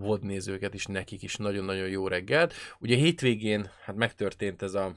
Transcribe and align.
vodnézőket 0.00 0.74
is, 0.74 0.86
nekik 0.86 1.22
is 1.22 1.36
nagyon-nagyon 1.36 1.88
jó 1.88 2.08
reggelt. 2.08 2.54
Ugye 2.80 2.96
hétvégén 2.96 3.70
hát 3.84 3.96
megtörtént 3.96 4.62
ez 4.62 4.74
a 4.74 4.94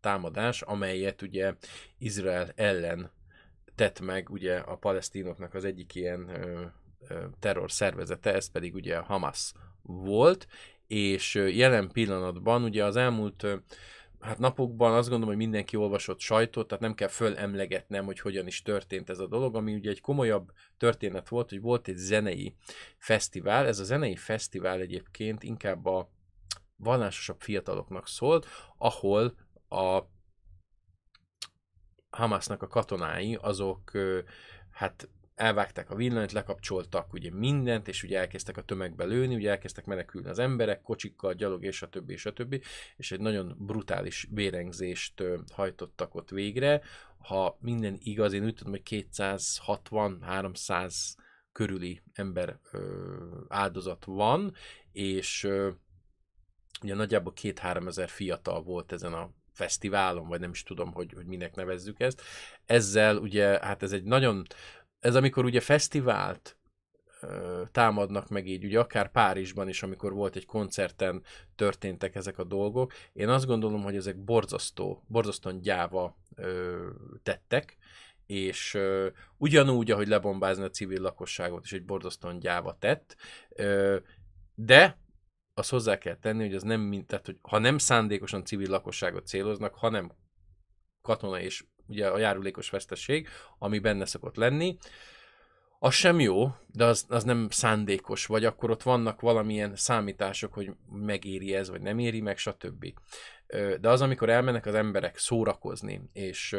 támadás, 0.00 0.62
amelyet 0.62 1.22
ugye 1.22 1.54
Izrael 1.98 2.52
ellen 2.56 3.10
tett 3.74 4.00
meg 4.00 4.30
ugye 4.30 4.56
a 4.56 4.76
palesztinoknak 4.76 5.54
az 5.54 5.64
egyik 5.64 5.94
ilyen 5.94 6.28
ö, 6.28 6.66
terror 7.38 7.70
szervezete, 7.70 8.34
ez 8.34 8.50
pedig 8.50 8.74
ugye 8.74 8.96
a 8.96 9.02
Hamas 9.02 9.52
volt, 9.82 10.46
és 10.86 11.34
jelen 11.34 11.90
pillanatban 11.92 12.62
ugye 12.62 12.84
az 12.84 12.96
elmúlt 12.96 13.46
hát 14.20 14.38
napokban 14.38 14.94
azt 14.94 15.08
gondolom, 15.08 15.34
hogy 15.34 15.44
mindenki 15.44 15.76
olvasott 15.76 16.20
sajtót, 16.20 16.68
tehát 16.68 16.82
nem 16.82 16.94
kell 16.94 17.08
fölemlegetnem, 17.08 18.04
hogy 18.04 18.20
hogyan 18.20 18.46
is 18.46 18.62
történt 18.62 19.10
ez 19.10 19.18
a 19.18 19.26
dolog, 19.26 19.56
ami 19.56 19.74
ugye 19.74 19.90
egy 19.90 20.00
komolyabb 20.00 20.52
történet 20.76 21.28
volt, 21.28 21.48
hogy 21.48 21.60
volt 21.60 21.88
egy 21.88 21.96
zenei 21.96 22.54
fesztivál. 22.98 23.66
Ez 23.66 23.78
a 23.78 23.84
zenei 23.84 24.16
fesztivál 24.16 24.80
egyébként 24.80 25.42
inkább 25.42 25.86
a 25.86 26.10
vallásosabb 26.76 27.40
fiataloknak 27.40 28.08
szólt, 28.08 28.46
ahol 28.78 29.34
a 29.68 30.02
Hamasnak 32.10 32.62
a 32.62 32.66
katonái, 32.66 33.34
azok 33.34 33.92
hát 34.70 35.08
elvágták 35.38 35.90
a 35.90 35.94
villanyt, 35.94 36.32
lekapcsoltak 36.32 37.12
ugye 37.12 37.30
mindent, 37.32 37.88
és 37.88 38.02
ugye 38.02 38.18
elkezdtek 38.18 38.56
a 38.56 38.62
tömegbe 38.62 39.04
lőni, 39.04 39.34
ugye 39.34 39.50
elkezdtek 39.50 39.84
menekülni 39.84 40.28
az 40.28 40.38
emberek, 40.38 40.82
kocsikkal, 40.82 41.34
gyalog, 41.34 41.64
és 41.64 41.82
a 41.82 41.88
többi, 41.88 42.12
és 42.12 42.26
a 42.26 42.32
többi, 42.32 42.60
és 42.96 43.12
egy 43.12 43.20
nagyon 43.20 43.54
brutális 43.58 44.28
vérengzést 44.30 45.22
hajtottak 45.52 46.14
ott 46.14 46.30
végre. 46.30 46.80
Ha 47.18 47.58
minden 47.60 47.96
igaz, 47.98 48.32
én 48.32 48.44
úgy 48.44 48.54
tudom, 48.54 48.72
hogy 48.72 49.06
260-300 49.12 50.94
körüli 51.52 52.02
ember 52.12 52.58
ö, 52.72 52.80
áldozat 53.48 54.04
van, 54.04 54.54
és 54.92 55.44
ö, 55.44 55.70
ugye 56.82 56.94
nagyjából 56.94 57.32
két-három 57.32 57.86
ezer 57.86 58.08
fiatal 58.08 58.62
volt 58.62 58.92
ezen 58.92 59.12
a 59.12 59.30
fesztiválon, 59.52 60.28
vagy 60.28 60.40
nem 60.40 60.50
is 60.50 60.62
tudom, 60.62 60.92
hogy, 60.92 61.12
hogy 61.12 61.26
minek 61.26 61.54
nevezzük 61.54 62.00
ezt. 62.00 62.22
Ezzel 62.66 63.16
ugye, 63.16 63.58
hát 63.60 63.82
ez 63.82 63.92
egy 63.92 64.04
nagyon, 64.04 64.46
ez 65.00 65.14
amikor 65.14 65.44
ugye 65.44 65.60
fesztivált 65.60 66.58
támadnak 67.72 68.28
meg 68.28 68.46
így, 68.46 68.64
ugye 68.64 68.78
akár 68.78 69.10
Párizsban 69.10 69.68
is, 69.68 69.82
amikor 69.82 70.12
volt 70.12 70.36
egy 70.36 70.46
koncerten 70.46 71.22
történtek 71.54 72.14
ezek 72.14 72.38
a 72.38 72.44
dolgok, 72.44 72.92
én 73.12 73.28
azt 73.28 73.46
gondolom, 73.46 73.82
hogy 73.82 73.96
ezek 73.96 74.16
borzasztó, 74.16 75.04
borzasztóan 75.06 75.60
gyáva 75.60 76.16
ö, 76.34 76.86
tettek, 77.22 77.76
és 78.26 78.74
ö, 78.74 79.08
ugyanúgy, 79.36 79.90
ahogy 79.90 80.08
lebombázni 80.08 80.64
a 80.64 80.70
civil 80.70 81.00
lakosságot 81.00 81.64
is 81.64 81.72
egy 81.72 81.84
borzasztóan 81.84 82.38
gyáva 82.38 82.76
tett, 82.78 83.16
ö, 83.48 83.96
de 84.54 84.98
azt 85.54 85.70
hozzá 85.70 85.98
kell 85.98 86.16
tenni, 86.16 86.44
hogy 86.44 86.54
az 86.54 86.62
nem 86.62 86.80
mint, 86.80 87.06
tehát, 87.06 87.26
hogy 87.26 87.38
ha 87.42 87.58
nem 87.58 87.78
szándékosan 87.78 88.44
civil 88.44 88.70
lakosságot 88.70 89.26
céloznak, 89.26 89.74
hanem 89.74 90.12
katona 91.02 91.40
és 91.40 91.64
ugye 91.88 92.06
a 92.08 92.18
járulékos 92.18 92.70
vesztesség, 92.70 93.28
ami 93.58 93.78
benne 93.78 94.04
szokott 94.04 94.36
lenni, 94.36 94.78
az 95.80 95.94
sem 95.94 96.20
jó, 96.20 96.54
de 96.66 96.84
az, 96.84 97.06
az 97.08 97.24
nem 97.24 97.46
szándékos, 97.50 98.26
vagy 98.26 98.44
akkor 98.44 98.70
ott 98.70 98.82
vannak 98.82 99.20
valamilyen 99.20 99.76
számítások, 99.76 100.52
hogy 100.54 100.70
megéri 100.90 101.54
ez, 101.54 101.70
vagy 101.70 101.80
nem 101.80 101.98
éri 101.98 102.20
meg, 102.20 102.38
stb. 102.38 102.92
De 103.80 103.88
az, 103.88 104.00
amikor 104.00 104.28
elmennek 104.28 104.66
az 104.66 104.74
emberek 104.74 105.18
szórakozni, 105.18 106.02
és 106.12 106.56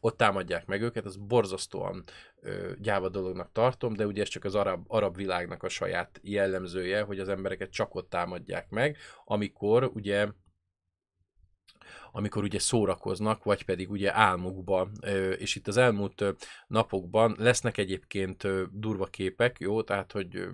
ott 0.00 0.16
támadják 0.16 0.66
meg 0.66 0.82
őket, 0.82 1.04
az 1.04 1.16
borzasztóan 1.16 2.04
ö, 2.40 2.72
gyáva 2.78 3.08
dolognak 3.08 3.52
tartom, 3.52 3.94
de 3.94 4.06
ugye 4.06 4.22
ez 4.22 4.28
csak 4.28 4.44
az 4.44 4.54
arab, 4.54 4.84
arab 4.88 5.16
világnak 5.16 5.62
a 5.62 5.68
saját 5.68 6.20
jellemzője, 6.22 7.02
hogy 7.02 7.18
az 7.18 7.28
embereket 7.28 7.70
csak 7.70 7.94
ott 7.94 8.10
támadják 8.10 8.70
meg, 8.70 8.96
amikor 9.24 9.90
ugye 9.94 10.28
amikor 12.12 12.42
ugye 12.42 12.58
szórakoznak, 12.58 13.44
vagy 13.44 13.64
pedig 13.64 13.90
ugye 13.90 14.14
álmukba, 14.14 14.90
és 15.38 15.54
itt 15.54 15.68
az 15.68 15.76
elmúlt 15.76 16.24
napokban 16.66 17.34
lesznek 17.38 17.78
egyébként 17.78 18.46
durva 18.78 19.04
képek, 19.04 19.56
jó, 19.58 19.82
tehát 19.82 20.12
hogy 20.12 20.48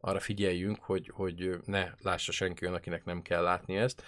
arra 0.00 0.20
figyeljünk, 0.20 0.78
hogy, 0.80 1.10
hogy 1.14 1.58
ne 1.64 1.90
lássa 2.02 2.32
senki 2.32 2.64
olyan, 2.64 2.76
akinek 2.76 3.04
nem 3.04 3.22
kell 3.22 3.42
látni 3.42 3.76
ezt. 3.76 4.02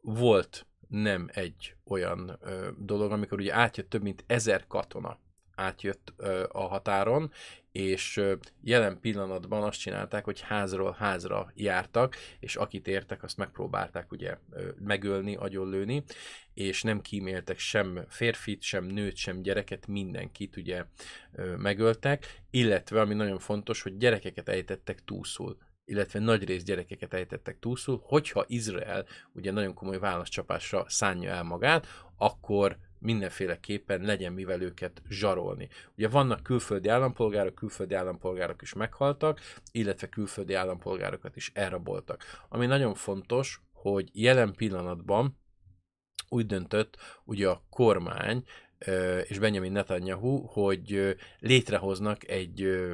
Volt 0.00 0.66
nem 0.88 1.28
egy 1.32 1.76
olyan 1.84 2.38
dolog, 2.78 3.12
amikor 3.12 3.38
ugye 3.38 3.54
átjött 3.54 3.90
több 3.90 4.02
mint 4.02 4.24
ezer 4.26 4.66
katona 4.66 5.18
átjött 5.54 6.12
ö, 6.16 6.44
a 6.52 6.66
határon, 6.66 7.30
és 7.72 8.16
ö, 8.16 8.34
jelen 8.62 9.00
pillanatban 9.00 9.62
azt 9.62 9.78
csinálták, 9.78 10.24
hogy 10.24 10.40
házról 10.40 10.96
házra 10.98 11.52
jártak, 11.54 12.16
és 12.40 12.56
akit 12.56 12.88
értek, 12.88 13.22
azt 13.22 13.36
megpróbálták 13.36 14.12
ugye 14.12 14.38
ö, 14.50 14.68
megölni, 14.78 15.36
agyonlőni, 15.36 16.04
és 16.54 16.82
nem 16.82 17.00
kíméltek 17.00 17.58
sem 17.58 18.04
férfit, 18.08 18.62
sem 18.62 18.84
nőt, 18.84 19.16
sem 19.16 19.42
gyereket, 19.42 19.86
mindenkit 19.86 20.56
ugye 20.56 20.84
ö, 21.32 21.56
megöltek, 21.56 22.42
illetve 22.50 23.00
ami 23.00 23.14
nagyon 23.14 23.38
fontos, 23.38 23.82
hogy 23.82 23.96
gyerekeket 23.96 24.48
ejtettek 24.48 25.04
túlszul 25.04 25.56
illetve 25.86 26.18
nagy 26.18 26.44
rész 26.44 26.62
gyerekeket 26.62 27.14
ejtettek 27.14 27.58
túlszul, 27.58 28.00
hogyha 28.04 28.44
Izrael 28.46 29.06
ugye 29.32 29.52
nagyon 29.52 29.74
komoly 29.74 29.98
válaszcsapásra 29.98 30.84
szánja 30.88 31.30
el 31.30 31.42
magát, 31.42 31.86
akkor 32.16 32.78
mindenféleképpen 33.04 34.00
legyen 34.00 34.32
mivel 34.32 34.60
őket 34.60 35.02
zsarolni. 35.08 35.68
Ugye 35.96 36.08
vannak 36.08 36.42
külföldi 36.42 36.88
állampolgárok, 36.88 37.54
külföldi 37.54 37.94
állampolgárok 37.94 38.62
is 38.62 38.72
meghaltak, 38.72 39.40
illetve 39.72 40.08
külföldi 40.08 40.54
állampolgárokat 40.54 41.36
is 41.36 41.50
elraboltak. 41.54 42.24
Ami 42.48 42.66
nagyon 42.66 42.94
fontos, 42.94 43.60
hogy 43.72 44.10
jelen 44.12 44.54
pillanatban 44.54 45.38
úgy 46.28 46.46
döntött 46.46 46.96
ugye 47.24 47.48
a 47.48 47.62
kormány 47.70 48.44
és 49.24 49.38
Benjamin 49.38 49.72
Netanyahu, 49.72 50.46
hogy 50.46 51.16
létrehoznak 51.38 52.28
egy 52.28 52.84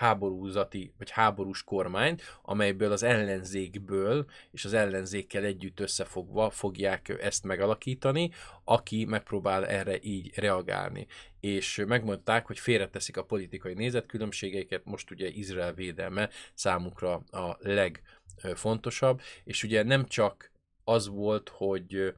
háborúzati, 0.00 0.92
vagy 0.98 1.10
háborús 1.10 1.64
kormányt, 1.64 2.22
amelyből 2.42 2.92
az 2.92 3.02
ellenzékből 3.02 4.26
és 4.50 4.64
az 4.64 4.72
ellenzékkel 4.72 5.44
együtt 5.44 5.80
összefogva 5.80 6.50
fogják 6.50 7.08
ezt 7.08 7.44
megalakítani, 7.44 8.30
aki 8.64 9.04
megpróbál 9.04 9.66
erre 9.66 9.98
így 10.00 10.38
reagálni. 10.38 11.06
És 11.40 11.84
megmondták, 11.86 12.46
hogy 12.46 12.58
félreteszik 12.58 13.16
a 13.16 13.24
politikai 13.24 13.74
nézetkülönbségeiket, 13.74 14.84
most 14.84 15.10
ugye 15.10 15.28
Izrael 15.28 15.74
védelme 15.74 16.28
számukra 16.54 17.14
a 17.30 17.56
legfontosabb, 17.58 19.20
és 19.44 19.62
ugye 19.62 19.82
nem 19.82 20.06
csak 20.06 20.50
az 20.84 21.08
volt, 21.08 21.48
hogy 21.48 22.14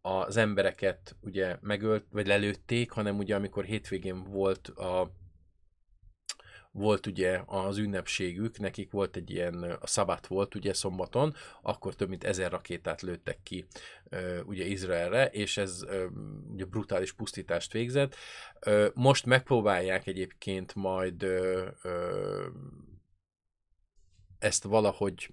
az 0.00 0.36
embereket 0.36 1.16
ugye 1.20 1.56
megölt, 1.60 2.04
vagy 2.10 2.26
lelőtték, 2.26 2.90
hanem 2.90 3.18
ugye 3.18 3.34
amikor 3.34 3.64
hétvégén 3.64 4.24
volt 4.24 4.68
a 4.68 5.12
volt 6.78 7.06
ugye 7.06 7.40
az 7.46 7.78
ünnepségük, 7.78 8.58
nekik 8.58 8.90
volt 8.90 9.16
egy 9.16 9.30
ilyen, 9.30 9.62
a 9.80 9.86
szabát 9.86 10.26
volt 10.26 10.54
ugye 10.54 10.72
szombaton, 10.72 11.34
akkor 11.62 11.94
több 11.94 12.08
mint 12.08 12.24
ezer 12.24 12.50
rakétát 12.50 13.02
lőttek 13.02 13.38
ki 13.42 13.66
ugye 14.44 14.64
Izraelre, 14.64 15.26
és 15.26 15.56
ez 15.56 15.84
ugye 16.52 16.64
brutális 16.64 17.12
pusztítást 17.12 17.72
végzett. 17.72 18.14
Most 18.94 19.26
megpróbálják 19.26 20.06
egyébként 20.06 20.74
majd 20.74 21.26
ezt 24.38 24.64
valahogy 24.64 25.30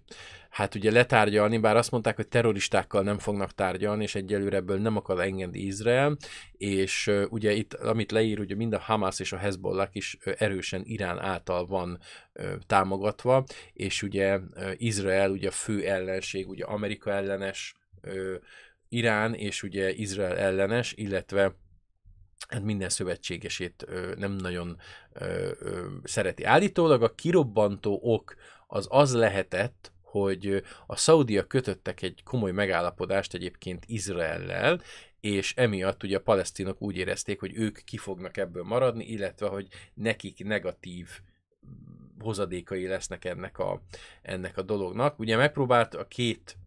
hát 0.49 0.75
ugye 0.75 0.91
letárgyalni, 0.91 1.57
bár 1.57 1.77
azt 1.77 1.91
mondták, 1.91 2.15
hogy 2.15 2.27
terroristákkal 2.27 3.03
nem 3.03 3.17
fognak 3.17 3.51
tárgyalni, 3.51 4.03
és 4.03 4.15
egyelőre 4.15 4.55
ebből 4.55 4.77
nem 4.77 4.95
akar 4.97 5.21
engedni 5.21 5.59
Izrael, 5.59 6.17
és 6.51 7.11
ugye 7.29 7.51
itt, 7.51 7.73
amit 7.73 8.11
leír, 8.11 8.39
ugye 8.39 8.55
mind 8.55 8.73
a 8.73 8.79
Hamas 8.79 9.19
és 9.19 9.31
a 9.31 9.37
Hezbollah 9.37 9.87
is 9.91 10.17
erősen 10.37 10.81
Irán 10.85 11.19
által 11.19 11.65
van 11.65 11.99
támogatva, 12.67 13.43
és 13.73 14.03
ugye 14.03 14.39
Izrael 14.77 15.31
ugye 15.31 15.47
a 15.47 15.51
fő 15.51 15.87
ellenség, 15.87 16.49
ugye 16.49 16.65
Amerika 16.65 17.11
ellenes, 17.11 17.75
Irán 18.89 19.33
és 19.33 19.63
ugye 19.63 19.93
Izrael 19.93 20.37
ellenes, 20.37 20.93
illetve 20.97 21.55
hát 22.47 22.63
minden 22.63 22.89
szövetségesét 22.89 23.85
nem 24.17 24.31
nagyon 24.31 24.77
szereti. 26.03 26.43
Állítólag 26.43 27.03
a 27.03 27.15
kirobbantó 27.15 27.99
ok 28.03 28.35
az 28.67 28.87
az 28.89 29.13
lehetett, 29.13 29.91
hogy 30.01 30.63
a 30.87 30.95
szaudiak 30.95 31.47
kötöttek 31.47 32.01
egy 32.01 32.23
komoly 32.23 32.51
megállapodást 32.51 33.33
egyébként 33.33 33.83
Izraellel, 33.87 34.81
és 35.19 35.53
emiatt 35.55 36.03
ugye 36.03 36.17
a 36.17 36.21
palesztinok 36.21 36.81
úgy 36.81 36.97
érezték, 36.97 37.39
hogy 37.39 37.55
ők 37.55 37.83
ki 37.83 37.97
fognak 37.97 38.37
ebből 38.37 38.63
maradni, 38.63 39.05
illetve 39.05 39.47
hogy 39.47 39.67
nekik 39.93 40.43
negatív 40.43 41.09
hozadékai 42.19 42.87
lesznek 42.87 43.25
ennek 43.25 43.59
a, 43.59 43.81
ennek 44.21 44.57
a 44.57 44.61
dolognak. 44.61 45.19
Ugye 45.19 45.35
megpróbált 45.35 45.95
a 45.95 46.07
két 46.07 46.57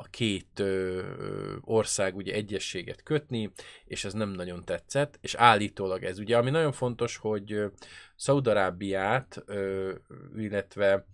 a 0.00 0.08
két 0.10 0.58
ö, 0.58 1.02
ország 1.60 2.16
ugye 2.16 2.34
egyességet 2.34 3.02
kötni, 3.02 3.52
és 3.84 4.04
ez 4.04 4.12
nem 4.12 4.30
nagyon 4.30 4.64
tetszett, 4.64 5.18
és 5.20 5.34
állítólag 5.34 6.04
ez 6.04 6.18
ugye, 6.18 6.36
ami 6.36 6.50
nagyon 6.50 6.72
fontos, 6.72 7.16
hogy 7.16 7.64
Szaudarábiát, 8.16 9.44
illetve 10.36 11.06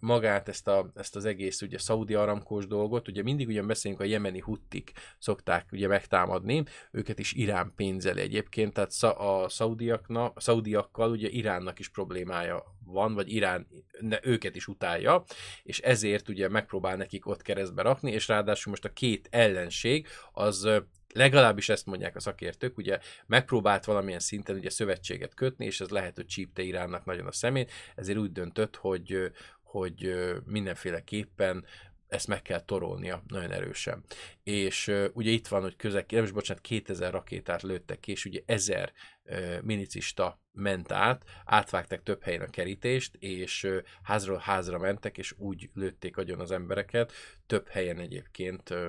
magát, 0.00 0.48
ezt, 0.48 0.68
a, 0.68 0.90
ezt 0.94 1.16
az 1.16 1.24
egész 1.24 1.62
ugye 1.62 1.78
szaudi 1.78 2.14
aramkós 2.14 2.66
dolgot, 2.66 3.08
ugye 3.08 3.22
mindig 3.22 3.48
ugye 3.48 3.62
beszélünk 3.62 4.00
a 4.00 4.04
jemeni 4.04 4.40
huttik 4.40 4.92
szokták 5.18 5.66
ugye 5.72 5.88
megtámadni, 5.88 6.64
őket 6.90 7.18
is 7.18 7.32
Irán 7.32 7.72
pénzeli 7.76 8.20
egyébként, 8.20 8.72
tehát 8.72 9.18
a 9.18 9.48
szaudiaknak, 9.48 10.36
a 10.36 10.40
szaudiakkal 10.40 11.10
ugye 11.10 11.28
Iránnak 11.28 11.78
is 11.78 11.88
problémája 11.88 12.64
van, 12.84 13.14
vagy 13.14 13.32
Irán 13.32 13.66
ne, 14.00 14.18
őket 14.22 14.56
is 14.56 14.66
utálja, 14.66 15.24
és 15.62 15.78
ezért 15.78 16.28
ugye 16.28 16.48
megpróbál 16.48 16.96
nekik 16.96 17.26
ott 17.26 17.42
keresztbe 17.42 17.82
rakni, 17.82 18.12
és 18.12 18.28
ráadásul 18.28 18.70
most 18.70 18.84
a 18.84 18.92
két 18.92 19.28
ellenség 19.30 20.06
az 20.32 20.68
legalábbis 21.16 21.68
ezt 21.68 21.86
mondják 21.86 22.16
a 22.16 22.20
szakértők, 22.20 22.76
ugye 22.76 22.98
megpróbált 23.26 23.84
valamilyen 23.84 24.20
szinten 24.20 24.56
ugye 24.56 24.70
szövetséget 24.70 25.34
kötni, 25.34 25.64
és 25.64 25.80
ez 25.80 25.88
lehet, 25.88 26.16
hogy 26.16 26.26
csípte 26.26 26.62
Iránnak 26.62 27.04
nagyon 27.04 27.26
a 27.26 27.32
szemét, 27.32 27.72
ezért 27.94 28.18
úgy 28.18 28.32
döntött, 28.32 28.76
hogy, 28.76 29.32
hogy 29.78 30.14
mindenféleképpen 30.44 31.64
ezt 32.08 32.26
meg 32.26 32.42
kell 32.42 32.60
torolnia 32.60 33.22
nagyon 33.26 33.50
erősen. 33.50 34.04
És 34.42 34.88
uh, 34.88 35.06
ugye 35.12 35.30
itt 35.30 35.48
van, 35.48 35.62
hogy 35.62 35.76
közel, 35.76 36.04
nem 36.08 36.24
is 36.24 36.30
bocsánat, 36.30 36.62
2000 36.62 37.12
rakétát 37.12 37.62
lőttek 37.62 38.00
ki, 38.00 38.10
és 38.10 38.24
ugye 38.24 38.40
1000 38.46 38.92
uh, 39.24 39.60
minicista 39.62 40.40
ment 40.52 40.92
át, 40.92 41.24
átvágták 41.44 42.02
több 42.02 42.22
helyen 42.22 42.40
a 42.40 42.50
kerítést, 42.50 43.14
és 43.18 43.64
uh, 43.64 43.76
házról 44.02 44.38
házra 44.38 44.78
mentek, 44.78 45.18
és 45.18 45.34
úgy 45.38 45.70
lőtték 45.74 46.16
agyon 46.16 46.40
az 46.40 46.50
embereket, 46.50 47.12
több 47.46 47.68
helyen 47.68 47.98
egyébként 47.98 48.70
uh, 48.70 48.88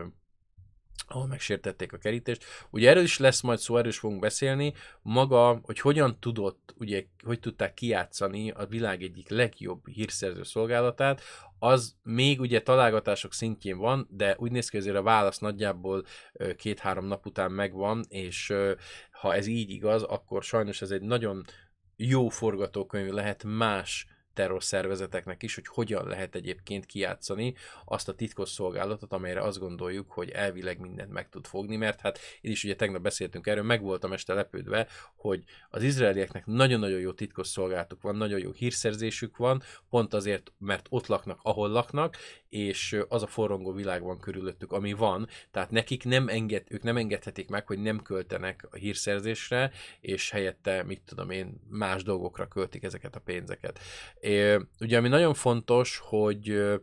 ahol 1.08 1.28
megsértették 1.28 1.94
a 1.94 1.98
kerítést. 1.98 2.44
Ugye 2.70 2.90
erről 2.90 3.04
is 3.04 3.18
lesz 3.18 3.42
majd 3.42 3.60
szó, 3.60 3.78
erről 3.78 3.90
is 3.90 3.98
fogunk 3.98 4.22
beszélni. 4.22 4.74
Maga, 5.02 5.60
hogy 5.64 5.80
hogyan 5.80 6.20
tudott, 6.20 6.74
ugye, 6.78 7.06
hogy 7.24 7.40
tudták 7.40 7.74
kijátszani 7.74 8.52
a 8.52 8.66
világ 8.66 9.02
egyik 9.02 9.30
legjobb 9.30 9.88
hírszerző 9.88 10.44
szolgálatát, 10.44 11.22
az 11.60 11.96
még 12.04 12.40
ugye 12.40 12.62
találgatások 12.62 13.34
szintjén 13.34 13.78
van, 13.78 14.08
de 14.12 14.36
úgy 14.40 14.52
néz 14.52 14.70
ki, 14.70 14.78
hogy 14.78 14.88
a 14.96 15.02
válasz 15.02 15.38
nagyjából 15.38 16.06
két-három 16.58 17.06
nap 17.06 17.26
után 17.26 17.52
megvan, 17.52 18.06
és 18.10 18.54
ha 19.12 19.36
ez 19.36 19.48
így 19.48 19.70
igaz, 19.70 20.04
akkor 20.04 20.44
sajnos 20.44 20.82
ez 20.82 20.92
egy 20.92 21.02
nagyon 21.02 21.46
jó 21.96 22.30
forgatókönyv 22.30 23.12
lehet 23.12 23.44
más 23.44 24.08
terrorszervezeteknek 24.38 25.44
is, 25.44 25.56
hogy 25.56 25.68
hogyan 25.68 26.07
lehet 26.07 26.36
egyébként 26.36 26.86
kijátszani 26.86 27.54
azt 27.86 28.10
a 28.10 28.16
titkos 28.16 28.50
szolgálatot, 28.50 29.13
amelyre 29.13 29.42
azt 29.42 29.60
gondoljuk, 29.60 30.12
hogy 30.12 30.30
elvileg 30.30 30.80
mindent 30.80 31.12
meg 31.12 31.30
tud 31.30 31.45
fogni, 31.45 31.75
mert 31.75 32.01
hát 32.01 32.19
én 32.42 32.51
is 32.51 32.63
ugye 32.63 32.75
tegnap 32.75 33.01
beszéltünk 33.01 33.48
erről, 33.48 33.63
meg 33.63 33.81
voltam 33.81 34.13
este 34.13 34.34
lepődve, 34.34 34.88
hogy 35.16 35.44
az 35.69 35.84
izraelieknek 35.84 36.45
nagyon-nagyon 36.45 37.00
jó 37.00 37.12
titkos 37.12 37.48
szolgálatuk 37.48 38.01
van, 38.01 38.16
nagyon 38.16 38.39
jó 38.39 38.51
hírszerzésük 38.51 39.38
van, 39.38 39.62
pont 39.89 40.13
azért, 40.13 40.51
mert 40.57 40.86
ott 40.89 41.07
laknak, 41.07 41.39
ahol 41.44 41.69
laknak, 41.69 42.18
és 42.50 43.00
az 43.07 43.24
a 43.24 43.28
forrongó 43.28 43.72
világ 43.72 44.04
van 44.04 44.19
körülöttük, 44.19 44.72
ami 44.72 44.94
van, 44.94 45.28
tehát 45.51 45.72
nekik 45.72 46.04
nem 46.04 46.28
enged, 46.28 46.63
ők 46.69 46.84
nem 46.84 46.98
engedhetik 46.98 47.50
meg, 47.50 47.68
hogy 47.68 47.80
nem 47.80 48.01
költenek 48.01 48.68
a 48.72 48.75
hírszerzésre, 48.75 49.72
és 50.00 50.30
helyette, 50.30 50.84
mit 50.84 51.01
tudom 51.06 51.30
én, 51.30 51.62
más 51.69 52.04
dolgokra 52.04 52.48
költik 52.48 52.84
ezeket 52.84 53.16
a 53.16 53.19
pénzeket. 53.19 53.80
É, 54.27 54.57
ugye, 54.79 54.97
ami 54.97 55.07
nagyon 55.07 55.33
fontos, 55.33 56.01
hogy 56.03 56.50
ö, 56.50 56.75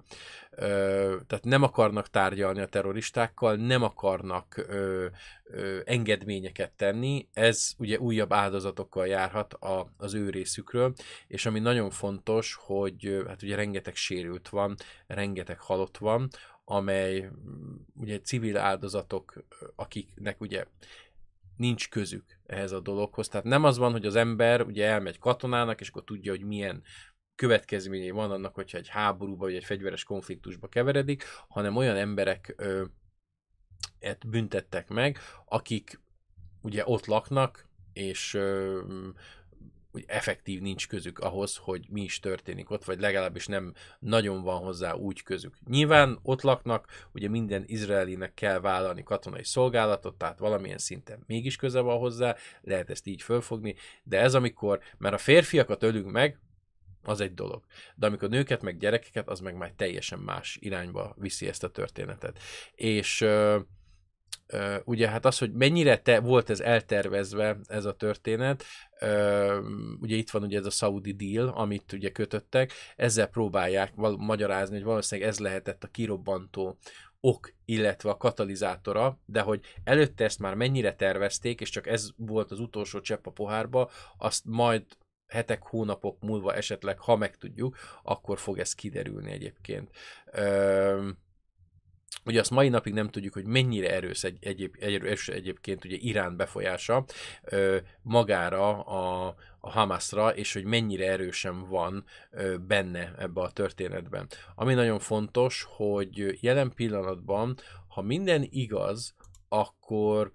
tehát 1.27 1.41
nem 1.43 1.63
akarnak 1.63 2.09
tárgyalni 2.09 2.61
a 2.61 2.67
terroristákkal, 2.67 3.57
nem 3.57 3.83
akarnak 3.83 4.57
ö, 4.69 5.07
ö, 5.45 5.81
engedményeket 5.85 6.73
tenni, 6.73 7.29
ez 7.33 7.73
ugye 7.79 7.99
újabb 7.99 8.33
áldozatokkal 8.33 9.07
járhat 9.07 9.55
a, 9.55 9.93
az 9.97 10.15
ő 10.15 10.31
részükről, 10.31 10.95
és 11.27 11.47
ami 11.47 11.59
nagyon 11.59 11.91
fontos, 11.91 12.57
hogy 12.61 13.25
hát 13.27 13.43
ugye 13.43 13.57
rengeteg 13.57 13.95
sérült 13.95 14.49
van, 14.49 14.75
rengeteg 15.07 15.61
halott 15.61 15.99
van, 15.99 16.29
amely 16.65 17.31
ugye 17.97 18.21
civil 18.21 18.57
áldozatok, 18.57 19.45
akiknek 19.77 20.41
ugye 20.41 20.65
nincs 21.57 21.89
közük 21.89 22.25
ehhez 22.47 22.73
a 22.73 22.81
dologhoz. 22.81 23.29
Tehát 23.29 23.47
nem 23.47 23.65
az 23.65 23.79
van, 23.79 23.93
hogy 23.93 24.07
az 24.07 24.17
ember 24.17 24.63
ugye 24.63 24.87
elmegy 24.87 25.19
katonának, 25.19 25.81
és 25.81 25.89
akkor 25.89 26.05
tudja, 26.05 26.31
hogy 26.31 26.45
milyen 26.45 26.83
következményei 27.35 28.11
van 28.11 28.31
annak, 28.31 28.55
hogyha 28.55 28.79
egy 28.79 28.89
háborúba 28.89 29.45
vagy 29.45 29.55
egy 29.55 29.65
fegyveres 29.65 30.05
konfliktusba 30.05 30.69
keveredik, 30.69 31.25
hanem 31.49 31.77
olyan 31.77 31.97
emberek 31.97 32.55
ö, 32.57 32.85
büntettek 34.27 34.89
meg, 34.89 35.19
akik 35.45 36.01
ugye 36.61 36.83
ott 36.87 37.07
laknak, 37.07 37.69
és 37.93 38.35
ö, 38.35 38.81
úgy 39.95 40.05
effektív 40.07 40.61
nincs 40.61 40.89
közük 40.89 41.19
ahhoz, 41.19 41.57
hogy 41.57 41.87
mi 41.91 42.03
is 42.03 42.21
történik 42.21 42.71
ott, 42.71 42.85
vagy 42.85 43.01
legalábbis 43.01 43.47
nem 43.47 43.73
nagyon 43.99 44.43
van 44.43 44.59
hozzá 44.59 44.95
úgy 44.95 45.23
közük. 45.23 45.55
Nyilván 45.69 46.19
ott 46.23 46.43
laknak, 46.43 46.87
ugye 47.13 47.29
minden 47.29 47.65
izraelinek 47.67 48.35
kell 48.35 48.61
vállalni 48.61 49.03
katonai 49.03 49.45
szolgálatot, 49.45 50.15
tehát 50.15 50.39
valamilyen 50.39 50.79
szinten 50.79 51.23
mégis 51.27 51.57
köze 51.57 51.81
van 51.81 51.99
hozzá, 51.99 52.37
lehet 52.63 52.91
ezt 52.91 53.07
így 53.07 53.23
fölfogni, 53.23 53.75
de 54.03 54.21
ez 54.21 54.35
amikor, 54.35 54.81
mert 54.99 55.15
a 55.15 55.19
férfiakat 55.19 55.83
ölünk 55.83 56.11
meg, 56.11 56.39
az 57.09 57.21
egy 57.21 57.35
dolog. 57.35 57.63
De 57.95 58.07
amikor 58.07 58.29
nőket, 58.29 58.63
meg 58.63 58.79
gyerekeket, 58.79 59.29
az 59.29 59.41
meg 59.41 59.57
már 59.57 59.73
teljesen 59.77 60.19
más 60.19 60.59
irányba 60.61 61.15
viszi 61.19 61.49
ezt 61.49 61.65
a 61.65 61.71
történetet. 61.71 62.39
És 62.75 63.21
uh, 63.21 63.57
uh, 64.53 64.77
ugye 64.85 65.09
hát 65.09 65.25
az, 65.25 65.39
hogy 65.39 65.53
mennyire 65.53 65.99
te, 65.99 66.21
volt 66.21 66.51
ez 66.51 66.61
eltervezve, 66.61 67.59
ez 67.67 67.85
a 67.85 67.97
történet, 67.97 68.65
uh, 69.01 69.57
ugye 70.01 70.17
itt 70.17 70.31
van 70.31 70.43
ugye 70.43 70.59
ez 70.59 70.67
a 70.67 70.71
Saudi 70.71 71.13
deal, 71.13 71.49
amit 71.49 71.93
ugye 71.93 72.11
kötöttek, 72.11 72.73
ezzel 72.97 73.27
próbálják 73.27 73.95
val- 73.95 74.19
magyarázni, 74.19 74.75
hogy 74.75 74.85
valószínűleg 74.85 75.31
ez 75.31 75.39
lehetett 75.39 75.85
a 75.85 75.89
kirobbantó 75.89 76.79
ok, 77.27 77.53
illetve 77.65 78.11
a 78.11 78.17
katalizátora, 78.17 79.19
de 79.27 79.41
hogy 79.41 79.61
előtte 79.85 80.25
ezt 80.25 80.39
már 80.39 80.55
mennyire 80.55 80.95
tervezték, 80.95 81.61
és 81.61 81.71
csak 81.71 81.87
ez 81.87 82.09
volt 82.17 82.51
az 82.51 82.61
utolsó 82.61 83.01
csepp 83.01 83.27
a 83.27 83.31
pohárba, 83.31 83.91
azt 84.19 84.45
majd 84.45 84.85
hetek, 85.27 85.63
hónapok 85.63 86.21
múlva 86.21 86.55
esetleg, 86.55 86.99
ha 86.99 87.17
megtudjuk, 87.17 87.77
akkor 88.03 88.39
fog 88.39 88.59
ez 88.59 88.75
kiderülni 88.75 89.33
egyébként. 89.33 89.91
Ö, 90.33 91.09
Ugye 92.27 92.41
azt 92.41 92.51
mai 92.51 92.69
napig 92.69 92.93
nem 92.93 93.09
tudjuk, 93.09 93.33
hogy 93.33 93.45
mennyire 93.45 93.93
erős 93.93 94.25
egy, 94.25 94.39
egyéb, 94.41 94.77
erős 94.81 95.29
egyébként 95.29 95.85
ugye 95.85 95.97
Irán 95.97 96.37
befolyása 96.37 97.05
ö, 97.43 97.77
magára 98.03 98.83
a, 98.83 99.35
a 99.61 99.71
Hamasra, 99.71 100.35
és 100.35 100.53
hogy 100.53 100.65
mennyire 100.65 101.11
erősen 101.11 101.69
van 101.69 102.05
ö, 102.31 102.57
benne 102.57 103.15
ebbe 103.19 103.41
a 103.41 103.51
történetben. 103.51 104.29
Ami 104.55 104.75
nagyon 104.75 104.99
fontos, 104.99 105.67
hogy 105.69 106.39
jelen 106.41 106.73
pillanatban, 106.75 107.57
ha 107.89 108.03
minden 108.03 108.47
igaz, 108.51 109.15
akkor 109.49 110.33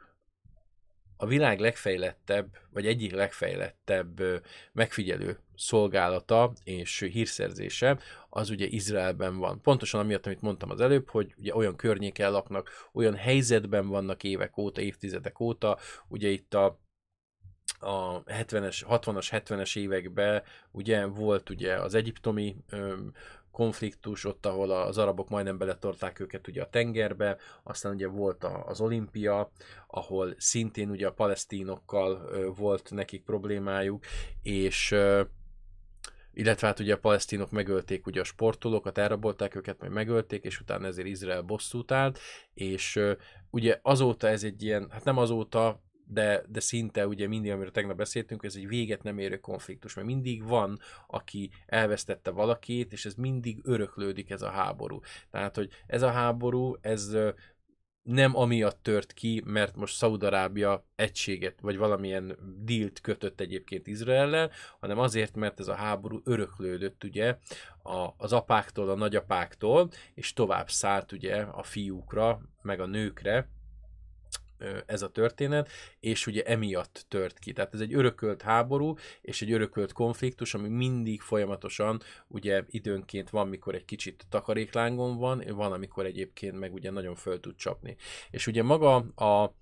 a 1.22 1.26
világ 1.26 1.60
legfejlettebb, 1.60 2.58
vagy 2.70 2.88
egyik 2.88 3.12
legfejlettebb 3.12 4.22
megfigyelő 4.72 5.40
szolgálata 5.56 6.54
és 6.64 7.00
hírszerzése, 7.00 8.00
az 8.30 8.50
ugye 8.50 8.66
Izraelben 8.66 9.38
van. 9.38 9.62
Pontosan 9.62 10.00
amiatt, 10.00 10.26
amit 10.26 10.42
mondtam 10.42 10.70
az 10.70 10.82
előbb, 10.82 11.10
hogy 11.10 11.34
ugye 11.38 11.56
olyan 11.56 11.76
környéken 11.76 12.32
laknak, 12.32 12.70
olyan 12.94 13.16
helyzetben 13.16 13.88
vannak 13.88 14.24
évek 14.24 14.58
óta, 14.58 14.82
évtizedek 14.82 15.40
óta, 15.40 15.78
ugye 16.08 16.28
itt 16.28 16.54
a 16.54 16.80
a 17.80 18.24
70-es, 18.24 18.84
60-as, 18.90 19.28
70-es 19.32 19.78
években 19.78 20.44
ugye 20.72 21.06
volt 21.06 21.50
ugye 21.50 21.74
az 21.74 21.94
egyiptomi 21.94 22.56
konfliktus, 23.52 24.26
ott, 24.26 24.46
ahol 24.46 24.72
az 24.72 24.98
arabok 24.98 25.30
majdnem 25.30 25.58
beletorták 25.58 26.20
őket 26.20 26.48
ugye 26.48 26.62
a 26.62 26.70
tengerbe, 26.70 27.38
aztán 27.64 27.94
ugye 27.94 28.08
volt 28.08 28.44
az 28.44 28.82
olimpia, 28.82 29.52
ahol 29.88 30.34
szintén 30.38 30.90
ugye 30.90 31.08
a 31.08 31.12
palesztinokkal 31.12 32.30
volt 32.56 32.92
nekik 32.92 33.24
problémájuk, 33.24 34.04
és 34.42 34.96
illetve 36.34 36.68
hát 36.68 36.80
ugye 36.80 36.94
a 36.94 36.98
palesztinok 36.98 37.52
megölték 37.52 38.06
ugye 38.06 38.20
a 38.20 38.24
sportolókat, 38.24 38.98
elrabolták 38.98 39.56
őket, 39.56 39.80
majd 39.80 39.92
megölték, 39.92 40.44
és 40.44 40.60
utána 40.60 40.88
ezért 40.88 41.08
Izrael 41.08 41.42
bosszút 41.42 41.92
állt, 41.92 42.20
és 42.54 43.00
ugye 43.50 43.80
azóta 43.82 44.28
ez 44.28 44.44
egy 44.44 44.64
ilyen, 44.64 44.88
hát 44.92 45.04
nem 45.04 45.18
azóta, 45.18 45.82
de, 46.12 46.44
de 46.48 46.60
szinte 46.60 47.08
ugye 47.08 47.28
mindig, 47.28 47.52
amiről 47.52 47.72
tegnap 47.72 47.98
beszéltünk, 47.98 48.44
ez 48.44 48.56
egy 48.56 48.68
véget 48.68 49.04
nem 49.04 49.18
érő 49.18 49.40
konfliktus, 49.40 49.94
mert 49.94 50.08
mindig 50.08 50.44
van, 50.44 50.80
aki 51.08 51.50
elvesztette 51.66 52.32
valakit, 52.32 52.92
és 52.92 53.06
ez 53.06 53.14
mindig 53.14 53.60
öröklődik 53.64 54.30
ez 54.30 54.42
a 54.42 54.50
háború. 54.50 55.00
Tehát, 55.32 55.56
hogy 55.56 55.70
ez 55.88 56.02
a 56.02 56.12
háború, 56.12 56.76
ez 56.82 57.18
nem 58.04 58.36
amiatt 58.38 58.84
tört 58.84 59.14
ki, 59.14 59.44
mert 59.46 59.76
most 59.76 59.96
Szaudarábia 59.96 60.86
egységet, 60.96 61.62
vagy 61.62 61.78
valamilyen 61.78 62.38
dílt 62.64 63.02
kötött 63.02 63.40
egyébként 63.40 63.88
Izraellel, 63.88 64.52
hanem 64.80 65.00
azért, 65.00 65.36
mert 65.36 65.60
ez 65.60 65.68
a 65.68 65.76
háború 65.76 66.22
öröklődött 66.24 67.04
ugye 67.04 67.38
a, 67.84 68.08
az 68.18 68.34
apáktól, 68.34 68.90
a 68.90 68.96
nagyapáktól, 68.96 69.90
és 70.14 70.34
tovább 70.34 70.70
szállt 70.70 71.12
ugye 71.12 71.36
a 71.36 71.64
fiúkra, 71.64 72.42
meg 72.62 72.80
a 72.80 72.86
nőkre, 72.86 73.50
ez 74.86 75.02
a 75.02 75.10
történet, 75.10 75.70
és 76.00 76.28
ugye 76.28 76.44
emiatt 76.44 77.06
tört 77.08 77.40
ki. 77.40 77.54
Tehát 77.54 77.74
ez 77.74 77.80
egy 77.80 77.94
örökölt 77.94 78.42
háború, 78.42 78.96
és 79.22 79.42
egy 79.42 79.52
örökölt 79.52 79.92
konfliktus, 79.92 80.54
ami 80.54 80.70
mindig 80.70 81.22
folyamatosan, 81.22 82.02
ugye 82.28 82.64
időnként 82.68 83.30
van, 83.30 83.48
mikor 83.48 83.76
egy 83.76 83.86
kicsit 83.86 84.26
takaréklángon 84.30 85.18
van, 85.18 85.44
van, 85.48 85.72
amikor 85.72 86.06
egyébként 86.06 86.60
meg 86.60 86.74
ugye 86.74 86.92
nagyon 86.92 87.16
föl 87.16 87.40
tud 87.40 87.56
csapni. 87.56 87.96
És 88.32 88.48
ugye 88.48 88.64
maga 88.64 88.96
a 89.16 89.56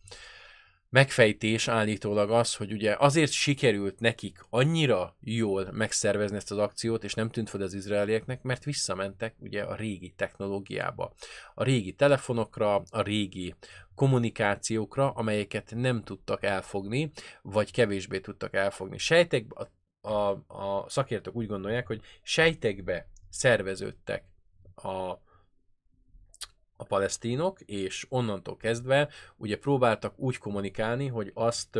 megfejtés 0.89 1.67
állítólag 1.67 2.31
az, 2.31 2.55
hogy 2.55 2.71
ugye 2.71 2.95
azért 2.99 3.31
sikerült 3.31 3.99
nekik 3.99 4.39
annyira 4.49 5.15
jól 5.19 5.71
megszervezni 5.71 6.37
ezt 6.37 6.51
az 6.51 6.57
akciót, 6.57 7.03
és 7.03 7.13
nem 7.13 7.29
tűnt 7.29 7.49
fel 7.49 7.61
az 7.61 7.73
izraelieknek, 7.73 8.41
mert 8.41 8.63
visszamentek 8.63 9.35
ugye 9.39 9.63
a 9.63 9.75
régi 9.75 10.13
technológiába. 10.15 11.13
A 11.53 11.63
régi 11.63 11.93
telefonokra, 11.93 12.75
a 12.89 13.01
régi 13.01 13.55
kommunikációkra, 13.95 15.11
amelyeket 15.11 15.73
nem 15.75 16.03
tudtak 16.03 16.43
elfogni, 16.43 17.11
vagy 17.41 17.71
kevésbé 17.71 18.19
tudtak 18.19 18.53
elfogni. 18.53 18.97
Sejtek, 18.97 19.45
a, 19.53 19.67
a, 20.09 20.29
a 20.47 20.89
szakértők 20.89 21.35
úgy 21.35 21.47
gondolják, 21.47 21.87
hogy 21.87 22.01
sejtekbe 22.21 23.07
szerveződtek 23.29 24.23
a 24.75 25.13
a 26.77 26.83
palesztinok, 26.83 27.61
és 27.61 28.05
onnantól 28.09 28.57
kezdve 28.57 29.09
ugye 29.35 29.57
próbáltak 29.57 30.19
úgy 30.19 30.37
kommunikálni, 30.37 31.07
hogy 31.07 31.31
azt 31.33 31.79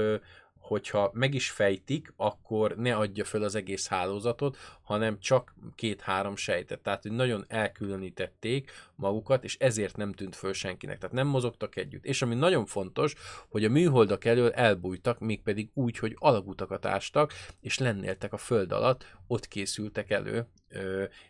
hogyha 0.67 1.11
meg 1.13 1.33
is 1.33 1.49
fejtik, 1.49 2.13
akkor 2.15 2.75
ne 2.75 2.95
adja 2.95 3.25
föl 3.25 3.43
az 3.43 3.55
egész 3.55 3.87
hálózatot, 3.87 4.57
hanem 4.81 5.19
csak 5.19 5.55
két-három 5.75 6.35
sejtet. 6.35 6.79
Tehát, 6.79 7.01
hogy 7.01 7.11
nagyon 7.11 7.45
elkülönítették 7.47 8.71
magukat, 8.95 9.43
és 9.43 9.57
ezért 9.59 9.97
nem 9.97 10.13
tűnt 10.13 10.35
föl 10.35 10.53
senkinek. 10.53 10.97
Tehát 10.97 11.15
nem 11.15 11.27
mozogtak 11.27 11.75
együtt. 11.75 12.05
És 12.05 12.21
ami 12.21 12.35
nagyon 12.35 12.65
fontos, 12.65 13.15
hogy 13.49 13.65
a 13.65 13.69
műholdak 13.69 14.25
elől 14.25 14.51
elbújtak, 14.51 15.19
mégpedig 15.19 15.69
úgy, 15.73 15.97
hogy 15.97 16.15
alagutakat 16.19 16.85
ástak, 16.85 17.33
és 17.61 17.77
lennéltek 17.77 18.33
a 18.33 18.37
föld 18.37 18.71
alatt, 18.71 19.05
ott 19.27 19.47
készültek 19.47 20.09
elő, 20.09 20.47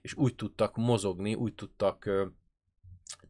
és 0.01 0.13
úgy 0.13 0.35
tudtak 0.35 0.75
mozogni, 0.75 1.35
úgy 1.35 1.53
tudtak 1.53 2.09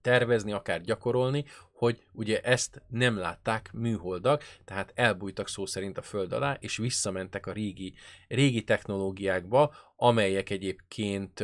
tervezni, 0.01 0.51
akár 0.51 0.81
gyakorolni, 0.81 1.46
hogy 1.72 2.03
ugye 2.13 2.41
ezt 2.41 2.81
nem 2.88 3.17
látták 3.17 3.72
műholdak, 3.74 4.43
tehát 4.65 4.91
elbújtak 4.96 5.48
szó 5.48 5.65
szerint 5.65 5.98
a 5.98 6.01
föld 6.01 6.34
alá, 6.34 6.57
és 6.60 6.77
visszamentek 6.77 7.46
a 7.46 7.51
régi, 7.51 7.93
régi 8.27 8.63
technológiákba, 8.63 9.74
amelyek 9.96 10.50
egyébként 10.50 11.43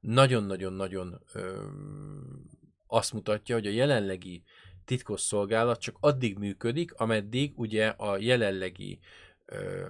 nagyon-nagyon-nagyon 0.00 1.20
azt 2.86 3.12
mutatja, 3.12 3.54
hogy 3.54 3.66
a 3.66 3.70
jelenlegi 3.70 4.42
titkos 4.84 5.20
szolgálat 5.20 5.80
csak 5.80 5.96
addig 6.00 6.38
működik, 6.38 6.94
ameddig 6.94 7.52
ugye 7.58 7.86
a 7.86 8.18
jelenlegi 8.18 8.98
ö, 9.44 9.86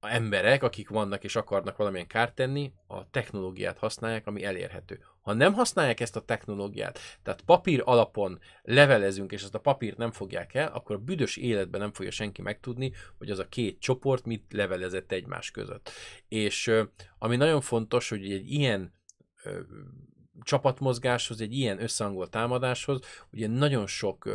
a 0.00 0.08
emberek, 0.08 0.62
akik 0.62 0.88
vannak 0.88 1.24
és 1.24 1.36
akarnak 1.36 1.76
valamilyen 1.76 2.06
kárt 2.06 2.34
tenni, 2.34 2.72
a 2.86 3.10
technológiát 3.10 3.78
használják, 3.78 4.26
ami 4.26 4.44
elérhető. 4.44 5.04
Ha 5.22 5.32
nem 5.32 5.52
használják 5.52 6.00
ezt 6.00 6.16
a 6.16 6.24
technológiát, 6.24 6.98
tehát 7.22 7.42
papír 7.42 7.82
alapon 7.84 8.38
levelezünk, 8.62 9.32
és 9.32 9.42
ezt 9.42 9.54
a 9.54 9.60
papírt 9.60 9.96
nem 9.96 10.10
fogják 10.10 10.54
el, 10.54 10.72
akkor 10.72 10.96
a 10.96 10.98
büdös 10.98 11.36
életben 11.36 11.80
nem 11.80 11.92
fogja 11.92 12.10
senki 12.10 12.42
megtudni, 12.42 12.92
hogy 13.18 13.30
az 13.30 13.38
a 13.38 13.48
két 13.48 13.80
csoport 13.80 14.24
mit 14.24 14.44
levelezett 14.50 15.12
egymás 15.12 15.50
között. 15.50 15.90
És 16.28 16.72
ami 17.18 17.36
nagyon 17.36 17.60
fontos, 17.60 18.08
hogy 18.08 18.32
egy 18.32 18.50
ilyen 18.50 18.94
csapatmozgáshoz, 20.42 21.40
egy 21.40 21.52
ilyen 21.52 21.82
összehangolt 21.82 22.30
támadáshoz, 22.30 23.00
ugye 23.32 23.48
nagyon 23.48 23.86
sok 23.86 24.28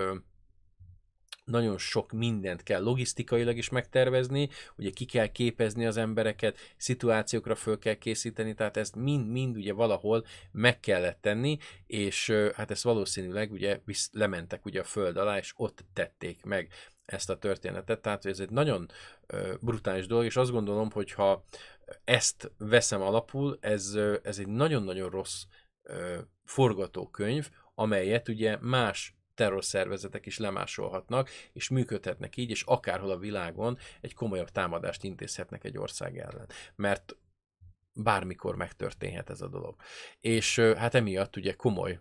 nagyon 1.47 1.77
sok 1.77 2.11
mindent 2.11 2.63
kell 2.63 2.81
logisztikailag 2.81 3.57
is 3.57 3.69
megtervezni, 3.69 4.49
ugye 4.77 4.89
ki 4.89 5.05
kell 5.05 5.27
képezni 5.27 5.85
az 5.85 5.97
embereket, 5.97 6.57
szituációkra 6.77 7.55
föl 7.55 7.79
kell 7.79 7.93
készíteni, 7.93 8.53
tehát 8.53 8.77
ezt 8.77 8.95
mind-mind 8.95 9.55
ugye 9.55 9.73
valahol 9.73 10.25
meg 10.51 10.79
kellett 10.79 11.21
tenni, 11.21 11.57
és 11.87 12.33
hát 12.55 12.71
ezt 12.71 12.83
valószínűleg 12.83 13.51
ugye 13.51 13.79
visz, 13.85 14.09
lementek 14.11 14.65
ugye 14.65 14.79
a 14.79 14.83
föld 14.83 15.17
alá, 15.17 15.37
és 15.37 15.53
ott 15.55 15.85
tették 15.93 16.43
meg 16.43 16.71
ezt 17.05 17.29
a 17.29 17.37
történetet, 17.37 18.01
tehát 18.01 18.25
ez 18.25 18.39
egy 18.39 18.49
nagyon 18.49 18.89
brutális 19.61 20.07
dolog, 20.07 20.25
és 20.25 20.35
azt 20.35 20.51
gondolom, 20.51 20.91
hogy 20.91 21.11
ha 21.11 21.43
ezt 22.03 22.51
veszem 22.57 23.01
alapul, 23.01 23.57
ez, 23.61 23.97
ez 24.23 24.39
egy 24.39 24.47
nagyon-nagyon 24.47 25.09
rossz 25.09 25.43
forgatókönyv, 26.43 27.49
amelyet 27.75 28.27
ugye 28.27 28.57
más 28.61 29.16
terrorszervezetek 29.37 30.25
is 30.25 30.37
lemásolhatnak, 30.37 31.29
és 31.53 31.69
működhetnek 31.69 32.37
így, 32.37 32.49
és 32.49 32.61
akárhol 32.61 33.11
a 33.11 33.17
világon 33.17 33.77
egy 34.01 34.13
komolyabb 34.13 34.49
támadást 34.49 35.03
intézhetnek 35.03 35.63
egy 35.63 35.77
ország 35.77 36.17
ellen. 36.17 36.49
Mert 36.75 37.15
bármikor 37.93 38.55
megtörténhet 38.55 39.29
ez 39.29 39.41
a 39.41 39.47
dolog. 39.47 39.75
És 40.19 40.59
hát 40.59 40.95
emiatt 40.95 41.35
ugye 41.35 41.53
komoly 41.53 41.99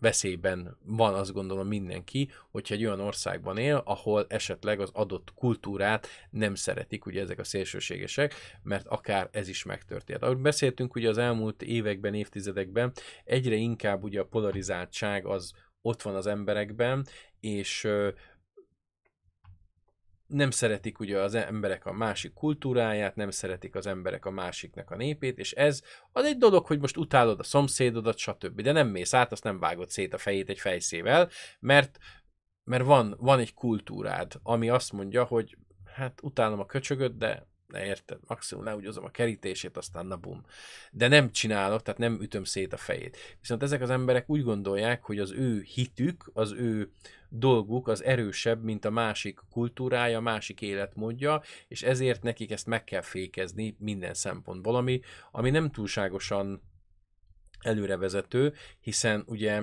veszélyben 0.00 0.76
van 0.84 1.14
azt 1.14 1.32
gondolom 1.32 1.66
mindenki, 1.66 2.30
hogyha 2.50 2.74
egy 2.74 2.84
olyan 2.84 3.00
országban 3.00 3.58
él, 3.58 3.82
ahol 3.84 4.26
esetleg 4.28 4.80
az 4.80 4.90
adott 4.92 5.32
kultúrát 5.34 6.06
nem 6.30 6.54
szeretik 6.54 7.06
ugye 7.06 7.20
ezek 7.20 7.38
a 7.38 7.44
szélsőségesek, 7.44 8.34
mert 8.62 8.86
akár 8.86 9.28
ez 9.32 9.48
is 9.48 9.64
megtörténhet. 9.64 10.22
Ahogy 10.22 10.36
beszéltünk 10.36 10.94
ugye 10.94 11.08
az 11.08 11.18
elmúlt 11.18 11.62
években, 11.62 12.14
évtizedekben, 12.14 12.92
egyre 13.24 13.54
inkább 13.54 14.02
ugye 14.02 14.20
a 14.20 14.26
polarizáltság 14.26 15.26
az 15.26 15.52
ott 15.86 16.02
van 16.02 16.14
az 16.14 16.26
emberekben, 16.26 17.06
és 17.40 17.88
nem 20.26 20.50
szeretik 20.50 20.98
ugye 20.98 21.18
az 21.18 21.34
emberek 21.34 21.86
a 21.86 21.92
másik 21.92 22.32
kultúráját, 22.32 23.16
nem 23.16 23.30
szeretik 23.30 23.74
az 23.74 23.86
emberek 23.86 24.24
a 24.24 24.30
másiknak 24.30 24.90
a 24.90 24.96
népét, 24.96 25.38
és 25.38 25.52
ez 25.52 25.82
az 26.12 26.24
egy 26.24 26.36
dolog, 26.36 26.66
hogy 26.66 26.80
most 26.80 26.96
utálod 26.96 27.40
a 27.40 27.42
szomszédodat, 27.42 28.18
stb. 28.18 28.60
De 28.60 28.72
nem 28.72 28.88
mész 28.88 29.14
át, 29.14 29.32
azt 29.32 29.44
nem 29.44 29.58
vágod 29.58 29.88
szét 29.88 30.14
a 30.14 30.18
fejét 30.18 30.48
egy 30.48 30.58
fejszével, 30.58 31.30
mert, 31.60 31.98
mert 32.64 32.84
van, 32.84 33.14
van 33.18 33.38
egy 33.38 33.54
kultúrád, 33.54 34.32
ami 34.42 34.68
azt 34.68 34.92
mondja, 34.92 35.24
hogy 35.24 35.58
hát 35.84 36.18
utálom 36.22 36.60
a 36.60 36.66
köcsögöt, 36.66 37.16
de 37.16 37.46
de 37.68 37.84
érted, 37.84 38.18
maximum 38.26 38.64
leúgyozom 38.64 39.04
a 39.04 39.10
kerítését, 39.10 39.76
aztán 39.76 40.06
na 40.06 40.16
bum. 40.16 40.44
De 40.92 41.08
nem 41.08 41.30
csinálok, 41.30 41.82
tehát 41.82 42.00
nem 42.00 42.20
ütöm 42.20 42.44
szét 42.44 42.72
a 42.72 42.76
fejét. 42.76 43.16
Viszont 43.40 43.62
ezek 43.62 43.80
az 43.80 43.90
emberek 43.90 44.30
úgy 44.30 44.42
gondolják, 44.42 45.02
hogy 45.04 45.18
az 45.18 45.32
ő 45.32 45.60
hitük, 45.60 46.30
az 46.32 46.52
ő 46.52 46.90
dolguk 47.28 47.88
az 47.88 48.04
erősebb, 48.04 48.62
mint 48.62 48.84
a 48.84 48.90
másik 48.90 49.40
kultúrája, 49.50 50.20
másik 50.20 50.60
életmódja, 50.60 51.42
és 51.68 51.82
ezért 51.82 52.22
nekik 52.22 52.50
ezt 52.50 52.66
meg 52.66 52.84
kell 52.84 53.00
fékezni 53.00 53.76
minden 53.78 54.14
szempontból, 54.14 54.76
ami, 54.76 55.00
ami 55.30 55.50
nem 55.50 55.70
túlságosan 55.70 56.62
előrevezető, 57.60 58.54
hiszen 58.80 59.24
ugye 59.26 59.62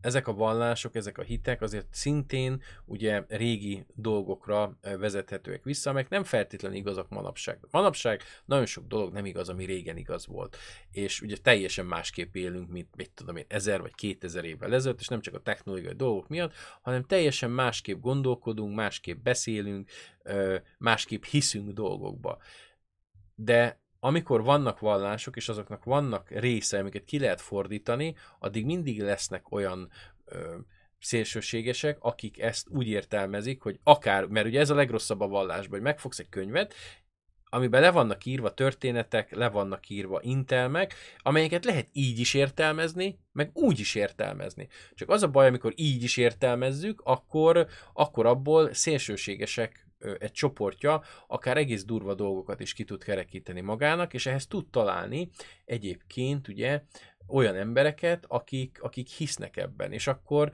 ezek 0.00 0.28
a 0.28 0.34
vallások, 0.34 0.94
ezek 0.94 1.18
a 1.18 1.22
hitek 1.22 1.62
azért 1.62 1.86
szintén 1.90 2.62
ugye 2.84 3.24
régi 3.28 3.84
dolgokra 3.94 4.78
vezethetőek 4.80 5.64
vissza, 5.64 5.90
amelyek 5.90 6.08
nem 6.08 6.24
feltétlenül 6.24 6.76
igazak 6.76 7.08
manapság. 7.08 7.58
Manapság 7.70 8.22
nagyon 8.44 8.66
sok 8.66 8.86
dolog 8.86 9.12
nem 9.12 9.24
igaz, 9.24 9.48
ami 9.48 9.64
régen 9.64 9.96
igaz 9.96 10.26
volt. 10.26 10.56
És 10.90 11.20
ugye 11.20 11.36
teljesen 11.36 11.86
másképp 11.86 12.34
élünk, 12.34 12.70
mint 12.70 12.96
mit 12.96 13.10
tudom 13.14 13.36
én, 13.36 13.44
ezer 13.48 13.80
vagy 13.80 13.94
kétezer 13.94 14.44
évvel 14.44 14.74
ezelőtt, 14.74 15.00
és 15.00 15.08
nem 15.08 15.20
csak 15.20 15.34
a 15.34 15.42
technológiai 15.42 15.94
dolgok 15.94 16.28
miatt, 16.28 16.52
hanem 16.82 17.02
teljesen 17.04 17.50
másképp 17.50 18.00
gondolkodunk, 18.00 18.74
másképp 18.74 19.22
beszélünk, 19.22 19.90
másképp 20.78 21.24
hiszünk 21.24 21.72
dolgokba. 21.72 22.38
De 23.34 23.80
amikor 24.00 24.42
vannak 24.42 24.78
vallások, 24.78 25.36
és 25.36 25.48
azoknak 25.48 25.84
vannak 25.84 26.30
része, 26.30 26.78
amiket 26.78 27.04
ki 27.04 27.18
lehet 27.18 27.40
fordítani, 27.40 28.14
addig 28.38 28.64
mindig 28.64 29.02
lesznek 29.02 29.52
olyan 29.52 29.90
ö, 30.24 30.56
szélsőségesek, 30.98 31.96
akik 32.00 32.40
ezt 32.40 32.68
úgy 32.68 32.88
értelmezik, 32.88 33.62
hogy 33.62 33.78
akár, 33.82 34.26
mert 34.26 34.46
ugye 34.46 34.60
ez 34.60 34.70
a 34.70 34.74
legrosszabb 34.74 35.20
a 35.20 35.28
vallásban, 35.28 35.70
hogy 35.70 35.80
megfogsz 35.80 36.18
egy 36.18 36.28
könyvet, 36.28 36.74
amiben 37.52 37.80
le 37.80 37.90
vannak 37.90 38.24
írva 38.24 38.54
történetek, 38.54 39.34
le 39.34 39.48
vannak 39.48 39.88
írva 39.88 40.20
intelmek, 40.22 40.94
amelyeket 41.18 41.64
lehet 41.64 41.88
így 41.92 42.18
is 42.18 42.34
értelmezni, 42.34 43.18
meg 43.32 43.50
úgy 43.54 43.78
is 43.78 43.94
értelmezni. 43.94 44.68
Csak 44.94 45.08
az 45.08 45.22
a 45.22 45.28
baj, 45.28 45.46
amikor 45.46 45.72
így 45.76 46.02
is 46.02 46.16
értelmezzük, 46.16 47.00
akkor, 47.04 47.66
akkor 47.92 48.26
abból 48.26 48.74
szélsőségesek 48.74 49.89
egy 50.18 50.32
csoportja 50.32 51.02
akár 51.26 51.56
egész 51.56 51.84
durva 51.84 52.14
dolgokat 52.14 52.60
is 52.60 52.72
ki 52.72 52.84
tud 52.84 53.04
kerekíteni 53.04 53.60
magának, 53.60 54.14
és 54.14 54.26
ehhez 54.26 54.46
tud 54.46 54.70
találni 54.70 55.30
egyébként 55.64 56.48
ugye 56.48 56.82
olyan 57.26 57.54
embereket, 57.54 58.24
akik, 58.28 58.82
akik 58.82 59.08
hisznek 59.08 59.56
ebben, 59.56 59.92
és 59.92 60.06
akkor 60.06 60.52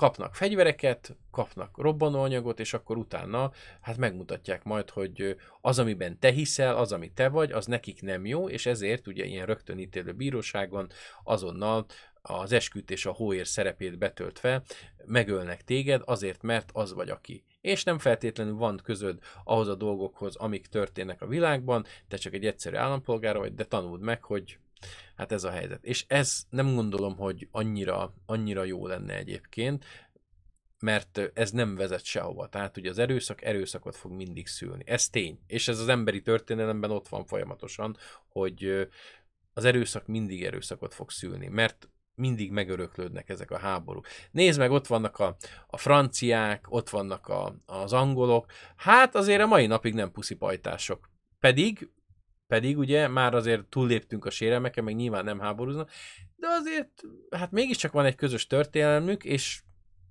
kapnak 0.00 0.34
fegyvereket, 0.34 1.16
kapnak 1.30 1.78
robbanóanyagot, 1.78 2.60
és 2.60 2.74
akkor 2.74 2.96
utána 2.96 3.52
hát 3.80 3.96
megmutatják 3.96 4.64
majd, 4.64 4.90
hogy 4.90 5.36
az, 5.60 5.78
amiben 5.78 6.18
te 6.18 6.30
hiszel, 6.30 6.76
az, 6.76 6.92
ami 6.92 7.12
te 7.12 7.28
vagy, 7.28 7.52
az 7.52 7.66
nekik 7.66 8.02
nem 8.02 8.26
jó, 8.26 8.48
és 8.48 8.66
ezért 8.66 9.06
ugye 9.06 9.24
ilyen 9.24 9.46
rögtön 9.46 9.78
ítélő 9.78 10.12
bíróságon 10.12 10.88
azonnal 11.24 11.86
az 12.22 12.52
esküt 12.52 12.90
és 12.90 13.06
a 13.06 13.12
hóér 13.12 13.46
szerepét 13.46 13.98
betöltve 13.98 14.62
megölnek 15.06 15.64
téged 15.64 16.02
azért, 16.04 16.42
mert 16.42 16.70
az 16.72 16.92
vagy 16.92 17.08
aki. 17.08 17.44
És 17.60 17.84
nem 17.84 17.98
feltétlenül 17.98 18.54
van 18.54 18.80
közöd 18.84 19.18
ahhoz 19.44 19.68
a 19.68 19.74
dolgokhoz, 19.74 20.36
amik 20.36 20.66
történnek 20.66 21.22
a 21.22 21.26
világban, 21.26 21.84
te 22.08 22.16
csak 22.16 22.34
egy 22.34 22.46
egyszerű 22.46 22.76
állampolgár 22.76 23.36
vagy, 23.36 23.54
de 23.54 23.64
tanuld 23.64 24.00
meg, 24.00 24.24
hogy 24.24 24.58
hát 25.16 25.32
ez 25.32 25.44
a 25.44 25.50
helyzet. 25.50 25.84
És 25.84 26.04
ez 26.08 26.42
nem 26.50 26.74
gondolom, 26.74 27.16
hogy 27.16 27.48
annyira, 27.50 28.14
annyira 28.26 28.64
jó 28.64 28.86
lenne 28.86 29.16
egyébként, 29.16 29.84
mert 30.78 31.30
ez 31.34 31.50
nem 31.50 31.74
vezet 31.74 32.04
sehova. 32.04 32.48
Tehát 32.48 32.76
ugye 32.76 32.90
az 32.90 32.98
erőszak 32.98 33.42
erőszakot 33.42 33.96
fog 33.96 34.12
mindig 34.12 34.46
szülni. 34.46 34.82
Ez 34.86 35.08
tény. 35.08 35.40
És 35.46 35.68
ez 35.68 35.78
az 35.78 35.88
emberi 35.88 36.22
történelemben 36.22 36.90
ott 36.90 37.08
van 37.08 37.24
folyamatosan, 37.24 37.96
hogy 38.28 38.88
az 39.52 39.64
erőszak 39.64 40.06
mindig 40.06 40.44
erőszakot 40.44 40.94
fog 40.94 41.10
szülni, 41.10 41.48
mert 41.48 41.88
mindig 42.20 42.50
megöröklődnek 42.50 43.28
ezek 43.28 43.50
a 43.50 43.58
háborúk. 43.58 44.06
Nézd 44.30 44.58
meg, 44.58 44.70
ott 44.70 44.86
vannak 44.86 45.18
a, 45.18 45.36
a 45.66 45.76
franciák, 45.76 46.66
ott 46.68 46.88
vannak 46.88 47.28
a, 47.28 47.56
az 47.66 47.92
angolok, 47.92 48.46
hát 48.76 49.14
azért 49.14 49.42
a 49.42 49.46
mai 49.46 49.66
napig 49.66 49.94
nem 49.94 50.12
puszipajtások. 50.12 51.10
Pedig, 51.38 51.90
pedig 52.46 52.78
ugye 52.78 53.08
már 53.08 53.34
azért 53.34 53.64
túlléptünk 53.64 54.24
a 54.24 54.30
sérelmeken, 54.30 54.84
meg 54.84 54.94
nyilván 54.94 55.24
nem 55.24 55.40
háborúznak, 55.40 55.90
de 56.36 56.46
azért, 56.48 57.02
hát 57.30 57.50
mégiscsak 57.50 57.92
van 57.92 58.04
egy 58.04 58.14
közös 58.14 58.46
történelmük, 58.46 59.24
és 59.24 59.62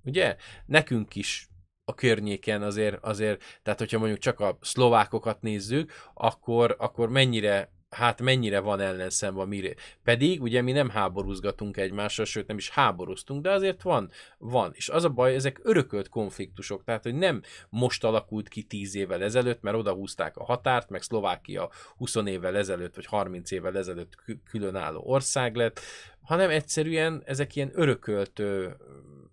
ugye, 0.04 0.36
nekünk 0.66 1.16
is 1.16 1.48
a 1.84 1.94
környéken 1.94 2.62
azért, 2.62 3.04
azért, 3.04 3.60
tehát 3.64 3.80
hogyha 3.80 3.98
mondjuk 3.98 4.20
csak 4.20 4.40
a 4.40 4.58
szlovákokat 4.62 5.42
nézzük, 5.42 5.92
akkor, 6.14 6.76
akkor 6.80 7.10
mennyire 7.10 7.72
hát 7.90 8.22
mennyire 8.22 8.60
van 8.60 8.80
ellenszem 8.80 9.40
a 9.40 9.46
mi 9.46 9.74
Pedig 10.04 10.42
ugye 10.42 10.62
mi 10.62 10.72
nem 10.72 10.90
háborúzgatunk 10.90 11.78
egymással, 11.78 12.26
sőt 12.26 12.48
nem 12.48 12.58
is 12.58 12.70
háborúztunk, 12.70 13.42
de 13.42 13.52
azért 13.52 13.82
van, 13.82 14.12
van. 14.38 14.72
És 14.74 14.90
az 14.90 15.04
a 15.04 15.10
baj, 15.10 15.36
ezek 15.36 15.60
örökölt 15.64 16.10
konfliktusok, 16.10 16.84
tehát 16.84 17.04
hogy 17.04 17.16
nem 17.16 17.42
most 17.70 18.04
alakult 18.04 18.48
ki 18.48 18.64
10 18.64 18.96
évvel 18.96 19.24
ezelőtt, 19.24 19.62
mert 19.62 19.78
odahúzták 19.78 20.38
a 20.38 20.44
határt, 20.44 20.90
meg 20.90 21.02
Szlovákia 21.02 21.70
20 21.98 22.16
évvel 22.16 22.58
ezelőtt, 22.58 22.96
vagy 22.96 23.06
30 23.06 23.52
évvel 23.52 23.78
ezelőtt 23.78 24.16
különálló 24.50 25.02
ország 25.06 25.56
lett, 25.56 25.80
hanem 26.22 26.50
egyszerűen 26.50 27.22
ezek 27.26 27.56
ilyen 27.56 27.72
örökölt 27.74 28.42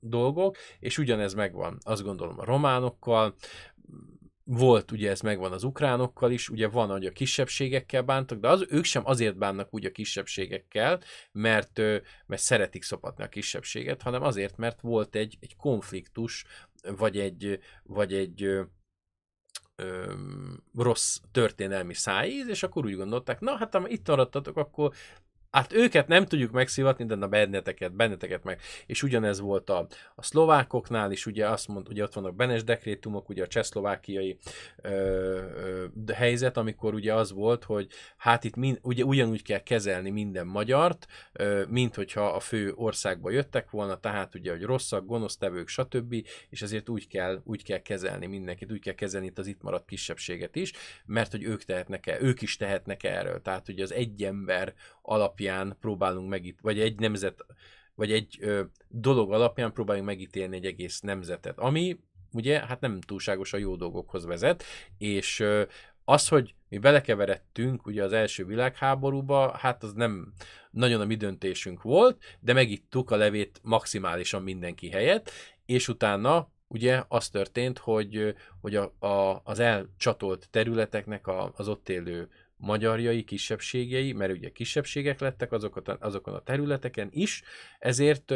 dolgok, 0.00 0.56
és 0.80 0.98
ugyanez 0.98 1.34
megvan, 1.34 1.78
azt 1.82 2.02
gondolom 2.02 2.38
a 2.38 2.44
románokkal, 2.44 3.34
volt, 4.48 4.90
ugye 4.90 5.10
ez 5.10 5.20
megvan 5.20 5.52
az 5.52 5.64
ukránokkal 5.64 6.30
is, 6.30 6.48
ugye 6.48 6.68
van, 6.68 6.88
hogy 6.88 7.06
a 7.06 7.10
kisebbségekkel 7.10 8.02
bántak, 8.02 8.38
de 8.38 8.48
az, 8.48 8.66
ők 8.68 8.84
sem 8.84 9.06
azért 9.06 9.36
bánnak 9.36 9.74
úgy 9.74 9.84
a 9.84 9.90
kisebbségekkel, 9.90 11.00
mert, 11.32 11.78
mert 12.26 12.42
szeretik 12.42 12.82
szopatni 12.82 13.24
a 13.24 13.28
kisebbséget, 13.28 14.02
hanem 14.02 14.22
azért, 14.22 14.56
mert 14.56 14.80
volt 14.80 15.14
egy, 15.14 15.36
egy 15.40 15.56
konfliktus, 15.56 16.44
vagy 16.96 17.18
egy, 17.18 17.58
vagy 17.82 18.14
egy 18.14 18.42
ö, 19.76 20.12
rossz 20.76 21.18
történelmi 21.32 21.94
szájíz, 21.94 22.48
és 22.48 22.62
akkor 22.62 22.84
úgy 22.84 22.96
gondolták, 22.96 23.40
na 23.40 23.56
hát 23.56 23.74
ha 23.74 23.88
itt 23.88 24.08
maradtatok, 24.08 24.56
akkor 24.56 24.92
Hát 25.56 25.72
őket 25.72 26.08
nem 26.08 26.24
tudjuk 26.24 26.50
megszivatni, 26.50 27.04
de 27.04 27.14
na 27.14 27.28
benneteket, 27.28 27.94
benneteket 27.94 28.44
meg. 28.44 28.60
És 28.86 29.02
ugyanez 29.02 29.40
volt 29.40 29.70
a, 29.70 29.86
a 30.14 30.22
szlovákoknál 30.22 31.12
is, 31.12 31.26
ugye 31.26 31.48
azt 31.48 31.68
mondta, 31.68 31.90
ugye 31.90 32.02
ott 32.02 32.14
vannak 32.14 32.34
benes 32.34 32.64
dekrétumok, 32.64 33.28
ugye 33.28 33.42
a 33.42 33.46
csehszlovákiai 33.46 34.38
ö, 34.82 34.88
ö, 34.88 36.12
helyzet, 36.12 36.56
amikor 36.56 36.94
ugye 36.94 37.14
az 37.14 37.32
volt, 37.32 37.64
hogy 37.64 37.88
hát 38.16 38.44
itt 38.44 38.56
mind, 38.56 38.78
ugye 38.82 39.04
ugyanúgy 39.04 39.42
kell 39.42 39.58
kezelni 39.58 40.10
minden 40.10 40.46
magyart, 40.46 41.06
ö, 41.32 41.64
mint 41.68 41.94
hogyha 41.94 42.26
a 42.26 42.40
fő 42.40 42.72
országba 42.74 43.30
jöttek 43.30 43.70
volna, 43.70 44.00
tehát 44.00 44.34
ugye, 44.34 44.50
hogy 44.50 44.62
rosszak, 44.62 45.06
gonosztevők, 45.06 45.68
stb. 45.68 46.14
És 46.50 46.62
ezért 46.62 46.88
úgy 46.88 47.08
kell, 47.08 47.40
úgy 47.44 47.62
kell 47.62 47.82
kezelni 47.82 48.26
mindenkit, 48.26 48.72
úgy 48.72 48.80
kell 48.80 48.94
kezelni 48.94 49.26
itt 49.26 49.38
az 49.38 49.46
itt 49.46 49.62
maradt 49.62 49.86
kisebbséget 49.86 50.56
is, 50.56 50.72
mert 51.06 51.30
hogy 51.30 51.42
ők 51.42 51.64
tehetnek 51.64 52.06
el, 52.06 52.20
ők 52.20 52.42
is 52.42 52.56
tehetnek 52.56 53.02
erről. 53.02 53.42
Tehát 53.42 53.68
ugye 53.68 53.82
az 53.82 53.92
egy 53.92 54.22
ember 54.22 54.74
alapján 55.06 55.76
próbálunk 55.80 56.28
megít, 56.28 56.58
vagy 56.62 56.80
egy 56.80 56.98
nemzet, 56.98 57.44
vagy 57.94 58.12
egy 58.12 58.36
ö, 58.40 58.62
dolog 58.88 59.32
alapján 59.32 59.72
próbálunk 59.72 60.06
megítélni 60.06 60.56
egy 60.56 60.66
egész 60.66 61.00
nemzetet, 61.00 61.58
ami 61.58 61.98
ugye 62.32 62.66
hát 62.66 62.80
nem 62.80 63.00
túlságosan 63.00 63.60
jó 63.60 63.76
dolgokhoz 63.76 64.24
vezet, 64.24 64.64
és 64.98 65.40
ö, 65.40 65.62
az, 66.04 66.28
hogy 66.28 66.54
mi 66.68 66.78
belekeveredtünk 66.78 67.86
ugye 67.86 68.04
az 68.04 68.12
első 68.12 68.44
világháborúba, 68.44 69.56
hát 69.56 69.82
az 69.82 69.92
nem 69.92 70.32
nagyon 70.70 71.00
a 71.00 71.04
mi 71.04 71.14
döntésünk 71.14 71.82
volt, 71.82 72.22
de 72.40 72.52
megittuk 72.52 73.10
a 73.10 73.16
levét 73.16 73.60
maximálisan 73.62 74.42
mindenki 74.42 74.90
helyett, 74.90 75.30
és 75.66 75.88
utána 75.88 76.48
ugye 76.68 77.02
az 77.08 77.28
történt, 77.28 77.78
hogy, 77.78 78.34
hogy 78.60 78.76
a, 78.76 79.06
a, 79.06 79.40
az 79.44 79.58
elcsatolt 79.58 80.48
területeknek 80.50 81.26
a, 81.26 81.52
az 81.56 81.68
ott 81.68 81.88
élő 81.88 82.28
magyarjai, 82.56 83.24
kisebbségei, 83.24 84.12
mert 84.12 84.32
ugye 84.32 84.50
kisebbségek 84.50 85.20
lettek 85.20 85.52
azokat 85.52 85.88
azokon 85.88 86.34
a 86.34 86.42
területeken 86.42 87.08
is, 87.10 87.42
ezért 87.78 88.34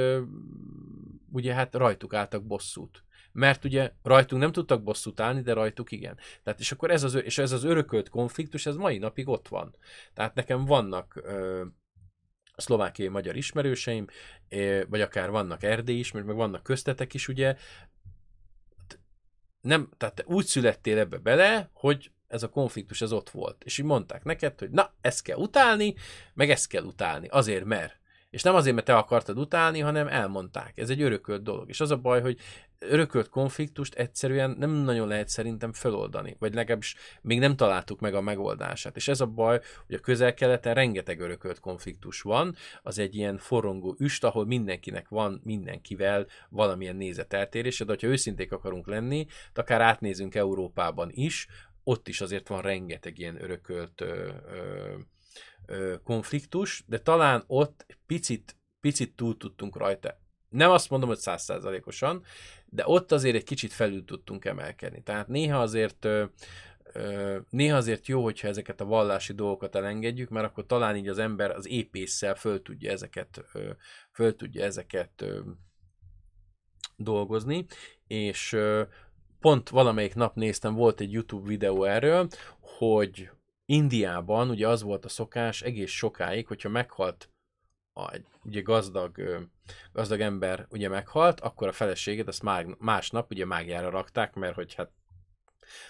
ugye 1.32 1.54
hát 1.54 1.74
rajtuk 1.74 2.14
álltak 2.14 2.44
bosszút. 2.44 3.04
Mert 3.32 3.64
ugye 3.64 3.92
rajtunk 4.02 4.42
nem 4.42 4.52
tudtak 4.52 4.82
bosszút 4.82 5.20
állni, 5.20 5.40
de 5.40 5.52
rajtuk 5.52 5.92
igen. 5.92 6.18
Tehát 6.42 6.60
és 6.60 6.72
akkor 6.72 6.90
ez 6.90 7.02
az, 7.02 7.14
és 7.14 7.38
ez 7.38 7.52
az 7.52 7.64
örökölt 7.64 8.08
konfliktus, 8.08 8.66
ez 8.66 8.76
mai 8.76 8.98
napig 8.98 9.28
ott 9.28 9.48
van. 9.48 9.76
Tehát 10.14 10.34
nekem 10.34 10.64
vannak 10.64 11.20
ö, 11.22 11.64
szlovákiai 12.56 13.08
magyar 13.08 13.36
ismerőseim, 13.36 14.06
vagy 14.88 15.00
akár 15.00 15.30
vannak 15.30 15.62
erdély 15.62 15.98
is, 15.98 16.12
meg 16.12 16.24
vannak 16.24 16.62
köztetek 16.62 17.14
is, 17.14 17.28
ugye, 17.28 17.56
nem, 19.60 19.90
tehát 19.96 20.24
úgy 20.26 20.44
születtél 20.44 20.98
ebbe 20.98 21.18
bele, 21.18 21.70
hogy 21.72 22.10
ez 22.30 22.42
a 22.42 22.48
konfliktus 22.48 23.00
ez 23.00 23.12
ott 23.12 23.30
volt. 23.30 23.64
És 23.64 23.78
így 23.78 23.86
mondták 23.86 24.24
neked, 24.24 24.58
hogy 24.58 24.70
na, 24.70 24.92
ezt 25.00 25.22
kell 25.22 25.36
utálni, 25.36 25.94
meg 26.34 26.50
ezt 26.50 26.68
kell 26.68 26.84
utálni, 26.84 27.28
azért 27.28 27.64
mert. 27.64 27.98
És 28.30 28.42
nem 28.42 28.54
azért, 28.54 28.74
mert 28.74 28.86
te 28.86 28.96
akartad 28.96 29.38
utálni, 29.38 29.80
hanem 29.80 30.08
elmondták. 30.08 30.78
Ez 30.78 30.90
egy 30.90 31.02
örökölt 31.02 31.42
dolog. 31.42 31.68
És 31.68 31.80
az 31.80 31.90
a 31.90 31.96
baj, 31.96 32.20
hogy 32.20 32.38
örökölt 32.78 33.28
konfliktust 33.28 33.94
egyszerűen 33.94 34.56
nem 34.58 34.70
nagyon 34.70 35.08
lehet 35.08 35.28
szerintem 35.28 35.72
feloldani, 35.72 36.36
vagy 36.38 36.54
legalábbis 36.54 36.94
még 37.22 37.38
nem 37.38 37.56
találtuk 37.56 38.00
meg 38.00 38.14
a 38.14 38.20
megoldását. 38.20 38.96
És 38.96 39.08
ez 39.08 39.20
a 39.20 39.26
baj, 39.26 39.60
hogy 39.86 39.94
a 39.94 40.00
közel-keleten 40.00 40.74
rengeteg 40.74 41.20
örökölt 41.20 41.60
konfliktus 41.60 42.20
van, 42.20 42.54
az 42.82 42.98
egy 42.98 43.14
ilyen 43.14 43.38
forrongó 43.38 43.96
üst, 43.98 44.24
ahol 44.24 44.46
mindenkinek 44.46 45.08
van 45.08 45.40
mindenkivel 45.44 46.26
valamilyen 46.48 46.96
nézeteltérése, 46.96 47.84
de 47.84 47.96
ha 48.00 48.06
őszinték 48.06 48.52
akarunk 48.52 48.86
lenni, 48.86 49.26
akár 49.54 49.80
átnézünk 49.80 50.34
Európában 50.34 51.10
is, 51.12 51.46
ott 51.90 52.08
is 52.08 52.20
azért 52.20 52.48
van 52.48 52.62
rengeteg 52.62 53.18
ilyen 53.18 53.42
örökölt 53.42 54.00
ö, 54.00 54.32
ö, 54.46 54.96
ö, 55.66 55.94
konfliktus, 56.04 56.84
de 56.86 56.98
talán 56.98 57.44
ott 57.46 57.86
picit, 58.06 58.56
picit 58.80 59.16
túl 59.16 59.36
tudtunk 59.36 59.76
rajta. 59.76 60.18
Nem 60.48 60.70
azt 60.70 60.90
mondom, 60.90 61.08
hogy 61.08 61.18
százszázalékosan, 61.18 62.24
de 62.66 62.82
ott 62.86 63.12
azért 63.12 63.36
egy 63.36 63.44
kicsit 63.44 63.72
felül 63.72 64.04
tudtunk 64.04 64.44
emelkedni. 64.44 65.02
Tehát 65.02 65.28
néha 65.28 65.60
azért 65.60 66.04
ö, 66.04 66.24
néha 67.50 67.76
azért 67.76 68.06
jó, 68.06 68.22
hogyha 68.22 68.48
ezeket 68.48 68.80
a 68.80 68.84
vallási 68.84 69.32
dolgokat 69.32 69.74
elengedjük, 69.74 70.28
mert 70.28 70.46
akkor 70.46 70.66
talán 70.66 70.96
így 70.96 71.08
az 71.08 71.18
ember 71.18 71.50
az 71.50 71.68
épésszel 71.68 72.34
föl 72.34 72.62
tudja 72.62 72.90
ezeket, 72.90 73.44
föl 74.12 74.36
tudja 74.36 74.64
ezeket 74.64 75.24
dolgozni, 76.96 77.66
és 78.06 78.56
pont 79.40 79.68
valamelyik 79.68 80.14
nap 80.14 80.34
néztem, 80.34 80.74
volt 80.74 81.00
egy 81.00 81.12
YouTube 81.12 81.48
videó 81.48 81.84
erről, 81.84 82.28
hogy 82.60 83.30
Indiában 83.66 84.50
ugye 84.50 84.68
az 84.68 84.82
volt 84.82 85.04
a 85.04 85.08
szokás 85.08 85.62
egész 85.62 85.90
sokáig, 85.90 86.46
hogyha 86.46 86.68
meghalt 86.68 87.30
a, 87.94 88.16
ugye 88.44 88.60
gazdag, 88.60 89.22
gazdag 89.92 90.20
ember 90.20 90.66
ugye 90.70 90.88
meghalt, 90.88 91.40
akkor 91.40 91.68
a 91.68 91.72
feleséget 91.72 92.28
azt 92.28 92.42
mág, 92.42 92.76
másnap 92.78 93.30
ugye 93.30 93.44
mágjára 93.44 93.90
rakták, 93.90 94.34
mert 94.34 94.54
hogy 94.54 94.74
hát 94.74 94.90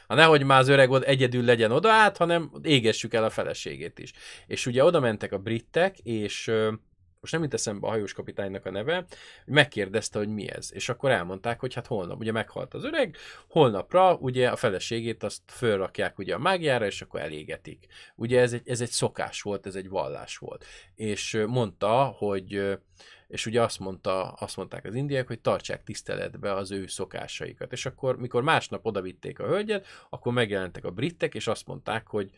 ha 0.06 0.14
nehogy 0.14 0.42
már 0.42 0.60
az 0.60 0.68
öreg 0.68 0.92
egyedül 0.92 1.44
legyen 1.44 1.70
oda 1.70 1.92
át, 1.92 2.16
hanem 2.16 2.50
égessük 2.62 3.14
el 3.14 3.24
a 3.24 3.30
feleségét 3.30 3.98
is. 3.98 4.12
És 4.46 4.66
ugye 4.66 4.84
oda 4.84 5.00
mentek 5.00 5.32
a 5.32 5.38
britek, 5.38 5.98
és 5.98 6.50
most 7.20 7.32
nem 7.32 7.42
jut 7.42 7.54
eszembe 7.54 7.86
a 7.86 7.90
hajós 7.90 8.12
kapitánynak 8.12 8.66
a 8.66 8.70
neve, 8.70 9.04
megkérdezte, 9.44 10.18
hogy 10.18 10.28
mi 10.28 10.50
ez. 10.50 10.70
És 10.72 10.88
akkor 10.88 11.10
elmondták, 11.10 11.60
hogy 11.60 11.74
hát 11.74 11.86
holnap, 11.86 12.20
ugye 12.20 12.32
meghalt 12.32 12.74
az 12.74 12.84
öreg, 12.84 13.16
holnapra 13.48 14.14
ugye 14.14 14.48
a 14.50 14.56
feleségét 14.56 15.22
azt 15.22 15.42
fölrakják 15.46 16.18
ugye 16.18 16.34
a 16.34 16.38
mágiára, 16.38 16.86
és 16.86 17.02
akkor 17.02 17.20
elégetik. 17.20 17.86
Ugye 18.14 18.40
ez 18.40 18.52
egy, 18.52 18.68
ez 18.68 18.80
egy 18.80 18.90
szokás 18.90 19.42
volt, 19.42 19.66
ez 19.66 19.74
egy 19.74 19.88
vallás 19.88 20.36
volt. 20.36 20.64
És 20.94 21.44
mondta, 21.46 22.04
hogy 22.04 22.78
és 23.28 23.46
ugye 23.46 23.62
azt, 23.62 23.78
mondta, 23.78 24.32
azt 24.32 24.56
mondták 24.56 24.84
az 24.84 24.94
indiák, 24.94 25.26
hogy 25.26 25.40
tartsák 25.40 25.82
tiszteletbe 25.82 26.54
az 26.54 26.70
ő 26.70 26.86
szokásaikat. 26.86 27.72
És 27.72 27.86
akkor, 27.86 28.18
mikor 28.18 28.42
másnap 28.42 28.86
odavitték 28.86 29.38
a 29.38 29.46
hölgyet, 29.46 29.86
akkor 30.08 30.32
megjelentek 30.32 30.84
a 30.84 30.90
britek, 30.90 31.34
és 31.34 31.46
azt 31.46 31.66
mondták, 31.66 32.06
hogy 32.06 32.30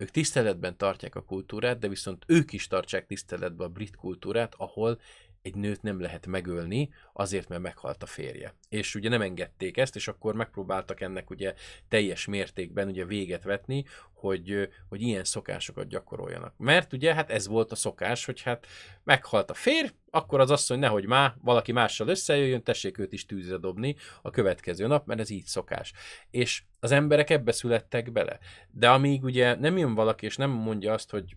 ők 0.00 0.10
tiszteletben 0.10 0.76
tartják 0.76 1.14
a 1.14 1.22
kultúrát, 1.22 1.78
de 1.78 1.88
viszont 1.88 2.24
ők 2.26 2.52
is 2.52 2.66
tartsák 2.66 3.06
tiszteletben 3.06 3.66
a 3.66 3.70
brit 3.70 3.96
kultúrát, 3.96 4.54
ahol 4.56 5.00
egy 5.42 5.54
nőt 5.54 5.82
nem 5.82 6.00
lehet 6.00 6.26
megölni, 6.26 6.90
azért, 7.12 7.48
mert 7.48 7.62
meghalt 7.62 8.02
a 8.02 8.06
férje. 8.06 8.54
És 8.68 8.94
ugye 8.94 9.08
nem 9.08 9.22
engedték 9.22 9.76
ezt, 9.76 9.96
és 9.96 10.08
akkor 10.08 10.34
megpróbáltak 10.34 11.00
ennek 11.00 11.30
ugye 11.30 11.54
teljes 11.88 12.26
mértékben 12.26 12.88
ugye 12.88 13.04
véget 13.04 13.42
vetni, 13.42 13.84
hogy, 14.12 14.68
hogy 14.88 15.02
ilyen 15.02 15.24
szokásokat 15.24 15.88
gyakoroljanak. 15.88 16.54
Mert 16.56 16.92
ugye 16.92 17.14
hát 17.14 17.30
ez 17.30 17.46
volt 17.46 17.72
a 17.72 17.74
szokás, 17.74 18.24
hogy 18.24 18.42
hát 18.42 18.66
meghalt 19.04 19.50
a 19.50 19.54
férj, 19.54 19.88
akkor 20.10 20.40
az 20.40 20.50
asszony 20.50 20.78
nehogy 20.78 21.06
már 21.06 21.34
valaki 21.42 21.72
mással 21.72 22.08
összejöjjön, 22.08 22.62
tessék 22.62 22.98
őt 22.98 23.12
is 23.12 23.26
tűzre 23.26 23.56
dobni 23.56 23.96
a 24.22 24.30
következő 24.30 24.86
nap, 24.86 25.06
mert 25.06 25.20
ez 25.20 25.30
így 25.30 25.44
szokás. 25.44 25.92
És 26.30 26.62
az 26.80 26.90
emberek 26.90 27.30
ebbe 27.30 27.52
születtek 27.52 28.12
bele. 28.12 28.38
De 28.70 28.90
amíg 28.90 29.22
ugye 29.24 29.54
nem 29.54 29.78
jön 29.78 29.94
valaki, 29.94 30.26
és 30.26 30.36
nem 30.36 30.50
mondja 30.50 30.92
azt, 30.92 31.10
hogy 31.10 31.36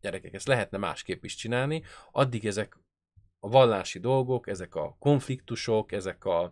gyerekek, 0.00 0.34
ezt 0.34 0.46
lehetne 0.46 0.78
másképp 0.78 1.24
is 1.24 1.34
csinálni, 1.34 1.82
addig 2.12 2.46
ezek 2.46 2.76
a 3.44 3.48
vallási 3.48 3.98
dolgok, 3.98 4.48
ezek 4.48 4.74
a 4.74 4.96
konfliktusok, 4.98 5.92
ezek 5.92 6.24
a, 6.24 6.42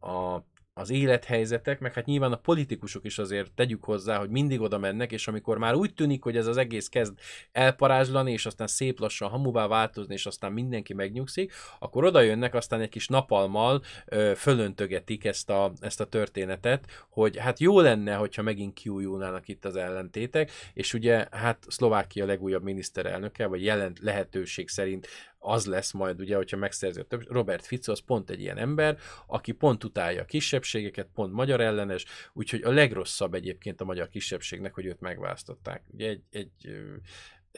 a 0.00 0.44
az 0.78 0.90
élethelyzetek, 0.90 1.80
meg 1.80 1.94
hát 1.94 2.04
nyilván 2.04 2.32
a 2.32 2.36
politikusok 2.36 3.04
is 3.04 3.18
azért 3.18 3.52
tegyük 3.52 3.84
hozzá, 3.84 4.18
hogy 4.18 4.30
mindig 4.30 4.60
oda 4.60 4.78
mennek, 4.78 5.12
és 5.12 5.28
amikor 5.28 5.58
már 5.58 5.74
úgy 5.74 5.94
tűnik, 5.94 6.22
hogy 6.22 6.36
ez 6.36 6.46
az 6.46 6.56
egész 6.56 6.88
kezd 6.88 7.18
elparázslani, 7.52 8.32
és 8.32 8.46
aztán 8.46 8.66
szép 8.66 9.00
lassan 9.00 9.28
hamuvá 9.28 9.66
változni, 9.66 10.14
és 10.14 10.26
aztán 10.26 10.52
mindenki 10.52 10.94
megnyugszik, 10.94 11.52
akkor 11.78 12.04
oda 12.04 12.20
jönnek, 12.20 12.54
aztán 12.54 12.80
egy 12.80 12.88
kis 12.88 13.08
napalmal 13.08 13.82
ö, 14.06 14.32
fölöntögetik 14.36 15.24
ezt 15.24 15.50
a, 15.50 15.72
ezt 15.80 16.00
a 16.00 16.06
történetet, 16.06 17.06
hogy 17.10 17.36
hát 17.36 17.60
jó 17.60 17.80
lenne, 17.80 18.14
hogyha 18.14 18.42
megint 18.42 18.74
kiújulnának 18.74 19.48
itt 19.48 19.64
az 19.64 19.76
ellentétek, 19.76 20.50
és 20.72 20.94
ugye 20.94 21.26
hát 21.30 21.64
Szlovákia 21.68 22.26
legújabb 22.26 22.62
miniszterelnöke, 22.62 23.46
vagy 23.46 23.64
jelent 23.64 23.98
lehetőség 23.98 24.68
szerint 24.68 25.08
az 25.46 25.66
lesz 25.66 25.92
majd, 25.92 26.20
ugye, 26.20 26.36
hogyha 26.36 26.56
megszerzi 26.56 27.00
a 27.00 27.04
több. 27.04 27.30
Robert 27.30 27.66
Fico 27.66 27.92
az 27.92 28.00
pont 28.00 28.30
egy 28.30 28.40
ilyen 28.40 28.58
ember, 28.58 28.98
aki 29.26 29.52
pont 29.52 29.84
utálja 29.84 30.22
a 30.22 30.24
kisebbségeket, 30.24 31.08
pont 31.14 31.32
magyar 31.32 31.60
ellenes, 31.60 32.04
úgyhogy 32.32 32.62
a 32.62 32.70
legrosszabb 32.70 33.34
egyébként 33.34 33.80
a 33.80 33.84
magyar 33.84 34.08
kisebbségnek, 34.08 34.74
hogy 34.74 34.86
őt 34.86 35.00
megválasztották. 35.00 35.82
Ugye 35.92 36.08
egy, 36.08 36.22
egy, 36.30 36.76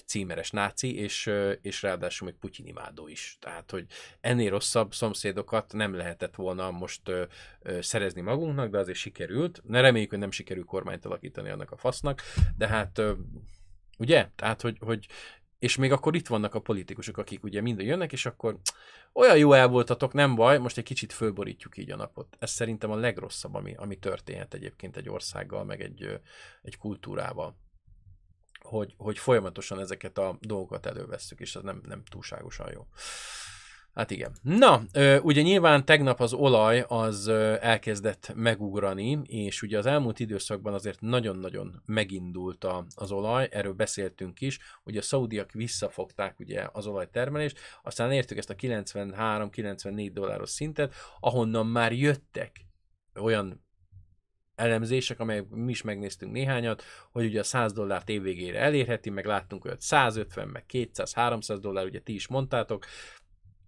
címeres 0.07 0.51
náci, 0.51 0.97
és, 0.97 1.31
és 1.63 1.83
ráadásul 1.83 2.29
még 2.29 2.37
Putyin 2.37 2.67
imádó 2.67 3.09
is. 3.09 3.37
Tehát, 3.41 3.71
hogy 3.71 3.87
ennél 4.21 4.51
rosszabb 4.51 4.95
szomszédokat 4.95 5.73
nem 5.73 5.95
lehetett 5.95 6.35
volna 6.35 6.71
most 6.71 7.09
ö, 7.09 7.25
ö, 7.61 7.81
szerezni 7.81 8.21
magunknak, 8.21 8.71
de 8.71 8.79
azért 8.79 8.99
sikerült. 8.99 9.63
Ne 9.67 9.81
reméljük, 9.81 10.11
hogy 10.11 10.19
nem 10.19 10.31
sikerül 10.31 10.65
kormányt 10.65 11.05
alakítani 11.05 11.51
annak 11.51 11.71
a 11.71 11.77
fasznak, 11.77 12.23
de 12.57 12.69
hát 12.69 12.99
ö, 12.99 13.13
ugye? 13.99 14.29
Tehát, 14.37 14.61
hogy, 14.61 14.77
hogy 14.81 15.07
és 15.59 15.77
még 15.77 15.93
akkor 15.93 16.15
itt 16.15 16.27
vannak 16.27 16.55
a 16.55 16.61
politikusok, 16.61 17.17
akik 17.17 17.45
ugye 17.45 17.61
mind 17.61 17.81
jönnek, 17.81 18.13
és 18.13 18.27
akkor 18.27 18.59
olyan 19.13 19.37
jó 19.37 19.53
el 19.53 19.69
voltatok, 19.69 20.13
nem 20.13 20.35
baj, 20.35 20.59
most 20.59 20.79
egy 20.79 20.85
kicsit 20.85 21.13
fölborítjuk 21.13 21.77
így 21.77 21.91
a 21.91 21.97
napot. 21.97 22.37
Ez 22.39 22.51
szerintem 22.51 22.91
a 22.91 22.97
legrosszabb, 22.97 23.55
ami, 23.55 23.75
ami 23.75 23.97
történhet 23.97 24.55
egyébként 24.55 24.97
egy 24.97 25.09
országgal, 25.09 25.65
meg 25.65 25.81
egy, 25.81 26.21
egy 26.63 26.79
kultúrával. 26.79 27.57
Hogy, 28.61 28.95
hogy 28.97 29.19
folyamatosan 29.19 29.81
ezeket 29.81 30.19
a 30.19 30.39
dolgokat 30.41 30.87
elővesszük, 30.87 31.41
és 31.41 31.57
ez 31.57 31.63
nem, 31.63 31.81
nem 31.87 32.05
túlságosan 32.05 32.71
jó. 32.73 32.87
Hát 33.95 34.11
igen. 34.11 34.33
Na, 34.43 34.83
ugye 35.23 35.43
nyilván 35.43 35.85
tegnap 35.85 36.21
az 36.21 36.33
olaj 36.33 36.85
az 36.89 37.29
elkezdett 37.61 38.33
megugrani, 38.35 39.21
és 39.25 39.63
ugye 39.63 39.79
az 39.79 39.87
elmúlt 39.87 40.21
időszakban 40.21 40.75
azért 40.75 41.01
nagyon-nagyon 41.01 41.83
megindult 41.87 42.67
az 42.95 43.11
olaj, 43.11 43.49
erről 43.51 43.73
beszéltünk 43.73 44.41
is, 44.41 44.59
hogy 44.83 44.97
a 44.97 45.03
szaudiak 45.03 45.53
visszafogták 45.53 46.39
ugye 46.39 46.67
az 46.73 46.87
olajtermelést, 46.87 47.59
aztán 47.83 48.13
értük 48.13 48.39
ezt 48.39 48.51
a 48.51 48.55
93-94 48.55 50.11
dolláros 50.13 50.51
szintet, 50.51 50.95
ahonnan 51.21 51.67
már 51.67 51.93
jöttek 51.93 52.67
olyan 53.15 53.67
elemzések, 54.55 55.21
amelyek 55.21 55.49
mi 55.49 55.71
is 55.71 55.83
megnéztünk 55.83 56.33
néhányat, 56.33 56.83
hogy 57.11 57.25
ugye 57.25 57.41
a 57.41 57.45
100 57.45 57.73
dollárt 57.73 58.09
évvégére 58.09 58.59
elérheti, 58.59 59.11
meg 59.11 59.27
láttunk 59.27 59.65
olyat 59.65 59.81
150, 59.81 60.49
meg 60.49 60.67
200, 60.67 61.13
300 61.13 61.61
dollár, 61.61 61.85
ugye 61.85 62.01
ti 62.01 62.15
is 62.15 62.29
mondtátok, 62.29 62.85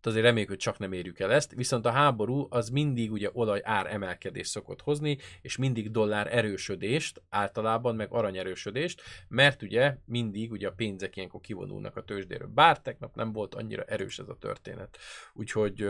azért 0.07 0.25
reméljük, 0.25 0.49
hogy 0.49 0.59
csak 0.59 0.79
nem 0.79 0.93
érjük 0.93 1.19
el 1.19 1.33
ezt, 1.33 1.55
viszont 1.55 1.87
a 1.87 1.91
háború 1.91 2.47
az 2.51 2.69
mindig 2.69 3.13
ugye 3.13 3.31
olaj 3.33 3.61
ár 3.65 3.87
emelkedés 3.87 4.49
szokott 4.49 4.81
hozni, 4.81 5.19
és 5.43 5.57
mindig 5.57 5.91
dollár 5.91 6.37
erősödést, 6.37 7.23
általában 7.29 7.97
meg 7.97 8.13
arany 8.13 8.37
erősödést, 8.37 9.03
mert 9.29 9.63
ugye 9.63 9.97
mindig 10.05 10.51
ugye 10.51 10.69
a 10.69 10.73
pénzek 10.73 11.17
ilyenkor 11.17 11.41
kivonulnak 11.41 11.97
a 11.97 12.05
tőzsdéről. 12.05 12.49
Bár 12.55 12.81
tegnap 12.81 13.15
nem 13.15 13.33
volt 13.33 13.55
annyira 13.55 13.83
erős 13.83 14.19
ez 14.19 14.29
a 14.29 14.39
történet. 14.39 14.99
Úgyhogy 15.33 15.89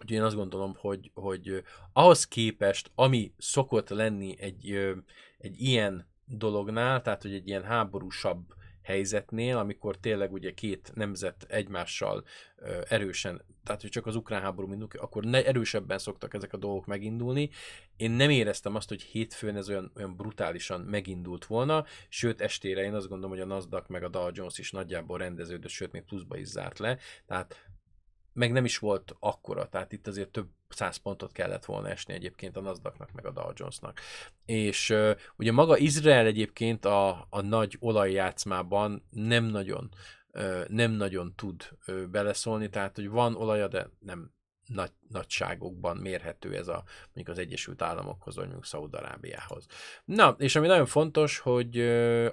Úgyhogy 0.00 0.16
én 0.16 0.22
azt 0.22 0.36
gondolom, 0.36 0.74
hogy, 0.78 1.10
hogy 1.14 1.62
ahhoz 1.92 2.26
képest, 2.26 2.90
ami 2.94 3.32
szokott 3.38 3.88
lenni 3.88 4.36
egy, 4.40 4.94
egy 5.38 5.60
ilyen 5.60 6.08
dolognál, 6.24 7.02
tehát 7.02 7.22
hogy 7.22 7.32
egy 7.32 7.48
ilyen 7.48 7.64
háborúsabb 7.64 8.54
helyzetnél, 8.88 9.56
amikor 9.56 9.96
tényleg 9.96 10.32
ugye 10.32 10.54
két 10.54 10.90
nemzet 10.94 11.46
egymással 11.48 12.24
erősen, 12.88 13.44
tehát 13.64 13.80
hogy 13.80 13.90
csak 13.90 14.06
az 14.06 14.16
ukrán 14.16 14.40
háború 14.40 14.68
minduk, 14.68 14.94
akkor 14.94 15.24
ne, 15.24 15.44
erősebben 15.44 15.98
szoktak 15.98 16.34
ezek 16.34 16.52
a 16.52 16.56
dolgok 16.56 16.86
megindulni. 16.86 17.50
Én 17.96 18.10
nem 18.10 18.30
éreztem 18.30 18.74
azt, 18.74 18.88
hogy 18.88 19.02
hétfőn 19.02 19.56
ez 19.56 19.68
olyan, 19.68 19.92
olyan 19.96 20.16
brutálisan 20.16 20.80
megindult 20.80 21.46
volna, 21.46 21.84
sőt 22.08 22.40
estére 22.40 22.82
én 22.82 22.94
azt 22.94 23.08
gondolom, 23.08 23.30
hogy 23.30 23.44
a 23.44 23.46
Nasdaq 23.46 23.84
meg 23.88 24.02
a 24.02 24.08
Dow 24.08 24.30
Jones 24.32 24.58
is 24.58 24.70
nagyjából 24.70 25.18
rendeződött, 25.18 25.70
sőt 25.70 25.92
még 25.92 26.02
pluszba 26.02 26.36
is 26.36 26.46
zárt 26.46 26.78
le, 26.78 26.98
tehát 27.26 27.68
meg 28.38 28.52
nem 28.52 28.64
is 28.64 28.78
volt 28.78 29.16
akkora, 29.20 29.68
tehát 29.68 29.92
itt 29.92 30.06
azért 30.06 30.28
több 30.28 30.48
száz 30.68 30.96
pontot 30.96 31.32
kellett 31.32 31.64
volna 31.64 31.88
esni 31.88 32.14
egyébként 32.14 32.56
a 32.56 32.60
Nasdaqnak, 32.60 33.12
meg 33.12 33.26
a 33.26 33.30
Dow 33.30 33.50
Jonesnak. 33.54 34.00
És 34.44 34.90
uh, 34.90 35.16
ugye 35.36 35.52
maga 35.52 35.78
Izrael 35.78 36.26
egyébként 36.26 36.84
a, 36.84 37.26
a 37.30 37.40
nagy 37.40 37.76
olajjátszmában 37.80 39.02
nem 39.10 39.44
nagyon 39.44 39.90
uh, 40.32 40.68
nem 40.68 40.90
nagyon 40.90 41.32
tud 41.36 41.68
uh, 41.86 42.06
beleszólni, 42.06 42.68
tehát 42.68 42.96
hogy 42.96 43.08
van 43.08 43.34
olaja, 43.34 43.68
de 43.68 43.90
nem 43.98 44.30
nagy, 44.68 44.90
nagyságokban 45.08 45.96
mérhető 45.96 46.56
ez 46.56 46.68
a 46.68 46.84
mondjuk 47.04 47.28
az 47.28 47.38
Egyesült 47.38 47.82
Államokhoz, 47.82 48.34
vagy 48.34 48.44
mondjuk 48.44 48.64
Szaúd-Arábiához. 48.64 49.66
Na, 50.04 50.36
és 50.38 50.56
ami 50.56 50.66
nagyon 50.66 50.86
fontos, 50.86 51.38
hogy 51.38 51.80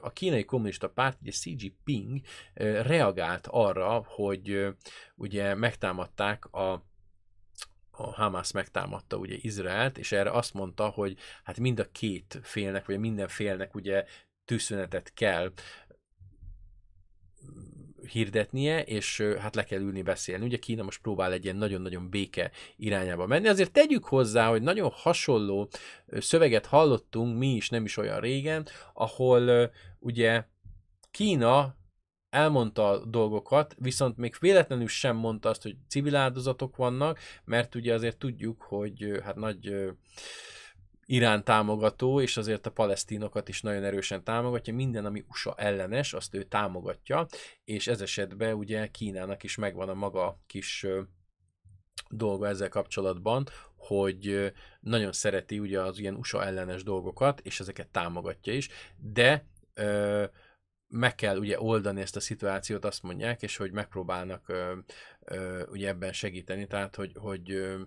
a 0.02 0.10
kínai 0.14 0.46
kommunista 0.46 0.90
párt, 0.90 1.18
ugye 1.22 1.32
Xi 1.32 1.56
Jinping 1.58 2.22
reagált 2.84 3.48
arra, 3.48 4.04
hogy 4.06 4.68
ugye 5.16 5.56
megtámadták 5.56 6.46
a 6.54 6.84
a 7.98 8.12
Hamas 8.12 8.52
megtámadta 8.52 9.18
ugye 9.18 9.36
Izraelt, 9.42 9.98
és 9.98 10.12
erre 10.12 10.32
azt 10.32 10.54
mondta, 10.54 10.88
hogy 10.88 11.18
hát 11.44 11.60
mind 11.60 11.80
a 11.80 11.92
két 11.92 12.40
félnek, 12.44 12.86
vagy 12.86 13.00
minden 13.00 13.28
félnek 13.28 13.76
ugye 13.76 14.06
tűzszünetet 14.46 15.14
kell 15.14 15.52
hirdetnie, 18.12 18.84
és 18.84 19.22
hát 19.40 19.56
le 19.56 19.64
kell 19.64 19.82
ülni 19.82 20.02
beszélni. 20.02 20.46
Ugye 20.46 20.58
Kína 20.58 20.84
most 20.84 21.02
próbál 21.02 21.32
egy 21.32 21.44
ilyen 21.44 21.56
nagyon-nagyon 21.56 22.10
béke 22.10 22.52
irányába 22.76 23.26
menni. 23.26 23.48
Azért 23.48 23.72
tegyük 23.72 24.06
hozzá, 24.06 24.50
hogy 24.50 24.62
nagyon 24.62 24.92
hasonló 24.94 25.70
szöveget 26.08 26.66
hallottunk 26.66 27.38
mi 27.38 27.56
is 27.56 27.70
nem 27.70 27.86
is 27.86 27.98
olyan 27.98 28.20
régen, 28.20 28.68
ahol 28.94 29.72
ugye 30.00 30.44
Kína 31.12 31.76
elmondta 32.30 33.06
dolgokat, 33.06 33.76
viszont 33.80 34.18
még 34.18 34.36
véletlenül 34.40 34.88
sem 34.88 35.16
mondta 35.16 35.50
azt, 35.50 35.62
hogy 35.62 35.76
civil 35.88 36.16
áldozatok 36.16 36.76
vannak, 36.76 37.20
mert 37.46 37.76
ugye 37.76 37.94
azért 37.94 38.18
tudjuk, 38.18 38.62
hogy 38.62 39.20
hát 39.24 39.36
nagy 39.36 39.92
Irán 41.06 41.44
támogató, 41.44 42.22
és 42.22 42.38
azért 42.38 42.66
a 42.66 42.72
palesztinokat 42.72 43.50
is 43.50 43.62
nagyon 43.62 43.84
erősen 43.84 44.24
támogatja. 44.24 44.74
Minden, 44.74 45.06
ami 45.06 45.26
USA 45.28 45.56
ellenes, 45.58 46.14
azt 46.14 46.36
ő 46.36 46.44
támogatja, 46.44 47.28
és 47.64 47.88
ez 47.88 48.02
esetben 48.02 48.54
ugye 48.54 48.88
Kínának 48.88 49.44
is 49.44 49.56
megvan 49.56 49.90
a 49.90 49.94
maga 49.94 50.40
kis 50.48 50.86
dolga 52.10 52.48
ezzel 52.48 52.70
kapcsolatban, 52.70 53.48
hogy 53.76 54.54
nagyon 54.80 55.12
szereti 55.12 55.60
ugye 55.60 55.82
az 55.82 56.00
ilyen 56.00 56.16
USA 56.16 56.46
ellenes 56.46 56.84
dolgokat, 56.84 57.40
és 57.40 57.60
ezeket 57.60 57.88
támogatja 57.88 58.54
is, 58.54 58.70
de 58.98 59.46
meg 60.88 61.16
kell 61.16 61.38
ugye 61.38 61.62
oldani 61.62 62.02
ezt 62.02 62.16
a 62.16 62.20
szituációt, 62.20 62.86
azt 62.86 63.04
mondják, 63.04 63.42
és 63.42 63.58
hogy 63.58 63.72
megpróbálnak 63.72 64.50
ö, 64.50 64.78
ö, 65.20 65.64
ugye 65.68 65.88
ebben 65.88 66.14
segíteni, 66.14 66.68
tehát 66.68 66.96
hogy, 66.96 67.12
hogy 67.16 67.52
ö, 67.52 67.82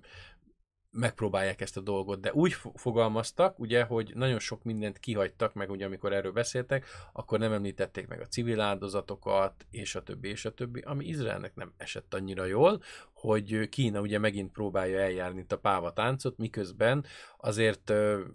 megpróbálják 0.90 1.60
ezt 1.60 1.76
a 1.76 1.80
dolgot, 1.80 2.20
de 2.20 2.32
úgy 2.32 2.56
fogalmaztak, 2.74 3.58
ugye, 3.58 3.82
hogy 3.82 4.12
nagyon 4.14 4.38
sok 4.38 4.64
mindent 4.64 4.98
kihagytak, 4.98 5.54
meg 5.54 5.70
ugye 5.70 5.84
amikor 5.84 6.12
erről 6.12 6.32
beszéltek, 6.32 6.86
akkor 7.12 7.38
nem 7.38 7.52
említették 7.52 8.06
meg 8.06 8.20
a 8.20 8.26
civil 8.26 8.60
áldozatokat, 8.60 9.66
és 9.70 9.94
a 9.94 10.02
többi, 10.02 10.28
és 10.28 10.44
a 10.44 10.54
többi, 10.54 10.80
ami 10.80 11.04
Izraelnek 11.04 11.54
nem 11.54 11.72
esett 11.76 12.14
annyira 12.14 12.44
jól, 12.44 12.82
hogy 13.12 13.68
Kína 13.68 14.00
ugye 14.00 14.18
megint 14.18 14.52
próbálja 14.52 15.00
eljárni 15.00 15.40
itt 15.40 15.52
a 15.52 15.58
páva 15.58 15.92
táncot, 15.92 16.36
miközben 16.36 17.04
azért 17.36 17.92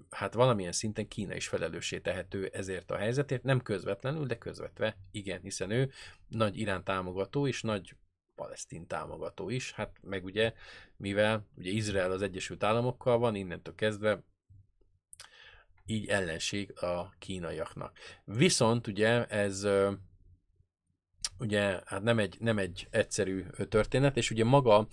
hát 0.10 0.34
valamilyen 0.34 0.72
szinten 0.72 1.08
Kína 1.08 1.36
is 1.36 1.48
felelőssé 1.48 2.00
tehető 2.00 2.50
ezért 2.54 2.92
a 2.92 2.98
helyzetért, 2.98 3.44
nem 3.44 3.62
közvetlenül, 3.62 4.26
de 4.26 4.38
közvetve, 4.38 4.98
igen, 5.12 5.39
hiszen 5.42 5.70
ő 5.70 5.92
nagy 6.28 6.58
Irán 6.58 6.84
támogató 6.84 7.48
és 7.48 7.62
nagy 7.62 7.96
palesztin 8.36 8.88
támogató 8.88 9.50
is, 9.50 9.72
hát 9.72 9.98
meg 10.02 10.24
ugye, 10.24 10.54
mivel 10.98 11.48
ugye 11.56 11.69
Izrael 11.69 12.12
az 12.12 12.22
Egyesült 12.22 12.63
Államokkal 12.63 13.17
van, 13.17 13.36
innentől 13.36 13.76
kezdve 13.76 14.24
így 15.86 16.08
ellenség 16.08 16.82
a 16.82 17.13
kínaiaknak. 17.19 17.98
Viszont 18.24 18.88
ugye 18.88 19.26
ez 19.26 19.67
ugye 21.39 21.82
hát 21.86 22.02
nem 22.02 22.19
egy, 22.19 22.38
nem 22.39 22.58
egy 22.58 22.88
egyszerű 22.89 23.46
történet, 23.69 24.17
és 24.17 24.32
ugye 24.32 24.43
maga 24.43 24.88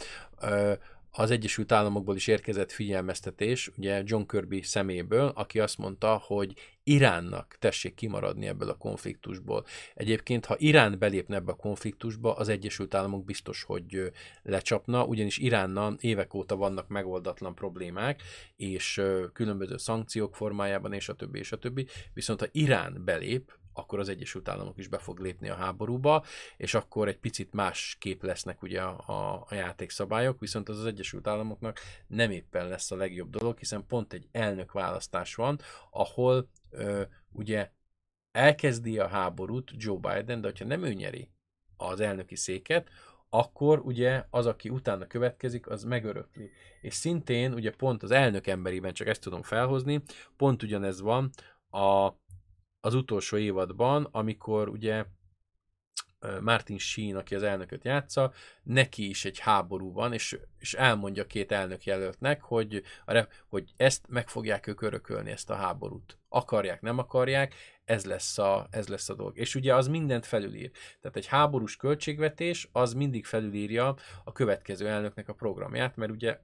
az 1.11 1.31
Egyesült 1.31 1.73
Államokból 1.73 2.17
is 2.17 2.27
érkezett 2.27 2.73
figyelmeztetés, 2.73 3.71
ugye 3.77 4.03
John 4.05 4.27
Kirby 4.27 4.63
szeméből, 4.63 5.33
aki 5.35 5.61
azt 5.61 5.79
mondta, 5.79 6.23
hogy 6.25 6.55
Iránnak 6.83 7.57
tessék 7.59 7.95
kimaradni 7.95 8.47
ebből 8.47 8.69
a 8.69 8.77
konfliktusból. 8.77 9.65
Egyébként, 9.95 10.47
ha 10.47 10.55
Irán 10.59 10.99
belépne 10.99 11.37
ebbe 11.37 11.53
a 11.53 11.57
konfliktusba, 11.57 12.35
az 12.35 12.49
Egyesült 12.49 12.95
Államok 12.95 13.25
biztos, 13.25 13.63
hogy 13.63 14.13
lecsapna, 14.43 15.05
ugyanis 15.05 15.39
Iránnal 15.39 15.97
évek 16.01 16.35
óta 16.35 16.57
vannak 16.57 16.89
megoldatlan 16.89 17.55
problémák, 17.55 18.23
és 18.57 19.03
különböző 19.33 19.77
szankciók 19.77 20.37
formájában, 20.37 20.93
és 20.93 21.09
a 21.09 21.15
többi, 21.15 21.39
és 21.39 21.53
a 21.53 21.59
többi. 21.59 21.87
Viszont 22.15 22.41
ha 22.41 22.47
Irán 22.53 23.03
belép, 23.05 23.59
akkor 23.81 23.99
az 23.99 24.09
Egyesült 24.09 24.49
Államok 24.49 24.79
is 24.79 24.89
be 24.89 24.99
fog 24.99 25.19
lépni 25.19 25.49
a 25.49 25.55
háborúba, 25.55 26.25
és 26.57 26.75
akkor 26.75 27.09
egy 27.09 27.19
picit 27.19 27.53
más 27.53 27.97
kép 28.01 28.23
lesznek 28.23 28.63
ugye 28.63 28.83
a, 28.83 29.47
a 29.49 29.55
játékszabályok, 29.55 30.41
viszont 30.41 30.69
az 30.69 30.79
az 30.79 30.87
Egyesült 30.87 31.27
Államoknak 31.27 31.79
nem 32.07 32.31
éppen 32.31 32.69
lesz 32.69 32.91
a 32.91 32.97
legjobb 32.97 33.31
dolog, 33.31 33.59
hiszen 33.59 33.87
pont 33.87 34.13
egy 34.13 34.29
elnök 34.33 34.73
választás 34.73 35.35
van, 35.35 35.61
ahol 35.91 36.49
ö, 36.71 37.03
ugye 37.33 37.71
elkezdi 38.33 38.99
a 38.99 39.09
háborút 39.09 39.71
Joe 39.77 39.99
Biden, 39.99 40.41
de 40.41 40.49
hogyha 40.49 40.65
nem 40.65 40.85
ő 40.85 40.93
nyeri 40.93 41.31
az 41.77 42.01
elnöki 42.01 42.37
széket, 42.37 42.89
akkor 43.31 43.79
ugye 43.79 44.25
az, 44.31 44.47
aki 44.47 44.69
utána 44.69 45.07
következik, 45.07 45.69
az 45.69 45.85
megörökli. 45.85 46.51
És 46.81 46.95
szintén 46.95 47.53
ugye 47.53 47.71
pont 47.71 48.03
az 48.03 48.11
elnök 48.11 48.47
emberében, 48.47 48.93
csak 48.93 49.07
ezt 49.07 49.21
tudom 49.21 49.43
felhozni, 49.43 50.03
pont 50.37 50.63
ugyanez 50.63 51.01
van 51.01 51.31
a 51.71 52.13
az 52.81 52.95
utolsó 52.95 53.37
évadban, 53.37 54.09
amikor 54.11 54.69
ugye 54.69 55.05
Martin 56.41 56.79
Sheen, 56.79 57.17
aki 57.17 57.35
az 57.35 57.43
elnököt 57.43 57.85
játsza, 57.85 58.33
neki 58.63 59.09
is 59.09 59.25
egy 59.25 59.39
háború 59.39 59.93
van, 59.93 60.13
és, 60.13 60.39
és 60.59 60.75
elmondja 60.75 61.27
két 61.27 61.53
elnök 61.53 61.85
jelöltnek, 61.85 62.43
hogy, 62.43 62.83
hogy 63.49 63.73
ezt 63.77 64.05
meg 64.09 64.29
fogják 64.29 64.67
ők 64.67 64.81
örökölni, 64.81 65.31
ezt 65.31 65.51
a 65.51 65.55
háborút. 65.55 66.19
Akarják, 66.29 66.81
nem 66.81 66.99
akarják, 66.99 67.55
ez 67.85 68.05
lesz, 68.05 68.39
a, 68.39 68.67
ez 68.71 68.89
lesz 68.89 69.09
a 69.09 69.15
dolog. 69.15 69.39
És 69.39 69.55
ugye 69.55 69.75
az 69.75 69.89
mindent 69.89 70.27
felülír. 70.27 70.71
Tehát 71.01 71.17
egy 71.17 71.27
háborús 71.27 71.77
költségvetés 71.77 72.69
az 72.73 72.93
mindig 72.93 73.25
felülírja 73.25 73.97
a 74.25 74.33
következő 74.33 74.89
elnöknek 74.89 75.29
a 75.29 75.35
programját, 75.35 75.97
mert 75.97 76.13
ugye 76.13 76.39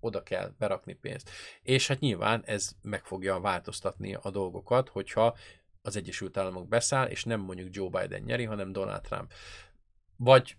oda 0.00 0.22
kell 0.22 0.54
berakni 0.58 0.94
pénzt. 0.94 1.30
És 1.62 1.88
hát 1.88 2.00
nyilván 2.00 2.42
ez 2.46 2.72
meg 2.82 3.04
fogja 3.04 3.40
változtatni 3.40 4.14
a 4.14 4.30
dolgokat, 4.30 4.88
hogyha 4.88 5.36
az 5.84 5.96
Egyesült 5.96 6.36
Államok 6.36 6.68
beszáll, 6.68 7.06
és 7.06 7.24
nem 7.24 7.40
mondjuk 7.40 7.74
Joe 7.76 7.88
Biden 7.88 8.22
nyeri, 8.22 8.44
hanem 8.44 8.72
Donald 8.72 9.00
Trump. 9.00 9.32
Vagy 10.16 10.56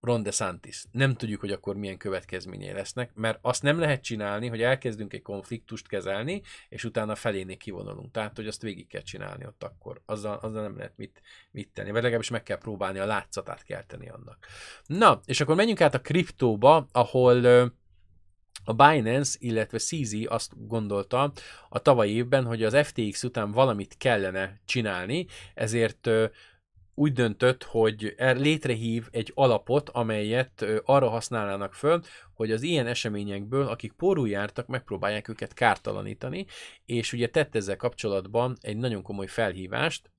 Ron 0.00 0.22
DeSantis. 0.22 0.84
Nem 0.90 1.14
tudjuk, 1.14 1.40
hogy 1.40 1.50
akkor 1.50 1.76
milyen 1.76 1.96
következményei 1.96 2.72
lesznek, 2.72 3.14
mert 3.14 3.38
azt 3.42 3.62
nem 3.62 3.78
lehet 3.78 4.02
csinálni, 4.02 4.48
hogy 4.48 4.62
elkezdünk 4.62 5.12
egy 5.12 5.22
konfliktust 5.22 5.88
kezelni, 5.88 6.42
és 6.68 6.84
utána 6.84 7.14
felénék 7.14 7.58
kivonulunk. 7.58 8.10
Tehát, 8.10 8.36
hogy 8.36 8.46
azt 8.46 8.62
végig 8.62 8.86
kell 8.86 9.02
csinálni 9.02 9.46
ott 9.46 9.62
akkor. 9.62 10.00
Azzal, 10.04 10.36
azzal 10.36 10.62
nem 10.62 10.76
lehet 10.76 10.96
mit, 10.96 11.22
mit 11.50 11.70
tenni. 11.72 11.90
Vagy 11.90 12.02
legalábbis 12.02 12.30
meg 12.30 12.42
kell 12.42 12.58
próbálni 12.58 12.98
a 12.98 13.06
látszatát 13.06 13.62
kelteni 13.62 14.08
annak. 14.08 14.46
Na, 14.86 15.20
és 15.24 15.40
akkor 15.40 15.54
menjünk 15.56 15.80
át 15.80 15.94
a 15.94 16.00
kriptóba, 16.00 16.88
ahol 16.92 17.72
a 18.64 18.72
Binance, 18.72 19.36
illetve 19.40 19.78
CZ 19.78 20.14
azt 20.26 20.52
gondolta 20.66 21.32
a 21.68 21.78
tavalyi 21.78 22.14
évben, 22.14 22.44
hogy 22.44 22.62
az 22.62 22.76
FTX 22.86 23.22
után 23.22 23.52
valamit 23.52 23.94
kellene 23.98 24.60
csinálni, 24.64 25.26
ezért 25.54 26.10
úgy 26.94 27.12
döntött, 27.12 27.62
hogy 27.62 28.14
er 28.16 28.36
létrehív 28.36 29.08
egy 29.10 29.32
alapot, 29.34 29.88
amelyet 29.88 30.64
arra 30.84 31.08
használnának 31.08 31.74
föl, 31.74 32.02
hogy 32.34 32.50
az 32.50 32.62
ilyen 32.62 32.86
eseményekből, 32.86 33.66
akik 33.66 33.92
porul 33.92 34.28
jártak, 34.28 34.66
megpróbálják 34.66 35.28
őket 35.28 35.54
kártalanítani, 35.54 36.46
és 36.84 37.12
ugye 37.12 37.28
tett 37.28 37.54
ezzel 37.54 37.76
kapcsolatban 37.76 38.56
egy 38.60 38.76
nagyon 38.76 39.02
komoly 39.02 39.26
felhívást, 39.26 40.10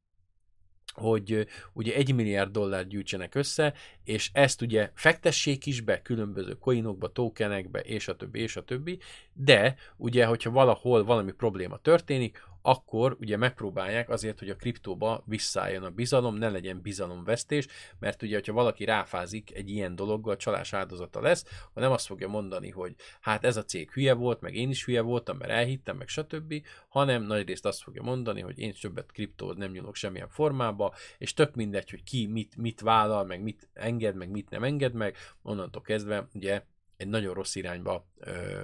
hogy 0.97 1.47
ugye 1.73 1.95
egy 1.95 2.15
milliárd 2.15 2.51
dollár 2.51 2.87
gyűjtsenek 2.87 3.35
össze, 3.35 3.73
és 4.03 4.29
ezt 4.33 4.61
ugye 4.61 4.91
fektessék 4.93 5.65
is 5.65 5.81
be 5.81 6.01
különböző 6.01 6.53
coinokba, 6.53 7.07
tokenekbe, 7.07 7.79
és 7.79 8.07
a 8.07 8.15
többi, 8.15 8.39
és 8.39 8.55
a 8.55 8.63
többi, 8.63 8.99
de 9.33 9.75
ugye, 9.97 10.25
hogyha 10.25 10.51
valahol 10.51 11.03
valami 11.03 11.31
probléma 11.31 11.77
történik, 11.77 12.43
akkor 12.67 13.17
ugye 13.19 13.37
megpróbálják 13.37 14.09
azért, 14.09 14.39
hogy 14.39 14.49
a 14.49 14.55
kriptóba 14.55 15.23
visszálljon 15.25 15.83
a 15.83 15.89
bizalom, 15.89 16.35
ne 16.35 16.49
legyen 16.49 16.81
bizalomvesztés, 16.81 17.67
mert 17.99 18.21
ugye, 18.21 18.35
hogyha 18.35 18.53
valaki 18.53 18.85
ráfázik 18.85 19.55
egy 19.55 19.69
ilyen 19.69 19.95
dologgal, 19.95 20.35
csalás 20.35 20.73
áldozata 20.73 21.21
lesz, 21.21 21.45
ha 21.73 21.79
nem 21.79 21.91
azt 21.91 22.05
fogja 22.05 22.27
mondani, 22.27 22.69
hogy 22.69 22.95
hát 23.21 23.45
ez 23.45 23.57
a 23.57 23.63
cég 23.63 23.91
hülye 23.91 24.13
volt, 24.13 24.41
meg 24.41 24.55
én 24.55 24.69
is 24.69 24.85
hülye 24.85 25.01
voltam, 25.01 25.37
mert 25.37 25.51
elhittem, 25.51 25.97
meg 25.97 26.07
stb., 26.07 26.65
hanem 26.87 27.23
nagyrészt 27.23 27.65
azt 27.65 27.81
fogja 27.81 28.01
mondani, 28.01 28.41
hogy 28.41 28.59
én 28.59 28.73
többet 28.81 29.11
kriptóhoz 29.11 29.55
nem 29.55 29.71
nyúlok 29.71 29.95
semmilyen 29.95 30.29
formába, 30.29 30.93
és 31.17 31.33
tök 31.33 31.55
mindegy, 31.55 31.89
hogy 31.89 32.03
ki 32.03 32.25
mit, 32.25 32.57
mit 32.57 32.81
vállal, 32.81 33.23
meg 33.23 33.41
mit 33.41 33.69
enged, 33.73 34.15
meg 34.15 34.29
mit 34.29 34.49
nem 34.49 34.63
enged 34.63 34.93
meg, 34.93 35.15
onnantól 35.41 35.81
kezdve 35.81 36.27
ugye 36.33 36.63
egy 36.97 37.07
nagyon 37.07 37.33
rossz 37.33 37.55
irányba 37.55 38.07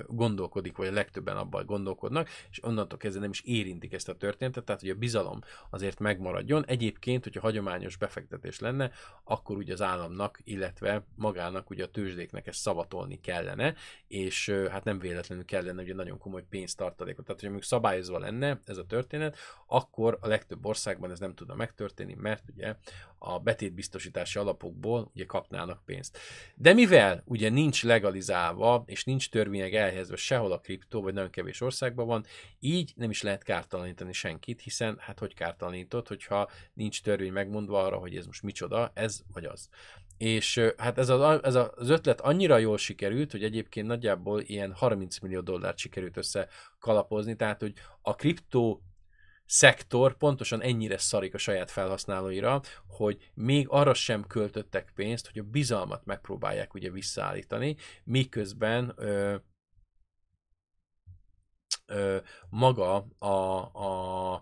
gondolkodik, 0.08 0.78
vagy 0.78 0.88
a 0.88 0.92
legtöbben 0.92 1.38
abban 1.38 1.66
gondolkodnak, 1.66 2.30
és 2.52 2.64
onnantól 2.64 2.98
kezdve 2.98 3.22
nem 3.22 3.30
is 3.30 3.42
érintik 3.42 3.94
ezt 3.94 4.10
a 4.10 4.16
történetet, 4.16 4.64
tehát 4.64 4.82
hogy 4.82 4.90
a 4.90 4.96
bizalom 4.96 5.40
azért 5.70 6.00
megmaradjon. 6.00 6.66
Egyébként, 6.66 7.24
hogyha 7.24 7.42
hagyományos 7.42 7.98
befektetés 7.98 8.60
lenne, 8.60 8.92
akkor 9.24 9.58
ugye 9.58 9.74
az 9.74 9.82
államnak, 9.82 10.40
illetve 10.44 11.06
magának, 11.16 11.70
ugye 11.70 11.84
a 11.84 11.92
tőzsdéknek 11.92 12.48
ezt 12.48 12.60
szavatolni 12.60 13.20
kellene, 13.20 13.76
és 14.08 14.50
hát 14.70 14.84
nem 14.84 15.00
véletlenül 15.00 15.46
kellene 15.46 15.82
ugye 15.82 15.94
nagyon 15.94 16.18
komoly 16.18 16.44
pénztartalékot. 16.50 17.26
Tehát, 17.26 17.42
hogyha 17.42 17.54
mondjuk 17.54 17.72
szabályozva 17.72 18.20
lenne 18.20 18.62
ez 18.66 18.78
a 18.78 18.86
történet, 18.86 19.38
akkor 19.68 20.18
a 20.22 20.28
legtöbb 20.28 20.66
országban 20.66 21.12
ez 21.12 21.20
nem 21.20 21.36
tudna 21.36 21.56
megtörténni, 21.56 22.16
mert 22.18 22.44
ugye 22.56 22.76
a 23.18 23.40
betétbiztosítási 23.40 24.40
alapokból 24.40 25.12
ugye 25.16 25.26
kapnának 25.26 25.86
pénzt. 25.86 26.18
De 26.56 26.74
mivel 26.74 27.24
ugye 27.26 27.50
nincs 27.50 27.84
legalizálva, 27.84 28.84
és 28.86 29.04
nincs 29.04 29.30
törvények 29.44 29.74
elhelyezve 29.74 30.16
sehol 30.16 30.52
a 30.52 30.60
kriptó, 30.60 31.02
vagy 31.02 31.14
nagyon 31.14 31.30
kevés 31.30 31.62
országban 31.62 32.08
van, 32.08 32.26
így 32.60 32.94
nem 32.96 33.10
is 33.10 33.22
lehet 33.22 33.44
kártalanítani 33.44 34.14
senkit, 34.14 34.62
hiszen 34.62 34.98
hát 35.00 35.20
hogy 35.20 35.34
kártalanított, 35.34 36.08
hogyha 36.08 36.50
nincs 36.74 37.02
törvény 37.02 37.32
megmondva 37.32 37.84
arra, 37.84 37.98
hogy 37.98 38.16
ez 38.16 38.26
most 38.26 38.44
micsoda, 38.44 38.92
ez 38.94 39.22
vagy 39.34 39.46
az. 39.46 39.70
És 40.18 40.62
hát 40.78 40.98
ez, 40.98 41.10
a, 41.10 41.40
ez 41.44 41.56
az 41.56 41.90
ötlet 41.90 42.22
annyira 42.22 42.58
jól 42.58 42.78
sikerült, 42.78 43.32
hogy 43.32 43.44
egyébként 43.44 43.88
nagyjából 43.88 44.42
ilyen 44.42 44.74
30 44.74 45.20
millió 45.20 45.42
dollárt 45.42 45.78
sikerült 45.78 46.18
össze 46.18 46.48
kalapozni, 46.80 47.36
tehát 47.36 47.60
hogy 47.62 47.74
a 48.02 48.16
kriptó 48.16 48.84
szektor 49.54 50.18
pontosan 50.18 50.62
ennyire 50.62 50.98
szarik 50.98 51.34
a 51.34 51.38
saját 51.38 51.72
felhasználóira, 51.72 52.62
hogy 52.88 53.32
még 53.34 53.68
arra 53.70 53.94
sem 53.94 54.28
költöttek 54.28 54.92
pénzt, 54.96 55.28
hogy 55.28 55.40
a 55.40 55.50
bizalmat 55.50 56.06
megpróbálják 56.06 56.74
ugye 56.74 56.92
visszaállítani, 56.92 57.76
miközben 58.04 58.94
ö, 58.96 59.36
ö, 61.86 62.18
maga 62.50 63.08
a, 63.18 63.28
a, 63.84 64.42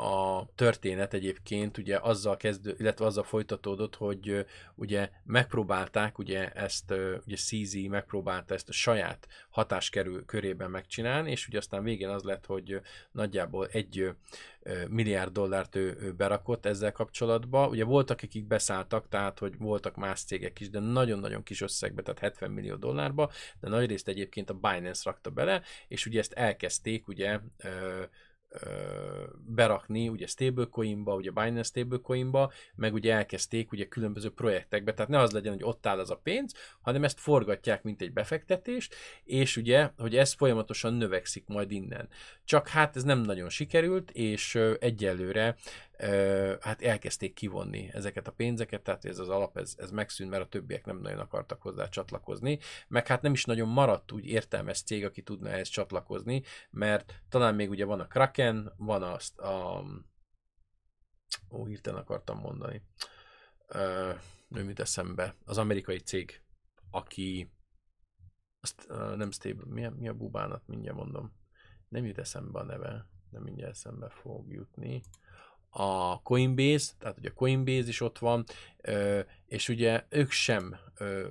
a 0.00 0.48
történet 0.54 1.14
egyébként 1.14 1.78
ugye 1.78 1.98
azzal 1.98 2.36
kezdő, 2.36 2.74
illetve 2.78 3.04
azzal 3.04 3.24
folytatódott, 3.24 3.96
hogy 3.96 4.46
ugye 4.74 5.10
megpróbálták 5.24 6.18
ugye 6.18 6.50
ezt, 6.50 6.94
ugye 7.26 7.36
CZ 7.36 7.74
megpróbálta 7.88 8.54
ezt 8.54 8.68
a 8.68 8.72
saját 8.72 9.28
hatáskerül 9.50 10.24
körében 10.24 10.70
megcsinálni, 10.70 11.30
és 11.30 11.48
ugye 11.48 11.58
aztán 11.58 11.82
végén 11.82 12.08
az 12.08 12.22
lett, 12.22 12.46
hogy 12.46 12.80
nagyjából 13.12 13.66
egy 13.66 14.12
milliárd 14.88 15.32
dollárt 15.32 15.76
ő, 15.76 15.96
ő 16.00 16.12
berakott 16.12 16.66
ezzel 16.66 16.92
kapcsolatban. 16.92 17.68
Ugye 17.68 17.84
voltak, 17.84 18.20
akik 18.22 18.46
beszálltak, 18.46 19.08
tehát 19.08 19.38
hogy 19.38 19.58
voltak 19.58 19.96
más 19.96 20.20
cégek 20.20 20.60
is, 20.60 20.70
de 20.70 20.78
nagyon-nagyon 20.78 21.42
kis 21.42 21.60
összegbe, 21.60 22.02
tehát 22.02 22.20
70 22.20 22.50
millió 22.50 22.74
dollárba, 22.76 23.30
de 23.60 23.68
nagyrészt 23.68 24.08
egyébként 24.08 24.50
a 24.50 24.54
Binance 24.54 25.02
rakta 25.04 25.30
bele, 25.30 25.62
és 25.88 26.06
ugye 26.06 26.18
ezt 26.18 26.32
elkezdték 26.32 27.08
ugye 27.08 27.40
berakni 29.46 30.08
ugye 30.08 30.26
stablecoinba, 30.26 31.14
ugye 31.14 31.30
Binance 31.30 31.62
stablecoinba, 31.62 32.52
meg 32.74 32.94
ugye 32.94 33.14
elkezdték 33.14 33.72
ugye 33.72 33.88
különböző 33.88 34.30
projektekbe, 34.30 34.94
tehát 34.94 35.10
ne 35.10 35.18
az 35.18 35.30
legyen, 35.30 35.52
hogy 35.52 35.64
ott 35.64 35.86
áll 35.86 35.98
az 35.98 36.10
a 36.10 36.20
pénz, 36.22 36.54
hanem 36.80 37.04
ezt 37.04 37.20
forgatják, 37.20 37.82
mint 37.82 38.02
egy 38.02 38.12
befektetést, 38.12 38.94
és 39.24 39.56
ugye, 39.56 39.90
hogy 39.96 40.16
ez 40.16 40.32
folyamatosan 40.32 40.94
növekszik 40.94 41.46
majd 41.46 41.70
innen. 41.70 42.08
Csak 42.44 42.68
hát 42.68 42.96
ez 42.96 43.02
nem 43.04 43.20
nagyon 43.20 43.48
sikerült, 43.48 44.10
és 44.10 44.54
egyelőre 44.78 45.56
hát 46.60 46.82
elkezdték 46.82 47.34
kivonni 47.34 47.90
ezeket 47.92 48.26
a 48.26 48.32
pénzeket, 48.32 48.82
tehát 48.82 49.04
ez 49.04 49.18
az 49.18 49.28
alap, 49.28 49.56
ez, 49.56 49.74
ez 49.78 49.90
megszűnt, 49.90 50.30
mert 50.30 50.42
a 50.42 50.48
többiek 50.48 50.84
nem 50.84 51.00
nagyon 51.00 51.18
akartak 51.18 51.62
hozzá 51.62 51.88
csatlakozni, 51.88 52.58
meg 52.88 53.06
hát 53.06 53.22
nem 53.22 53.32
is 53.32 53.44
nagyon 53.44 53.68
maradt 53.68 54.12
úgy 54.12 54.26
értelmes 54.26 54.82
cég, 54.82 55.04
aki 55.04 55.22
tudna 55.22 55.48
ehhez 55.48 55.68
csatlakozni, 55.68 56.42
mert 56.70 57.22
talán 57.28 57.54
még 57.54 57.70
ugye 57.70 57.84
van 57.84 58.00
a 58.00 58.06
Kraken, 58.06 58.72
van 58.76 59.02
azt 59.02 59.38
a... 59.38 59.84
Ó, 61.50 61.66
hirtelen 61.66 62.00
akartam 62.00 62.38
mondani. 62.38 62.82
Nem 64.48 64.68
jut 64.68 64.80
eszembe. 64.80 65.34
Az 65.44 65.58
amerikai 65.58 65.98
cég, 65.98 66.42
aki 66.90 67.52
azt 68.60 68.86
nem 69.16 69.30
stable, 69.30 69.64
mi 69.66 69.84
a, 69.84 69.90
mi 69.90 70.08
a 70.08 70.14
bubánat, 70.14 70.66
mindjárt 70.66 70.96
mondom. 70.96 71.32
Nem 71.88 72.04
jut 72.04 72.18
eszembe 72.18 72.58
a 72.58 72.64
neve, 72.64 73.06
nem 73.30 73.42
mindjárt 73.42 73.72
eszembe 73.72 74.08
fog 74.08 74.52
jutni 74.52 75.02
a 75.70 76.22
Coinbase, 76.22 76.92
tehát 76.98 77.18
ugye 77.18 77.28
a 77.28 77.34
Coinbase 77.34 77.88
is 77.88 78.00
ott 78.00 78.18
van, 78.18 78.44
és 79.46 79.68
ugye 79.68 80.04
ők 80.08 80.30
sem 80.30 80.76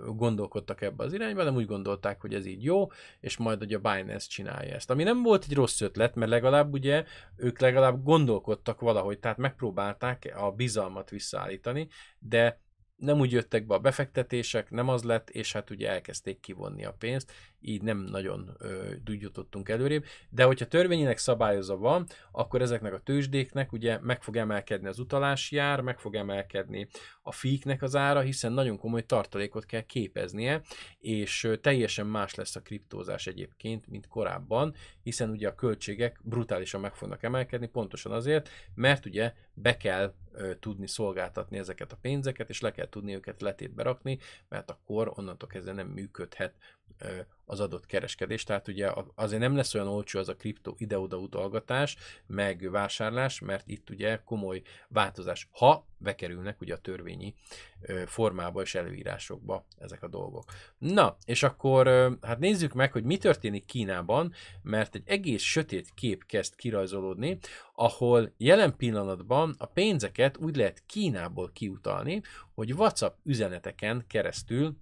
gondolkodtak 0.06 0.82
ebbe 0.82 1.04
az 1.04 1.14
irányba, 1.14 1.44
de 1.44 1.52
úgy 1.52 1.66
gondolták, 1.66 2.22
hogy 2.22 2.34
ez 2.34 2.46
így 2.46 2.64
jó, 2.64 2.88
és 3.20 3.38
majd 3.38 3.62
ugye 3.62 3.78
a 3.78 3.80
Binance 3.80 4.28
csinálja 4.28 4.76
ezt. 4.76 4.90
Ami 4.90 5.04
nem 5.04 5.24
volt 5.24 5.44
egy 5.44 5.54
rossz 5.54 5.82
ötlet, 5.82 6.16
mert 6.16 6.32
legalább 6.32 6.74
ugye 6.74 7.06
ők 7.36 7.60
legalább 7.60 8.04
gondolkodtak 8.04 8.80
valahogy, 8.80 9.20
tehát 9.20 9.38
megpróbálták 9.38 10.34
a 10.38 10.52
bizalmat 10.52 11.10
visszaállítani, 11.10 11.88
de 12.20 12.62
nem 12.96 13.20
úgy 13.20 13.32
jöttek 13.32 13.66
be 13.66 13.74
a 13.74 13.80
befektetések, 13.80 14.70
nem 14.70 14.90
az 14.90 15.04
lett, 15.04 15.30
és 15.30 15.54
hát 15.54 15.70
ugye 15.70 15.90
elkezdték 15.90 16.40
kivonni 16.40 16.86
a 16.86 16.96
pénzt, 17.00 17.32
így 17.62 17.82
nem 17.82 17.98
nagyon 17.98 18.56
ö, 18.58 18.92
jutottunk 19.06 19.70
előrébb, 19.70 20.06
de 20.30 20.44
hogyha 20.44 20.68
törvényileg 20.68 21.18
szabályozva 21.18 21.78
van, 21.78 22.06
akkor 22.32 22.62
ezeknek 22.62 22.94
a 22.94 23.00
tőzsdéknek 23.00 23.72
ugye 23.72 24.00
meg 24.02 24.24
fog 24.24 24.36
emelkedni 24.36 24.88
az 24.88 25.00
utalási 25.00 25.58
ár, 25.58 25.82
meg 25.82 26.00
fog 26.00 26.16
emelkedni 26.16 26.88
a 27.22 27.32
fíknek 27.32 27.82
az 27.82 27.96
ára, 27.96 28.20
hiszen 28.20 28.52
nagyon 28.52 28.78
komoly 28.78 29.06
tartalékot 29.06 29.66
kell 29.66 29.82
képeznie, 29.82 30.62
és 31.00 31.50
teljesen 31.62 32.06
más 32.06 32.36
lesz 32.36 32.56
a 32.56 32.62
kriptózás 32.62 33.28
egyébként, 33.28 33.88
mint 33.88 34.08
korábban, 34.08 34.76
hiszen 35.04 35.30
ugye 35.30 35.48
a 35.48 35.56
költségek 35.56 36.20
brutálisan 36.24 36.82
meg 36.82 36.96
fognak 36.96 37.24
emelkedni, 37.24 37.68
pontosan 37.68 38.12
azért, 38.12 38.50
mert 38.76 39.06
ugye 39.06 39.34
be 39.54 39.78
kell 39.78 40.14
ö, 40.32 40.56
tudni 40.56 40.88
szolgáltatni 40.88 41.58
ezeket 41.58 41.92
a 41.92 41.98
pénzeket, 42.02 42.50
és 42.50 42.62
le 42.62 42.72
kell 42.72 42.90
tudni 42.90 43.16
őket 43.16 43.42
letétbe 43.42 43.84
rakni, 43.84 44.20
mert 44.50 44.72
akkor 44.72 45.12
onnantól 45.16 45.50
kezdve 45.50 45.74
nem 45.74 45.88
működhet 45.88 46.54
az 47.46 47.60
adott 47.60 47.86
kereskedés. 47.86 48.44
Tehát 48.44 48.68
ugye 48.68 48.92
azért 49.16 49.42
nem 49.42 49.56
lesz 49.56 49.74
olyan 49.74 49.88
olcsó 49.88 50.20
az 50.20 50.30
a 50.30 50.36
kriptó 50.36 50.76
ide-oda 50.78 51.18
utalgatás, 51.18 51.98
meg 52.28 52.72
vásárlás, 52.72 53.40
mert 53.40 53.68
itt 53.68 53.90
ugye 53.90 54.22
komoly 54.24 54.62
változás, 54.88 55.48
ha 55.52 55.88
bekerülnek 55.98 56.62
ugye 56.62 56.74
a 56.74 56.78
törvényi 56.78 57.36
formába 58.06 58.62
és 58.62 58.76
előírásokba 58.76 59.66
ezek 59.78 60.04
a 60.04 60.08
dolgok. 60.08 60.52
Na, 60.78 61.16
és 61.26 61.44
akkor 61.44 61.88
hát 62.22 62.40
nézzük 62.40 62.74
meg, 62.74 62.92
hogy 62.92 63.04
mi 63.04 63.18
történik 63.18 63.66
Kínában, 63.66 64.34
mert 64.62 64.96
egy 64.96 65.04
egész 65.06 65.42
sötét 65.42 65.94
kép 65.94 66.26
kezd 66.26 66.56
kirajzolódni, 66.56 67.38
ahol 67.74 68.34
jelen 68.38 68.76
pillanatban 68.76 69.56
a 69.58 69.66
pénzeket 69.66 70.38
úgy 70.38 70.56
lehet 70.56 70.84
Kínából 70.86 71.52
kiutalni, 71.54 72.22
hogy 72.54 72.74
WhatsApp 72.74 73.18
üzeneteken 73.24 74.04
keresztül 74.08 74.78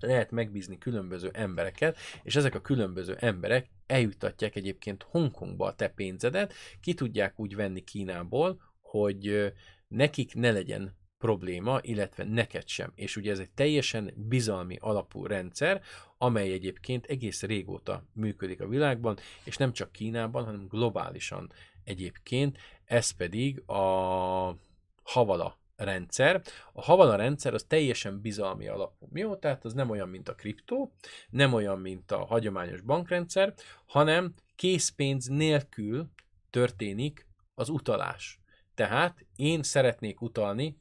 lehet 0.00 0.30
megbízni 0.30 0.78
különböző 0.78 1.30
embereket, 1.32 1.96
és 2.22 2.36
ezek 2.36 2.54
a 2.54 2.60
különböző 2.60 3.16
emberek 3.18 3.70
eljuttatják 3.86 4.56
egyébként 4.56 5.02
Hongkongba 5.02 5.66
a 5.66 5.74
te 5.74 5.88
pénzedet, 5.88 6.54
ki 6.80 6.94
tudják 6.94 7.40
úgy 7.40 7.56
venni 7.56 7.84
Kínából, 7.84 8.60
hogy 8.80 9.52
nekik 9.88 10.34
ne 10.34 10.50
legyen 10.50 10.96
probléma, 11.18 11.78
illetve 11.82 12.24
neked 12.24 12.68
sem. 12.68 12.92
És 12.94 13.16
ugye 13.16 13.30
ez 13.30 13.38
egy 13.38 13.50
teljesen 13.50 14.12
bizalmi 14.16 14.76
alapú 14.80 15.26
rendszer, 15.26 15.82
amely 16.18 16.52
egyébként 16.52 17.06
egész 17.06 17.42
régóta 17.42 18.06
működik 18.12 18.60
a 18.60 18.68
világban, 18.68 19.16
és 19.44 19.56
nem 19.56 19.72
csak 19.72 19.92
Kínában, 19.92 20.44
hanem 20.44 20.66
globálisan 20.68 21.52
egyébként. 21.84 22.58
Ez 22.84 23.10
pedig 23.10 23.68
a 23.68 24.58
Havala 25.02 25.58
rendszer. 25.76 26.42
A 26.72 26.82
Havana 26.82 27.16
rendszer 27.16 27.54
az 27.54 27.64
teljesen 27.68 28.20
bizalmi 28.20 28.68
alapú. 28.68 29.08
Jó? 29.12 29.36
Tehát 29.36 29.64
az 29.64 29.72
nem 29.72 29.90
olyan, 29.90 30.08
mint 30.08 30.28
a 30.28 30.34
kriptó, 30.34 30.92
nem 31.30 31.52
olyan, 31.52 31.78
mint 31.78 32.10
a 32.10 32.24
hagyományos 32.24 32.80
bankrendszer, 32.80 33.54
hanem 33.86 34.34
készpénz 34.56 35.26
nélkül 35.26 36.10
történik 36.50 37.26
az 37.54 37.68
utalás. 37.68 38.40
Tehát 38.74 39.26
én 39.36 39.62
szeretnék 39.62 40.20
utalni, 40.20 40.78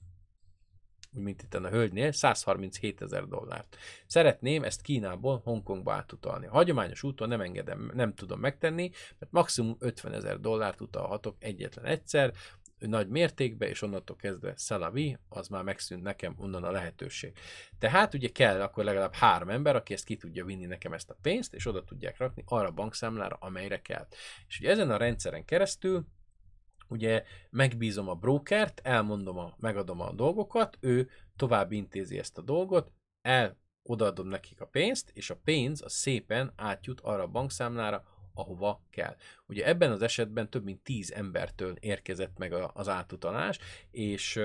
úgy 1.16 1.24
mint 1.24 1.42
itt 1.42 1.54
a 1.54 1.70
hölgynél, 1.70 2.12
137 2.12 3.02
ezer 3.02 3.28
dollárt. 3.28 3.78
Szeretném 4.06 4.64
ezt 4.64 4.82
Kínából 4.82 5.42
Hongkongba 5.44 5.94
átutalni. 5.94 6.46
Hagyományos 6.46 7.04
úton 7.04 7.28
nem 7.28 7.42
engedem, 7.42 7.92
nem 7.94 8.14
tudom 8.14 8.40
megtenni, 8.40 8.92
mert 9.20 9.32
maximum 9.32 9.76
50 9.80 10.14
ezer 10.14 10.40
dollárt 10.40 10.82
utalhatok 10.82 11.36
egyetlen 11.40 11.86
egyszer, 11.86 12.34
nagy 12.88 13.08
mértékben, 13.08 13.70
és 13.70 13.82
onnantól 13.82 14.16
kezdve 14.16 14.54
szalavi, 14.56 15.18
az 15.30 15.48
már 15.48 15.64
megszűnt 15.64 16.04
nekem 16.04 16.36
onnan 16.38 16.64
a 16.64 16.72
lehetőség. 16.72 17.34
Tehát 17.80 18.14
ugye 18.14 18.30
kell 18.30 18.62
akkor 18.62 18.84
legalább 18.84 19.14
három 19.14 19.50
ember, 19.50 19.76
aki 19.76 19.94
ezt 19.94 20.06
ki 20.06 20.16
tudja 20.16 20.46
vinni 20.46 20.66
nekem 20.66 20.94
ezt 20.94 21.10
a 21.10 21.18
pénzt, 21.22 21.54
és 21.54 21.66
oda 21.66 21.84
tudják 21.84 22.18
rakni 22.18 22.44
arra 22.46 22.68
a 22.68 22.72
bankszámlára, 22.72 23.38
amelyre 23.40 23.82
kell. 23.82 24.08
És 24.48 24.60
ugye 24.60 24.70
ezen 24.70 24.92
a 24.92 24.98
rendszeren 24.98 25.46
keresztül 25.46 26.06
ugye 26.88 27.24
megbízom 27.50 28.10
a 28.10 28.16
brokert, 28.16 28.82
elmondom, 28.84 29.38
a, 29.38 29.56
megadom 29.60 30.02
a 30.02 30.12
dolgokat, 30.12 30.78
ő 30.80 31.10
tovább 31.36 31.72
intézi 31.72 32.18
ezt 32.18 32.38
a 32.38 32.42
dolgot, 32.42 32.92
el 33.22 33.58
odaadom 33.84 34.28
nekik 34.28 34.62
a 34.62 34.66
pénzt, 34.66 35.12
és 35.14 35.30
a 35.30 35.40
pénz 35.44 35.82
a 35.82 35.90
szépen 35.90 36.54
átjut 36.56 37.00
arra 37.00 37.24
a 37.24 37.28
bankszámlára, 37.28 38.04
ahova 38.34 38.84
kell. 38.90 39.16
Ugye 39.48 39.66
ebben 39.66 39.92
az 39.92 40.02
esetben 40.02 40.50
több 40.50 40.64
mint 40.64 40.82
10 40.84 41.12
embertől 41.12 41.76
érkezett 41.80 42.38
meg 42.38 42.54
az 42.54 42.88
átutalás, 42.88 43.60
és 43.92 44.40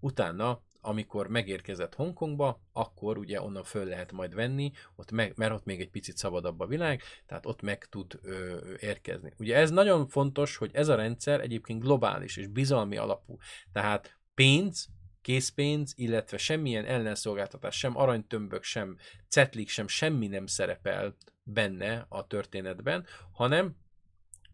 utána 0.00 0.62
amikor 0.80 1.28
megérkezett 1.28 1.94
Hongkongba, 1.94 2.60
akkor 2.72 3.18
ugye 3.18 3.42
onnan 3.42 3.64
föl 3.64 3.84
lehet 3.84 4.12
majd 4.12 4.34
venni, 4.34 4.70
ott 4.96 5.10
meg, 5.10 5.32
mert 5.36 5.52
ott 5.52 5.64
még 5.64 5.80
egy 5.80 5.90
picit 5.90 6.16
szabadabb 6.16 6.60
a 6.60 6.66
világ, 6.66 7.02
tehát 7.26 7.46
ott 7.46 7.62
meg 7.62 7.84
tud 7.84 8.18
ö, 8.22 8.58
érkezni. 8.80 9.32
Ugye 9.38 9.56
ez 9.56 9.70
nagyon 9.70 10.06
fontos, 10.06 10.56
hogy 10.56 10.70
ez 10.74 10.88
a 10.88 10.94
rendszer 10.94 11.40
egyébként 11.40 11.82
globális 11.82 12.36
és 12.36 12.46
bizalmi 12.46 12.96
alapú. 12.96 13.36
Tehát 13.72 14.18
pénz, 14.34 14.88
készpénz, 15.22 15.92
illetve 15.96 16.36
semmilyen 16.36 16.84
ellenszolgáltatás, 16.84 17.78
sem 17.78 17.96
aranytömbök, 17.96 18.62
sem 18.62 18.96
cetlik, 19.28 19.68
sem 19.68 19.88
semmi 19.88 20.26
nem 20.26 20.46
szerepel 20.46 21.16
benne 21.48 22.06
a 22.08 22.26
történetben, 22.26 23.06
hanem 23.32 23.76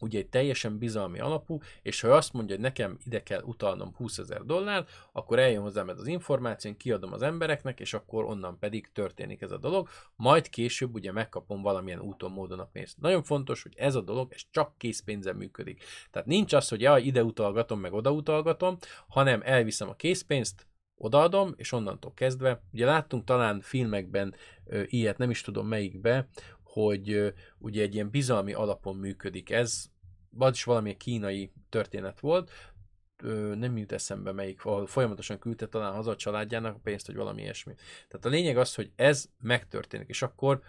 ugye 0.04 0.18
egy 0.18 0.28
teljesen 0.28 0.78
bizalmi 0.78 1.18
alapú, 1.18 1.59
és 1.83 2.00
ha 2.00 2.09
azt 2.09 2.33
mondja, 2.33 2.54
hogy 2.54 2.64
nekem 2.64 2.98
ide 3.04 3.22
kell 3.22 3.42
utalnom 3.42 3.94
20 3.94 4.18
ezer 4.18 4.42
dollár, 4.42 4.87
akkor 5.12 5.38
eljön 5.38 5.62
hozzám 5.62 5.88
ez 5.88 5.98
az 5.98 6.07
információ, 6.07 6.70
én 6.70 6.76
kiadom 6.76 7.12
az 7.12 7.22
embereknek, 7.22 7.80
és 7.80 7.94
akkor 7.94 8.24
onnan 8.24 8.59
pedig 8.59 8.90
történik 8.92 9.40
ez 9.40 9.50
a 9.50 9.59
dolog, 9.59 9.88
majd 10.16 10.48
később 10.48 10.94
ugye 10.94 11.12
megkapom 11.12 11.62
valamilyen 11.62 12.00
úton, 12.00 12.30
módon 12.30 12.59
a 12.59 12.68
pénzt. 12.72 13.00
Nagyon 13.00 13.22
fontos, 13.22 13.62
hogy 13.62 13.72
ez 13.76 13.94
a 13.94 14.00
dolog, 14.00 14.33
ez 14.33 14.42
csak 14.50 14.78
készpénzen 14.78 15.37
működik. 15.37 15.83
Tehát 16.11 16.28
nincs 16.28 16.52
az, 16.52 16.68
hogy 16.68 16.80
ja, 16.80 16.98
ide 16.98 17.24
utalgatom, 17.24 17.80
meg 17.80 17.92
oda 17.92 18.11
utalgatom, 18.12 18.76
hanem 19.09 19.40
elviszem 19.44 19.88
a 19.88 19.94
készpénzt, 19.94 20.66
odaadom, 20.96 21.52
és 21.57 21.72
onnantól 21.72 22.12
kezdve, 22.14 22.62
ugye 22.72 22.87
láttunk 22.87 23.24
talán 23.24 23.61
filmekben 23.61 24.35
ö, 24.64 24.83
ilyet, 24.87 25.18
nem 25.18 25.30
is 25.30 25.40
tudom 25.40 25.66
melyikbe, 25.66 26.28
hogy 26.75 27.35
ugye 27.59 27.83
egy 27.83 27.95
ilyen 27.95 28.11
bizalmi 28.11 28.53
alapon 28.53 28.97
működik 28.97 29.51
ez, 29.51 29.85
vagy 30.31 30.55
is 30.55 30.65
valami 30.65 30.97
kínai 30.97 31.53
történet 31.69 32.21
volt, 32.21 32.51
nem 33.55 33.77
jut 33.77 33.93
eszembe 33.93 34.33
melyik, 34.33 34.61
folyamatosan 34.87 35.39
küldte 35.39 35.69
talán 35.69 35.95
haza 35.95 36.11
a 36.11 36.17
családjának 36.17 36.75
a 36.75 36.81
pénzt, 36.83 37.07
vagy 37.07 37.17
valami 37.17 37.43
ilyesmi. 37.43 37.75
Tehát 38.09 38.27
a 38.27 38.29
lényeg 38.29 38.57
az, 38.57 38.75
hogy 38.75 38.93
ez 38.97 39.29
megtörténik, 39.41 40.09
és 40.09 40.23
akkor 40.23 40.61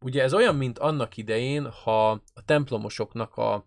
ugye 0.00 0.22
ez 0.22 0.34
olyan, 0.34 0.56
mint 0.56 0.78
annak 0.78 1.16
idején, 1.16 1.70
ha 1.70 2.10
a 2.10 2.44
templomosoknak 2.44 3.36
a 3.36 3.64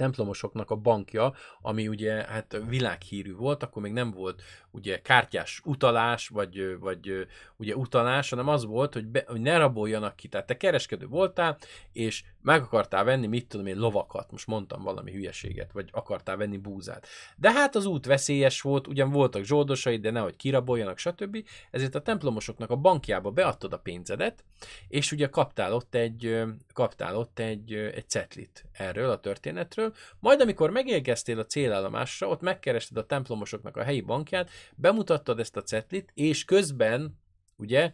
templomosoknak 0.00 0.70
a 0.70 0.76
bankja, 0.76 1.32
ami 1.60 1.88
ugye 1.88 2.12
hát 2.12 2.62
világhírű 2.68 3.34
volt, 3.34 3.62
akkor 3.62 3.82
még 3.82 3.92
nem 3.92 4.10
volt 4.10 4.42
ugye 4.70 5.00
kártyás 5.00 5.60
utalás, 5.64 6.28
vagy, 6.28 6.78
vagy 6.78 7.26
ugye 7.56 7.76
utalás, 7.76 8.30
hanem 8.30 8.48
az 8.48 8.64
volt, 8.64 8.94
hogy, 8.94 9.06
be, 9.06 9.24
hogy 9.26 9.40
ne 9.40 9.56
raboljanak 9.56 10.16
ki. 10.16 10.28
Tehát 10.28 10.46
te 10.46 10.56
kereskedő 10.56 11.06
voltál, 11.06 11.58
és 11.92 12.24
meg 12.42 12.62
akartál 12.62 13.04
venni, 13.04 13.26
mit 13.26 13.46
tudom 13.46 13.66
én, 13.66 13.76
lovakat, 13.76 14.30
most 14.30 14.46
mondtam 14.46 14.82
valami 14.82 15.12
hülyeséget, 15.12 15.72
vagy 15.72 15.88
akartál 15.92 16.36
venni 16.36 16.56
búzát. 16.56 17.06
De 17.36 17.52
hát 17.52 17.74
az 17.76 17.86
út 17.86 18.06
veszélyes 18.06 18.60
volt, 18.60 18.86
ugyan 18.86 19.10
voltak 19.10 19.44
zsoldosai, 19.44 19.98
de 19.98 20.10
nehogy 20.10 20.36
kiraboljanak, 20.36 20.98
stb. 20.98 21.44
Ezért 21.70 21.94
a 21.94 22.02
templomosoknak 22.02 22.70
a 22.70 22.76
bankjába 22.76 23.30
beadtad 23.30 23.72
a 23.72 23.78
pénzedet, 23.78 24.44
és 24.88 25.12
ugye 25.12 25.26
kaptál 25.26 25.72
ott 25.72 25.94
egy, 25.94 26.42
kaptál 26.72 27.16
ott 27.16 27.38
egy, 27.38 27.72
egy 27.72 28.08
cetlit 28.08 28.64
erről 28.72 29.10
a 29.10 29.20
történetről, 29.20 29.94
majd 30.18 30.40
amikor 30.40 30.70
megérkeztél 30.70 31.38
a 31.38 31.46
célállomásra, 31.46 32.28
ott 32.28 32.40
megkerested 32.40 32.96
a 32.96 33.06
templomosoknak 33.06 33.76
a 33.76 33.82
helyi 33.82 34.00
bankját, 34.00 34.50
bemutattad 34.76 35.40
ezt 35.40 35.56
a 35.56 35.62
cetlit, 35.62 36.10
és 36.14 36.44
közben, 36.44 37.18
ugye, 37.56 37.92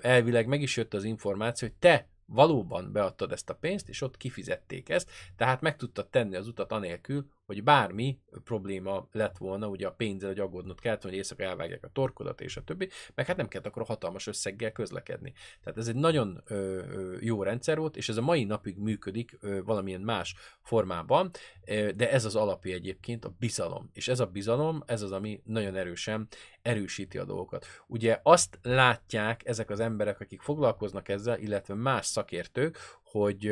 elvileg 0.00 0.46
meg 0.46 0.62
is 0.62 0.76
jött 0.76 0.94
az 0.94 1.04
információ, 1.04 1.68
hogy 1.68 1.76
te 1.76 2.08
valóban 2.26 2.92
beadtad 2.92 3.32
ezt 3.32 3.50
a 3.50 3.54
pénzt, 3.54 3.88
és 3.88 4.00
ott 4.00 4.16
kifizették 4.16 4.88
ezt, 4.88 5.10
tehát 5.36 5.60
meg 5.60 5.76
tudtad 5.76 6.08
tenni 6.08 6.36
az 6.36 6.46
utat 6.46 6.72
anélkül, 6.72 7.28
hogy 7.46 7.62
bármi 7.62 8.18
probléma 8.44 9.08
lett 9.12 9.36
volna, 9.36 9.68
ugye 9.68 9.86
a 9.86 9.92
pénzzel, 9.92 10.28
hogy 10.28 10.40
aggódnod 10.40 10.80
kellett, 10.80 11.02
hogy 11.02 11.14
éjszaka 11.14 11.42
elvágják 11.42 11.84
a 11.84 11.90
torkodat 11.92 12.40
és 12.40 12.56
a 12.56 12.62
többi, 12.62 12.88
meg 13.14 13.26
hát 13.26 13.36
nem 13.36 13.48
kellett 13.48 13.66
akkor 13.66 13.82
hatalmas 13.82 14.26
összeggel 14.26 14.72
közlekedni. 14.72 15.32
Tehát 15.62 15.78
ez 15.78 15.88
egy 15.88 15.94
nagyon 15.94 16.42
ö, 16.46 16.82
jó 17.20 17.42
rendszer 17.42 17.78
volt, 17.78 17.96
és 17.96 18.08
ez 18.08 18.16
a 18.16 18.22
mai 18.22 18.44
napig 18.44 18.76
működik 18.76 19.38
ö, 19.40 19.62
valamilyen 19.62 20.00
más 20.00 20.34
formában, 20.62 21.30
ö, 21.64 21.90
de 21.92 22.10
ez 22.10 22.24
az 22.24 22.36
alapja 22.36 22.74
egyébként 22.74 23.24
a 23.24 23.34
bizalom. 23.38 23.90
És 23.92 24.08
ez 24.08 24.20
a 24.20 24.26
bizalom, 24.26 24.82
ez 24.86 25.02
az, 25.02 25.12
ami 25.12 25.40
nagyon 25.44 25.76
erősen 25.76 26.28
erősíti 26.62 27.18
a 27.18 27.24
dolgokat. 27.24 27.66
Ugye 27.86 28.20
azt 28.22 28.58
látják 28.62 29.40
ezek 29.44 29.70
az 29.70 29.80
emberek, 29.80 30.20
akik 30.20 30.40
foglalkoznak 30.40 31.08
ezzel, 31.08 31.38
illetve 31.38 31.74
más 31.74 32.06
szakértők, 32.06 32.78
hogy 33.02 33.46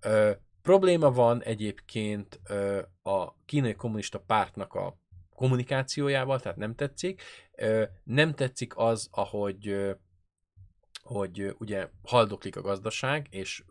ö, 0.00 0.30
Probléma 0.68 1.10
van 1.10 1.42
egyébként 1.42 2.40
a 3.02 3.34
kínai 3.44 3.74
kommunista 3.74 4.20
pártnak 4.20 4.74
a 4.74 4.96
kommunikációjával, 5.34 6.40
tehát 6.40 6.58
nem 6.58 6.74
tetszik. 6.74 7.22
Nem 8.04 8.34
tetszik 8.34 8.76
az, 8.76 9.08
ahogy 9.10 9.76
hogy 11.02 11.54
ugye 11.58 11.88
haldoklik 12.02 12.56
a 12.56 12.60
gazdaság, 12.60 13.26
és 13.30 13.64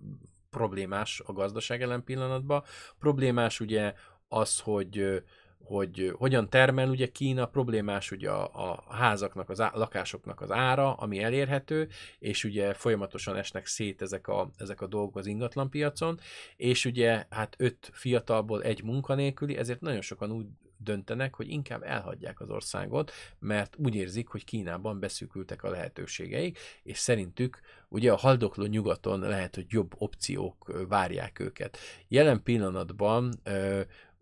problémás 0.49 1.21
a 1.25 1.33
gazdaság 1.33 1.81
ellen 1.81 2.03
pillanatban. 2.03 2.63
Problémás 2.99 3.59
ugye 3.59 3.93
az, 4.27 4.59
hogy 4.59 5.23
hogy 5.63 6.13
hogyan 6.17 6.49
termel 6.49 6.89
ugye 6.89 7.07
Kína, 7.07 7.45
problémás 7.45 8.11
ugye 8.11 8.29
a, 8.29 8.71
a 8.71 8.93
házaknak, 8.93 9.49
az 9.49 9.61
á, 9.61 9.71
lakásoknak 9.73 10.41
az 10.41 10.51
ára, 10.51 10.93
ami 10.93 11.23
elérhető, 11.23 11.87
és 12.19 12.43
ugye 12.43 12.73
folyamatosan 12.73 13.35
esnek 13.35 13.65
szét 13.65 14.01
ezek 14.01 14.27
a, 14.27 14.51
ezek 14.57 14.81
a 14.81 14.87
dolgok 14.87 15.15
az 15.15 15.25
ingatlanpiacon, 15.25 16.19
és 16.55 16.85
ugye 16.85 17.25
hát 17.29 17.55
öt 17.57 17.89
fiatalból 17.93 18.63
egy 18.63 18.83
munkanélküli, 18.83 19.57
ezért 19.57 19.81
nagyon 19.81 20.01
sokan 20.01 20.31
úgy 20.31 20.45
döntenek, 20.77 21.35
hogy 21.35 21.49
inkább 21.49 21.83
elhagyják 21.83 22.39
az 22.39 22.49
országot, 22.49 23.11
mert 23.39 23.75
úgy 23.77 23.95
érzik, 23.95 24.27
hogy 24.27 24.43
Kínában 24.43 24.99
beszűkültek 24.99 25.63
a 25.63 25.69
lehetőségeik, 25.69 26.59
és 26.83 26.97
szerintük 26.97 27.59
ugye 27.89 28.11
a 28.11 28.17
haldokló 28.17 28.65
nyugaton 28.65 29.19
lehet, 29.19 29.55
hogy 29.55 29.65
jobb 29.69 29.93
opciók 29.97 30.85
várják 30.87 31.39
őket. 31.39 31.77
Jelen 32.07 32.43
pillanatban 32.43 33.33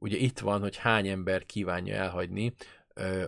ugye 0.06 0.18
itt 0.18 0.40
van, 0.40 0.62
hogy 0.62 0.78
hány 0.78 1.08
ember 1.08 1.46
kívánja 1.46 1.96
elhagyni 1.96 2.54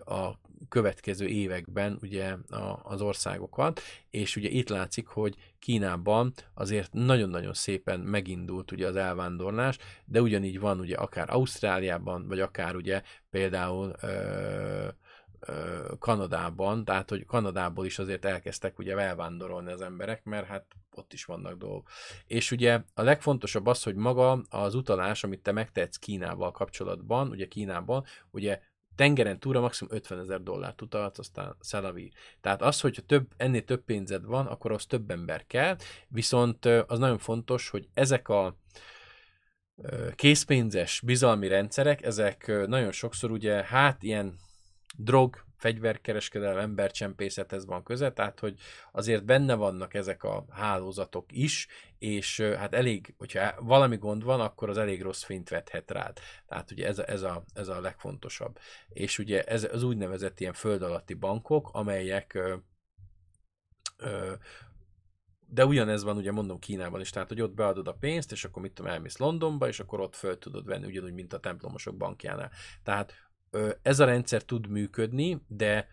a 0.05 0.31
következő 0.69 1.25
években 1.25 1.97
ugye 2.01 2.35
az 2.83 3.01
országokat, 3.01 3.81
és 4.09 4.35
ugye 4.35 4.49
itt 4.49 4.69
látszik, 4.69 5.07
hogy 5.07 5.35
Kínában 5.59 6.33
azért 6.53 6.93
nagyon-nagyon 6.93 7.53
szépen 7.53 7.99
megindult 7.99 8.71
ugye 8.71 8.87
az 8.87 8.95
elvándorlás, 8.95 9.77
de 10.05 10.21
ugyanígy 10.21 10.59
van 10.59 10.79
ugye 10.79 10.95
akár 10.95 11.29
Ausztráliában, 11.29 12.27
vagy 12.27 12.39
akár 12.39 12.75
ugye 12.75 13.01
például 13.29 13.95
ö, 14.01 14.87
Kanadában, 15.99 16.85
tehát 16.85 17.09
hogy 17.09 17.25
Kanadából 17.25 17.85
is 17.85 17.99
azért 17.99 18.25
elkezdtek 18.25 18.79
ugye 18.79 18.97
elvándorolni 18.97 19.71
az 19.71 19.81
emberek, 19.81 20.23
mert 20.23 20.47
hát 20.47 20.65
ott 20.91 21.13
is 21.13 21.25
vannak 21.25 21.57
dolgok. 21.57 21.89
És 22.25 22.51
ugye 22.51 22.81
a 22.93 23.01
legfontosabb 23.01 23.65
az, 23.65 23.83
hogy 23.83 23.95
maga 23.95 24.41
az 24.49 24.75
utalás, 24.75 25.23
amit 25.23 25.41
te 25.41 25.51
megtetsz 25.51 25.97
Kínával 25.97 26.51
kapcsolatban, 26.51 27.29
ugye 27.29 27.47
Kínában, 27.47 28.03
ugye 28.31 28.59
tengeren 28.95 29.39
túra 29.39 29.59
maximum 29.59 29.93
50 29.93 30.19
ezer 30.19 30.41
dollárt 30.41 30.81
utalhatsz, 30.81 31.19
aztán 31.19 31.55
szelavi. 31.59 32.11
Tehát 32.41 32.61
az, 32.61 32.81
hogyha 32.81 33.01
több, 33.01 33.27
ennél 33.37 33.63
több 33.63 33.83
pénzed 33.83 34.25
van, 34.25 34.45
akkor 34.45 34.71
az 34.71 34.85
több 34.85 35.11
ember 35.11 35.45
kell, 35.45 35.77
viszont 36.07 36.65
az 36.65 36.99
nagyon 36.99 37.17
fontos, 37.17 37.69
hogy 37.69 37.87
ezek 37.93 38.29
a 38.29 38.57
készpénzes 40.15 41.01
bizalmi 41.05 41.47
rendszerek, 41.47 42.01
ezek 42.03 42.67
nagyon 42.67 42.91
sokszor 42.91 43.31
ugye 43.31 43.63
hát 43.63 44.03
ilyen 44.03 44.37
drog, 44.97 45.45
fegyverkereskedelem, 45.57 46.57
embercsempészethez 46.57 47.65
van 47.65 47.83
köze, 47.83 48.11
tehát 48.11 48.39
hogy 48.39 48.59
azért 48.91 49.25
benne 49.25 49.55
vannak 49.55 49.93
ezek 49.93 50.23
a 50.23 50.45
hálózatok 50.49 51.25
is, 51.31 51.67
és 51.99 52.39
hát 52.41 52.73
elég, 52.73 53.13
hogyha 53.17 53.53
valami 53.59 53.97
gond 53.97 54.23
van, 54.23 54.39
akkor 54.39 54.69
az 54.69 54.77
elég 54.77 55.01
rossz 55.01 55.23
fényt 55.23 55.49
vethet 55.49 55.91
rád. 55.91 56.19
Tehát 56.45 56.71
ugye 56.71 56.87
ez 56.87 56.99
a, 56.99 57.09
ez 57.09 57.21
a, 57.21 57.43
ez 57.53 57.67
a 57.67 57.81
legfontosabb. 57.81 58.59
És 58.89 59.19
ugye 59.19 59.43
ez 59.43 59.63
az 59.71 59.83
úgynevezett 59.83 60.39
ilyen 60.39 60.53
föld 60.53 60.81
alatti 60.81 61.13
bankok, 61.13 61.69
amelyek 61.71 62.33
ö, 62.33 62.55
ö, 63.97 64.33
de 65.49 65.65
ugyanez 65.65 66.03
van, 66.03 66.17
ugye 66.17 66.31
mondom 66.31 66.59
Kínában 66.59 67.01
is, 67.01 67.09
tehát 67.09 67.27
hogy 67.27 67.41
ott 67.41 67.53
beadod 67.53 67.87
a 67.87 67.93
pénzt, 67.93 68.31
és 68.31 68.45
akkor 68.45 68.61
mit 68.61 68.73
tudom, 68.73 68.91
elmész 68.91 69.17
Londonba, 69.17 69.67
és 69.67 69.79
akkor 69.79 69.99
ott 69.99 70.15
föl 70.15 70.37
tudod 70.37 70.65
venni, 70.65 70.85
ugyanúgy, 70.85 71.13
mint 71.13 71.33
a 71.33 71.39
templomosok 71.39 71.97
bankjánál. 71.97 72.51
Tehát 72.83 73.26
ez 73.81 73.99
a 73.99 74.05
rendszer 74.05 74.43
tud 74.43 74.67
működni, 74.67 75.41
de 75.47 75.87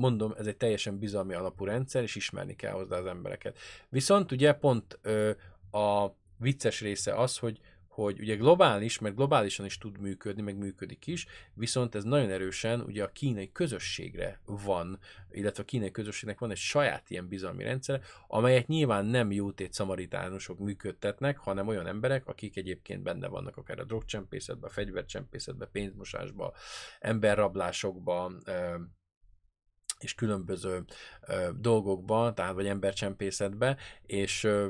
mondom, 0.00 0.34
ez 0.38 0.46
egy 0.46 0.56
teljesen 0.56 0.98
bizalmi 0.98 1.34
alapú 1.34 1.64
rendszer, 1.64 2.02
és 2.02 2.14
ismerni 2.14 2.56
kell 2.56 2.72
hozzá 2.72 2.98
az 2.98 3.06
embereket. 3.06 3.58
Viszont 3.88 4.32
ugye 4.32 4.52
pont 4.52 4.98
a 5.70 6.16
vicces 6.36 6.80
része 6.80 7.14
az, 7.14 7.38
hogy 7.38 7.60
hogy 7.94 8.20
ugye 8.20 8.36
globális, 8.36 8.98
mert 8.98 9.14
globálisan 9.14 9.66
is 9.66 9.78
tud 9.78 9.98
működni, 10.00 10.42
meg 10.42 10.56
működik 10.56 11.06
is, 11.06 11.26
viszont 11.52 11.94
ez 11.94 12.04
nagyon 12.04 12.30
erősen 12.30 12.80
ugye 12.80 13.04
a 13.04 13.12
kínai 13.12 13.52
közösségre 13.52 14.40
van, 14.44 14.98
illetve 15.30 15.62
a 15.62 15.66
kínai 15.66 15.90
közösségnek 15.90 16.38
van 16.38 16.50
egy 16.50 16.56
saját 16.56 17.10
ilyen 17.10 17.28
bizalmi 17.28 17.62
rendszer, 17.62 18.00
amelyet 18.26 18.66
nyilván 18.66 19.06
nem 19.06 19.32
jótét 19.32 19.72
szamaritánusok 19.72 20.58
működtetnek, 20.58 21.38
hanem 21.38 21.68
olyan 21.68 21.86
emberek, 21.86 22.26
akik 22.26 22.56
egyébként 22.56 23.02
benne 23.02 23.28
vannak 23.28 23.56
akár 23.56 23.78
a 23.78 23.84
drogcsempészetben, 23.84 24.70
a 24.70 24.72
fegyvercsempészetben, 24.72 25.68
pénzmosásban, 25.72 26.52
emberrablásokban, 27.00 28.42
és 29.98 30.14
különböző 30.14 30.84
ö, 31.20 31.48
dolgokba, 31.58 32.32
tehát 32.32 32.54
vagy 32.54 32.66
embercsempészetbe, 32.66 33.76
és 34.06 34.44
ö, 34.44 34.68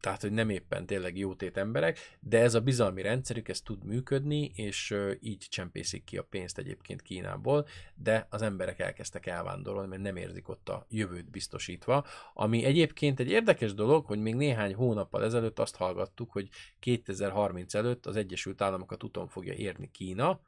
tehát, 0.00 0.20
hogy 0.20 0.32
nem 0.32 0.50
éppen 0.50 0.86
tényleg 0.86 1.18
jótét 1.18 1.56
emberek, 1.56 2.16
de 2.20 2.40
ez 2.40 2.54
a 2.54 2.60
bizalmi 2.60 3.02
rendszerük, 3.02 3.48
ez 3.48 3.60
tud 3.60 3.84
működni, 3.84 4.52
és 4.54 4.90
ö, 4.90 5.12
így 5.20 5.46
csempészik 5.48 6.04
ki 6.04 6.18
a 6.18 6.22
pénzt 6.22 6.58
egyébként 6.58 7.02
Kínából, 7.02 7.66
de 7.94 8.26
az 8.30 8.42
emberek 8.42 8.78
elkezdtek 8.78 9.26
elvándorolni, 9.26 9.88
mert 9.88 10.02
nem 10.02 10.16
érzik 10.16 10.48
ott 10.48 10.68
a 10.68 10.86
jövőt 10.88 11.30
biztosítva, 11.30 12.04
ami 12.34 12.64
egyébként 12.64 13.20
egy 13.20 13.30
érdekes 13.30 13.74
dolog, 13.74 14.06
hogy 14.06 14.18
még 14.18 14.34
néhány 14.34 14.74
hónappal 14.74 15.24
ezelőtt 15.24 15.58
azt 15.58 15.76
hallgattuk, 15.76 16.32
hogy 16.32 16.48
2030 16.78 17.74
előtt 17.74 18.06
az 18.06 18.16
Egyesült 18.16 18.62
Államokat 18.62 19.02
uton 19.02 19.28
fogja 19.28 19.52
érni 19.52 19.90
Kína, 19.90 20.40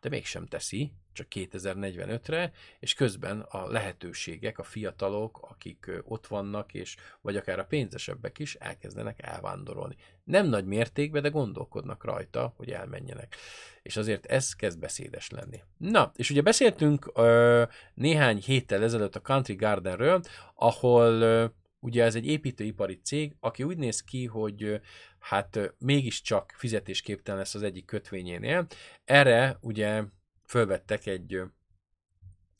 de 0.00 0.08
mégsem 0.08 0.46
teszi, 0.46 0.92
csak 1.18 1.26
2045-re, 1.30 2.52
és 2.78 2.94
közben 2.94 3.40
a 3.40 3.70
lehetőségek, 3.70 4.58
a 4.58 4.62
fiatalok, 4.62 5.38
akik 5.50 5.90
ott 6.04 6.26
vannak, 6.26 6.74
és 6.74 6.96
vagy 7.20 7.36
akár 7.36 7.58
a 7.58 7.64
pénzesebbek 7.64 8.38
is 8.38 8.54
elkezdenek 8.54 9.22
elvándorolni. 9.22 9.96
Nem 10.24 10.46
nagy 10.46 10.64
mértékben, 10.64 11.22
de 11.22 11.28
gondolkodnak 11.28 12.04
rajta, 12.04 12.52
hogy 12.56 12.70
elmenjenek. 12.70 13.36
És 13.82 13.96
azért 13.96 14.26
ez 14.26 14.54
kezd 14.54 14.78
beszédes 14.78 15.30
lenni. 15.30 15.62
Na, 15.76 16.12
és 16.16 16.30
ugye 16.30 16.42
beszéltünk 16.42 17.10
ö, 17.14 17.62
néhány 17.94 18.42
héttel 18.46 18.82
ezelőtt 18.82 19.16
a 19.16 19.20
Country 19.20 19.54
Gardenről, 19.54 20.20
ahol 20.54 21.20
ö, 21.20 21.44
ugye 21.80 22.04
ez 22.04 22.14
egy 22.14 22.26
építőipari 22.26 23.00
cég, 23.02 23.36
aki 23.40 23.62
úgy 23.62 23.76
néz 23.76 24.02
ki, 24.02 24.26
hogy 24.26 24.80
hát 25.18 25.74
mégiscsak 25.78 26.54
fizetésképtelen 26.56 27.40
lesz 27.40 27.54
az 27.54 27.62
egyik 27.62 27.84
kötvényénél. 27.84 28.66
Erre 29.04 29.58
ugye 29.60 30.02
fölvettek 30.48 31.06
egy 31.06 31.42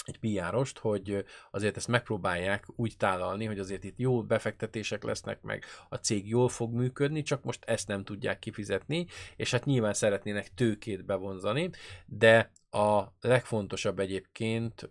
egy 0.09 0.19
piárost, 0.19 0.79
hogy 0.79 1.25
azért 1.51 1.77
ezt 1.77 1.89
megpróbálják 1.89 2.67
úgy 2.77 2.97
tálalni, 2.97 3.45
hogy 3.45 3.59
azért 3.59 3.85
itt 3.85 3.99
jó 3.99 4.23
befektetések 4.23 5.03
lesznek, 5.03 5.43
meg 5.43 5.65
a 5.89 5.97
cég 5.97 6.29
jól 6.29 6.49
fog 6.49 6.73
működni, 6.73 7.23
csak 7.23 7.43
most 7.43 7.65
ezt 7.65 7.89
nem 7.89 8.05
tudják 8.05 8.39
kifizetni, 8.39 9.07
és 9.37 9.51
hát 9.51 9.65
nyilván 9.65 9.95
szeretnének 9.95 10.55
tőkét 10.55 11.05
bevonzani, 11.05 11.71
de 12.07 12.51
a 12.71 13.05
legfontosabb 13.21 13.99
egyébként, 13.99 14.91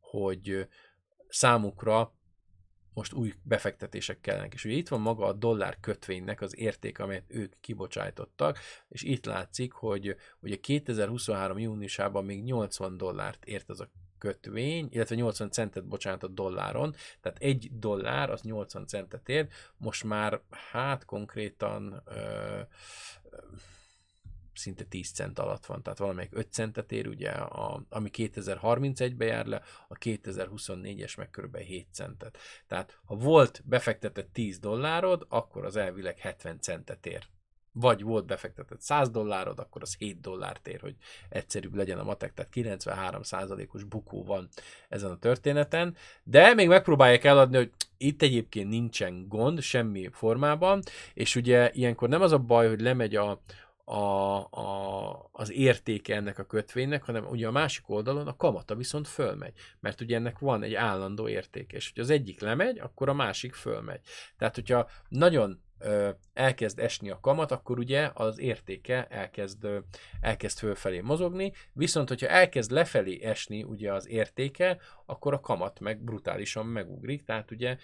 hogy 0.00 0.68
számukra 1.28 2.14
most 2.94 3.12
új 3.12 3.34
befektetések 3.42 4.20
kellenek. 4.20 4.54
És 4.54 4.64
ugye 4.64 4.74
itt 4.74 4.88
van 4.88 5.00
maga 5.00 5.26
a 5.26 5.32
dollár 5.32 5.76
kötvénynek 5.80 6.40
az 6.40 6.58
érték, 6.58 6.98
amelyet 6.98 7.24
ők 7.26 7.54
kibocsájtottak, 7.60 8.58
és 8.88 9.02
itt 9.02 9.24
látszik, 9.24 9.72
hogy 9.72 10.16
ugye 10.40 10.56
2023. 10.56 11.58
júniusában 11.58 12.24
még 12.24 12.42
80 12.42 12.96
dollárt 12.96 13.44
ért 13.44 13.68
az 13.68 13.80
a 13.80 13.90
kötvény, 14.22 14.88
illetve 14.90 15.14
80 15.14 15.50
centet, 15.50 15.86
bocsánat, 15.86 16.22
a 16.22 16.28
dolláron, 16.28 16.94
tehát 17.20 17.38
egy 17.38 17.68
dollár 17.72 18.30
az 18.30 18.42
80 18.42 18.86
centet 18.86 19.28
ér, 19.28 19.48
most 19.76 20.04
már 20.04 20.40
hát 20.70 21.04
konkrétan 21.04 22.02
ö, 22.04 22.60
szinte 24.62 24.84
10 24.84 25.10
cent 25.10 25.38
alatt 25.38 25.66
van, 25.66 25.82
tehát 25.82 25.98
valamelyik 25.98 26.36
5 26.36 26.52
centet 26.52 26.92
ér, 26.92 27.06
ugye, 27.06 27.30
a, 27.30 27.84
ami 27.88 28.10
2031-ben 28.12 29.28
jár 29.28 29.46
le, 29.46 29.62
a 29.88 29.94
2024-es 29.94 31.16
meg 31.16 31.30
kb. 31.30 31.56
7 31.56 31.86
centet. 31.92 32.38
Tehát 32.66 32.98
ha 33.04 33.14
volt 33.14 33.62
befektetett 33.64 34.32
10 34.32 34.58
dollárod, 34.58 35.26
akkor 35.28 35.64
az 35.64 35.76
elvileg 35.76 36.18
70 36.18 36.60
centet 36.60 37.06
ér. 37.06 37.26
Vagy 37.74 38.02
volt 38.02 38.26
befektetett 38.26 38.80
100 38.80 39.10
dollárod, 39.10 39.58
akkor 39.58 39.82
az 39.82 39.96
7 39.96 40.20
dollárt 40.20 40.68
ér, 40.68 40.80
hogy 40.80 40.96
egyszerűbb 41.28 41.74
legyen 41.74 41.98
a 41.98 42.04
matek, 42.04 42.34
tehát 42.34 42.52
93%-os 42.54 43.84
bukó 43.84 44.24
van 44.24 44.48
ezen 44.88 45.10
a 45.10 45.18
történeten, 45.18 45.96
de 46.24 46.54
még 46.54 46.68
megpróbálják 46.68 47.24
eladni, 47.24 47.56
hogy 47.56 47.72
itt 47.96 48.22
egyébként 48.22 48.68
nincsen 48.68 49.28
gond 49.28 49.60
semmi 49.60 50.08
formában, 50.12 50.82
és 51.14 51.36
ugye 51.36 51.70
ilyenkor 51.72 52.08
nem 52.08 52.22
az 52.22 52.32
a 52.32 52.38
baj, 52.38 52.68
hogy 52.68 52.80
lemegy 52.80 53.16
a, 53.16 53.40
a, 53.92 54.48
a, 54.50 55.28
az 55.32 55.52
értéke 55.52 56.14
ennek 56.14 56.38
a 56.38 56.44
kötvénynek, 56.44 57.02
hanem 57.02 57.26
ugye 57.26 57.46
a 57.46 57.50
másik 57.50 57.88
oldalon 57.88 58.26
a 58.26 58.36
kamata 58.36 58.74
viszont 58.74 59.08
fölmegy, 59.08 59.52
mert 59.80 60.00
ugye 60.00 60.16
ennek 60.16 60.38
van 60.38 60.62
egy 60.62 60.74
állandó 60.74 61.28
értéke, 61.28 61.76
és 61.76 61.86
hogyha 61.86 62.02
az 62.02 62.10
egyik 62.10 62.40
lemegy, 62.40 62.78
akkor 62.78 63.08
a 63.08 63.12
másik 63.12 63.54
fölmegy. 63.54 64.00
Tehát, 64.38 64.54
hogyha 64.54 64.88
nagyon 65.08 65.62
ö, 65.78 66.10
elkezd 66.32 66.78
esni 66.78 67.10
a 67.10 67.20
kamat, 67.20 67.50
akkor 67.50 67.78
ugye 67.78 68.10
az 68.14 68.38
értéke 68.38 69.06
elkezd, 69.06 69.64
ö, 69.64 69.78
elkezd 70.20 70.58
fölfelé 70.58 71.00
mozogni, 71.00 71.52
viszont 71.72 72.08
hogyha 72.08 72.28
elkezd 72.28 72.70
lefelé 72.70 73.22
esni 73.22 73.62
ugye 73.62 73.92
az 73.92 74.08
értéke, 74.08 74.78
akkor 75.06 75.32
a 75.32 75.40
kamat 75.40 75.80
meg 75.80 76.00
brutálisan 76.04 76.66
megugrik, 76.66 77.24
tehát 77.24 77.50
ugye 77.50 77.76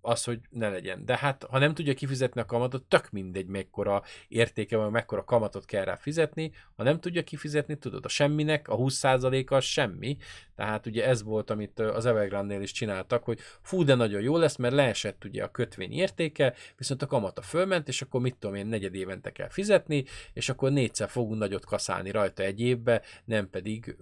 az, 0.00 0.24
hogy 0.24 0.40
ne 0.50 0.68
legyen. 0.68 1.04
De 1.04 1.16
hát, 1.16 1.46
ha 1.50 1.58
nem 1.58 1.74
tudja 1.74 1.94
kifizetni 1.94 2.40
a 2.40 2.44
kamatot, 2.44 2.82
tök 2.82 3.10
mindegy, 3.10 3.46
mekkora 3.46 4.02
értéke 4.28 4.76
van, 4.76 4.90
mekkora 4.90 5.24
kamatot 5.24 5.64
kell 5.64 5.84
rá 5.84 5.96
fizetni. 5.96 6.52
Ha 6.76 6.82
nem 6.82 7.00
tudja 7.00 7.24
kifizetni, 7.24 7.78
tudod, 7.78 8.04
a 8.04 8.08
semminek, 8.08 8.68
a 8.68 8.76
20%-a 8.76 9.54
az 9.54 9.64
semmi. 9.64 10.16
Tehát 10.56 10.86
ugye 10.86 11.06
ez 11.06 11.22
volt, 11.22 11.50
amit 11.50 11.78
az 11.78 12.06
Evergrande-nél 12.06 12.62
is 12.62 12.72
csináltak, 12.72 13.24
hogy 13.24 13.38
fú, 13.62 13.84
de 13.84 13.94
nagyon 13.94 14.20
jó 14.20 14.36
lesz, 14.36 14.56
mert 14.56 14.74
leesett 14.74 15.24
ugye 15.24 15.44
a 15.44 15.50
kötvény 15.50 15.92
értéke, 15.92 16.54
viszont 16.76 17.02
a 17.02 17.06
kamata 17.06 17.42
fölment, 17.42 17.88
és 17.88 18.02
akkor 18.02 18.20
mit 18.20 18.36
tudom 18.36 18.56
én, 18.56 18.66
negyed 18.66 18.94
évente 18.94 19.32
kell 19.32 19.48
fizetni, 19.48 20.04
és 20.32 20.48
akkor 20.48 20.70
négyszer 20.70 21.08
fogunk 21.08 21.38
nagyot 21.38 21.64
kaszálni 21.64 22.10
rajta 22.10 22.42
egy 22.42 22.60
évbe, 22.60 23.02
nem 23.24 23.50
pedig 23.50 23.96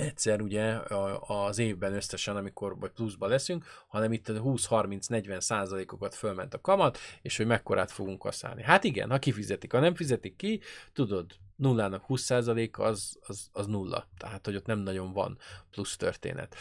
egyszer 0.00 0.40
ugye 0.40 0.78
az 1.20 1.58
évben 1.58 1.94
összesen, 1.94 2.36
amikor 2.36 2.78
vagy 2.78 2.90
pluszba 2.90 3.26
leszünk, 3.26 3.64
hanem 3.88 4.12
itt 4.12 4.28
a 4.28 4.32
20-30-40 4.32 5.40
százalékokat 5.40 6.14
fölment 6.14 6.54
a 6.54 6.60
kamat, 6.60 6.98
és 7.22 7.36
hogy 7.36 7.46
mekkorát 7.46 7.90
fogunk 7.90 8.18
kaszálni. 8.18 8.62
Hát 8.62 8.84
igen, 8.84 9.10
ha 9.10 9.18
kifizetik, 9.18 9.72
ha 9.72 9.80
nem 9.80 9.94
fizetik 9.94 10.36
ki, 10.36 10.60
tudod, 10.92 11.26
nullának 11.56 12.04
20 12.04 12.22
százalék 12.22 12.78
az, 12.78 13.18
az, 13.26 13.48
az 13.52 13.66
nulla. 13.66 14.08
Tehát, 14.18 14.46
hogy 14.46 14.56
ott 14.56 14.66
nem 14.66 14.78
nagyon 14.78 15.12
van 15.12 15.38
plusz 15.70 15.96
történet. 15.96 16.56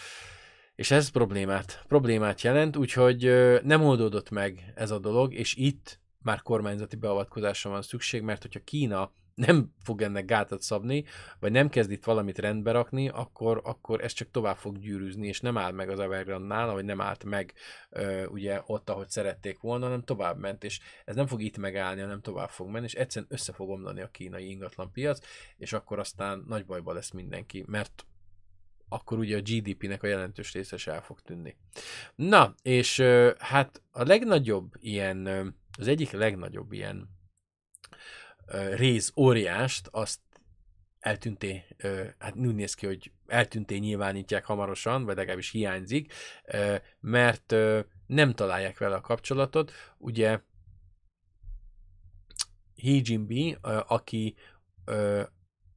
És 0.75 0.91
ez 0.91 1.09
problémát, 1.09 1.83
problémát 1.87 2.41
jelent, 2.41 2.75
úgyhogy 2.75 3.21
nem 3.63 3.83
oldódott 3.83 4.29
meg 4.29 4.73
ez 4.75 4.91
a 4.91 4.99
dolog, 4.99 5.33
és 5.33 5.55
itt 5.55 5.99
már 6.21 6.41
kormányzati 6.41 6.95
beavatkozásra 6.95 7.69
van 7.69 7.81
szükség, 7.81 8.21
mert 8.21 8.41
hogyha 8.41 8.63
Kína 8.63 9.11
nem 9.39 9.73
fog 9.83 10.01
ennek 10.01 10.25
gátat 10.25 10.61
szabni, 10.61 11.03
vagy 11.39 11.51
nem 11.51 11.69
kezd 11.69 11.91
itt 11.91 12.03
valamit 12.03 12.39
rendbe 12.39 12.71
rakni, 12.71 13.09
akkor, 13.09 13.61
akkor 13.63 14.03
ez 14.03 14.11
csak 14.11 14.31
tovább 14.31 14.57
fog 14.57 14.79
gyűrűzni, 14.79 15.27
és 15.27 15.39
nem 15.39 15.57
áll 15.57 15.71
meg 15.71 15.89
az 15.89 15.99
Evergrande-nál, 15.99 16.73
vagy 16.73 16.85
nem 16.85 17.01
állt 17.01 17.23
meg 17.23 17.53
ö, 17.89 18.25
ugye 18.25 18.61
ott, 18.65 18.89
ahogy 18.89 19.09
szerették 19.09 19.59
volna, 19.59 19.85
hanem 19.85 20.03
tovább 20.03 20.37
ment, 20.37 20.63
és 20.63 20.79
ez 21.05 21.15
nem 21.15 21.27
fog 21.27 21.41
itt 21.41 21.57
megállni, 21.57 22.01
hanem 22.01 22.21
tovább 22.21 22.49
fog 22.49 22.69
menni, 22.69 22.85
és 22.85 22.93
egyszerűen 22.93 23.31
össze 23.31 23.53
fog 23.53 23.69
omlani 23.69 24.01
a 24.01 24.11
kínai 24.11 24.49
ingatlan 24.49 24.91
piac, 24.91 25.19
és 25.57 25.73
akkor 25.73 25.99
aztán 25.99 26.43
nagy 26.47 26.65
bajba 26.65 26.93
lesz 26.93 27.11
mindenki, 27.11 27.63
mert 27.67 28.05
akkor 28.89 29.17
ugye 29.17 29.37
a 29.37 29.41
GDP-nek 29.41 30.03
a 30.03 30.07
jelentős 30.07 30.53
része 30.53 30.91
el 30.91 31.01
fog 31.01 31.21
tűnni. 31.21 31.55
Na, 32.15 32.55
és 32.61 32.99
hát 33.37 33.81
a 33.91 34.03
legnagyobb 34.03 34.73
ilyen, 34.79 35.27
az 35.77 35.87
egyik 35.87 36.11
legnagyobb 36.11 36.71
ilyen 36.71 37.17
réz 38.75 39.11
óriást, 39.15 39.87
azt 39.91 40.19
eltűnté, 40.99 41.63
hát 42.17 42.35
úgy 42.35 42.55
néz 42.55 42.73
ki, 42.73 42.85
hogy 42.85 43.11
eltűnté 43.27 43.77
nyilvánítják 43.77 44.45
hamarosan, 44.45 45.05
vagy 45.05 45.15
legalábbis 45.15 45.51
hiányzik, 45.51 46.13
mert 46.99 47.55
nem 48.07 48.33
találják 48.33 48.77
vele 48.77 48.95
a 48.95 49.01
kapcsolatot. 49.01 49.71
Ugye 49.97 50.39
He 52.81 52.99
Jinbi, 53.01 53.57
aki 53.87 54.35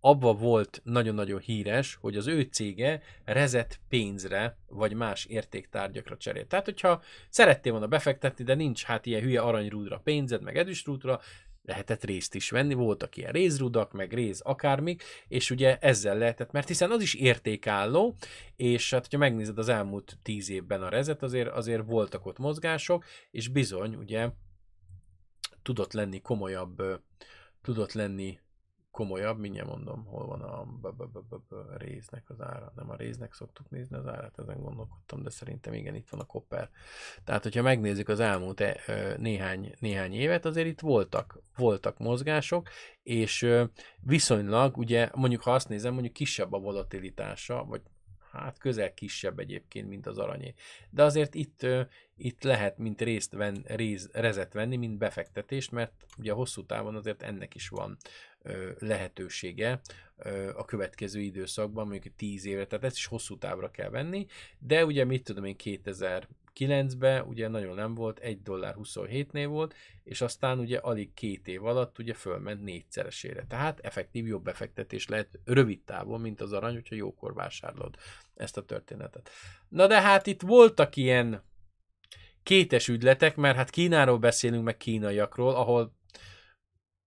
abba 0.01 0.33
volt 0.33 0.81
nagyon-nagyon 0.85 1.41
híres, 1.41 1.95
hogy 1.95 2.17
az 2.17 2.27
ő 2.27 2.41
cége 2.41 3.03
rezet 3.25 3.81
pénzre, 3.89 4.59
vagy 4.67 4.95
más 4.95 5.25
értéktárgyakra 5.25 6.17
cserél. 6.17 6.47
Tehát, 6.47 6.65
hogyha 6.65 7.03
szerettél 7.29 7.73
volna 7.73 7.87
befektetni, 7.87 8.45
de 8.45 8.55
nincs 8.55 8.83
hát 8.85 9.07
ilyen 9.07 9.23
hülye 9.23 9.41
aranyrúdra 9.41 9.99
pénzed, 9.99 10.43
meg 10.43 10.57
edüstrúdra, 10.57 11.21
lehetett 11.65 12.05
részt 12.05 12.35
is 12.35 12.51
venni, 12.51 12.75
voltak 12.75 13.17
ilyen 13.17 13.33
rézrudak, 13.33 13.93
meg 13.93 14.13
réz 14.13 14.41
akármik, 14.41 15.03
és 15.29 15.51
ugye 15.51 15.79
ezzel 15.79 16.19
lehetett, 16.19 16.53
mert 16.53 16.69
hiszen 16.69 16.91
az 16.91 17.03
is 17.03 17.15
értékálló, 17.15 18.17
és 18.57 18.91
hát, 18.91 19.01
hogyha 19.01 19.19
megnézed 19.19 19.59
az 19.59 19.69
elmúlt 19.69 20.19
tíz 20.23 20.51
évben 20.51 20.83
a 20.83 20.89
rezet, 20.89 21.23
azért, 21.23 21.49
azért 21.49 21.87
voltak 21.87 22.27
ott 22.27 22.39
mozgások, 22.39 23.05
és 23.31 23.49
bizony, 23.49 23.95
ugye, 23.95 24.31
tudott 25.63 25.93
lenni 25.93 26.21
komolyabb, 26.21 26.83
tudott 27.63 27.93
lenni 27.93 28.39
komolyabb, 28.93 29.39
mindjárt 29.39 29.69
mondom, 29.69 30.05
hol 30.05 30.27
van 30.27 30.41
a 30.41 30.67
réznek 31.77 32.31
az 32.31 32.41
ára. 32.41 32.73
Nem 32.77 32.91
a 32.91 32.97
réznek 32.97 33.35
szoktuk 33.35 33.71
nézni 33.71 33.97
az 33.97 34.07
árát, 34.07 34.39
ezen 34.39 34.61
gondolkodtam, 34.61 35.23
de 35.23 35.31
szerintem 35.31 35.73
igen, 35.73 35.95
itt 35.95 36.09
van 36.09 36.21
a 36.21 36.25
kopper. 36.25 36.71
Tehát, 37.25 37.43
hogyha 37.43 37.63
megnézzük 37.63 38.09
az 38.09 38.21
elmúlt 38.21 38.61
e, 38.61 38.77
néhány, 39.19 39.75
néhány 39.79 40.13
évet, 40.13 40.45
azért 40.45 40.67
itt 40.67 40.81
voltak, 40.81 41.39
voltak 41.57 41.99
mozgások, 41.99 42.69
és 43.03 43.47
viszonylag, 44.01 44.77
ugye 44.77 45.11
mondjuk 45.15 45.43
ha 45.43 45.55
azt 45.55 45.69
nézem, 45.69 45.93
mondjuk 45.93 46.15
kisebb 46.15 46.53
a 46.53 46.59
volatilitása, 46.59 47.65
vagy 47.65 47.83
hát 48.33 48.59
közel 48.59 48.95
kisebb 48.95 49.39
egyébként, 49.39 49.89
mint 49.89 50.07
az 50.07 50.19
aranyé. 50.19 50.55
De 50.91 51.03
azért 51.03 51.35
itt, 51.35 51.67
itt 52.17 52.43
lehet 52.43 52.79
mint 52.79 53.01
részt 53.01 53.33
ven, 53.33 53.65
rész, 53.67 54.09
rezet 54.13 54.53
venni, 54.53 54.77
mint 54.77 54.99
befektetést, 54.99 55.71
mert 55.71 55.93
ugye 56.19 56.33
a 56.33 56.35
hosszú 56.35 56.67
távon 56.67 56.95
azért 56.95 57.23
ennek 57.23 57.55
is 57.55 57.69
van 57.69 57.97
lehetősége 58.79 59.81
a 60.55 60.65
következő 60.65 61.21
időszakban, 61.21 61.89
mondjuk 61.89 62.15
10 62.17 62.45
évre, 62.45 62.67
tehát 62.67 62.85
ezt 62.85 62.97
is 62.97 63.07
hosszú 63.07 63.39
távra 63.39 63.71
kell 63.71 63.91
venni, 63.91 64.27
de 64.59 64.85
ugye 64.85 65.05
mit 65.05 65.25
tudom 65.25 65.45
én 65.45 65.57
2009-ben 65.65 67.23
ugye 67.27 67.49
nagyon 67.49 67.75
nem 67.75 67.95
volt, 67.95 68.19
1 68.19 68.43
dollár 68.43 68.75
27-nél 68.79 69.47
volt, 69.49 69.75
és 70.05 70.21
aztán 70.21 70.59
ugye 70.59 70.79
alig 70.79 71.15
két 71.15 71.49
év 71.49 71.65
alatt 71.65 71.99
ugye 71.99 72.15
fölment 72.15 72.63
négyszeresére. 72.63 73.47
Tehát 73.49 73.81
effektív 73.81 74.27
jobb 74.27 74.45
befektetés 74.45 75.09
lehet 75.09 75.39
rövid 75.45 75.83
távon, 75.83 76.21
mint 76.21 76.41
az 76.41 76.53
arany, 76.53 76.75
hogyha 76.75 76.95
jókor 76.95 77.35
vásárlod 77.35 77.97
ezt 78.35 78.57
a 78.57 78.65
történetet. 78.65 79.31
Na 79.69 79.87
de 79.87 80.01
hát 80.01 80.27
itt 80.27 80.43
voltak 80.43 80.97
ilyen 80.97 81.43
kétes 82.43 82.89
ügyletek, 82.89 83.37
mert 83.37 83.57
hát 83.57 83.71
Kínáról 83.71 84.19
beszélünk, 84.19 84.65
meg 84.65 84.77
kínaiakról, 84.77 85.55
ahol 85.55 86.01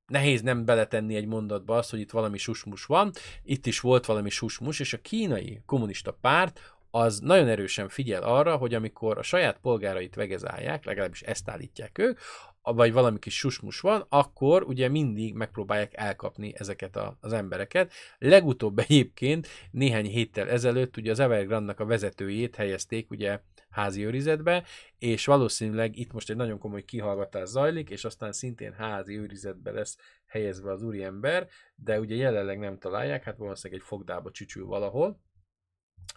nehéz 0.08 0.42
nem 0.42 0.66
beletenni 0.66 1.16
egy 1.16 1.26
mondatba 1.26 1.78
azt, 1.78 1.90
hogy 1.90 2.00
itt 2.00 2.12
valami 2.12 2.38
susmus 2.38 2.86
van, 2.86 3.12
itt 3.44 3.66
is 3.66 3.80
volt 3.80 4.06
valami 4.06 4.30
susmus, 4.30 4.80
és 4.80 4.94
a 4.94 5.02
kínai 5.02 5.62
kommunista 5.66 6.18
párt 6.22 6.76
az 6.92 7.20
nagyon 7.20 7.48
erősen 7.48 7.90
figyel 7.90 8.24
arra, 8.24 8.56
hogy 8.58 8.74
amikor 8.74 9.18
a 9.18 9.24
saját 9.24 9.60
polgárait 9.62 10.16
vegezálják, 10.16 10.86
legalábbis 10.86 11.22
ezt 11.22 11.50
állítják 11.50 11.98
ők, 11.98 12.20
vagy 12.62 12.94
valami 12.94 13.20
kis 13.20 13.38
susmus 13.38 13.80
van, 13.80 14.06
akkor 14.10 14.64
ugye 14.64 14.90
mindig 14.90 15.34
megpróbálják 15.34 15.92
elkapni 15.98 16.54
ezeket 16.58 16.96
a, 16.96 17.18
az 17.22 17.34
embereket. 17.34 17.92
Legutóbb 18.18 18.80
egyébként 18.80 19.48
néhány 19.72 20.06
héttel 20.06 20.50
ezelőtt 20.50 20.98
ugye 20.98 21.12
az 21.12 21.20
Evergrande-nak 21.20 21.80
a 21.80 21.86
vezetőjét 21.86 22.56
helyezték 22.56 23.12
ugye 23.12 23.40
házi 23.76 24.06
őrizetbe, 24.06 24.64
és 24.98 25.26
valószínűleg 25.26 25.98
itt 25.98 26.12
most 26.12 26.30
egy 26.30 26.36
nagyon 26.36 26.60
komoly 26.60 26.84
kihallgatás 26.84 27.50
zajlik, 27.50 27.90
és 27.90 28.06
aztán 28.06 28.32
szintén 28.32 28.74
házi 28.74 29.18
őrizetbe 29.18 29.72
lesz 29.72 29.98
helyezve 30.26 30.72
az 30.72 30.82
úriember, 30.82 31.48
de 31.76 32.00
ugye 32.00 32.16
jelenleg 32.16 32.60
nem 32.60 32.78
találják, 32.78 33.24
hát 33.24 33.38
valószínűleg 33.38 33.82
egy 33.82 33.88
fogdába 33.88 34.32
csücsül 34.32 34.66
valahol, 34.66 35.22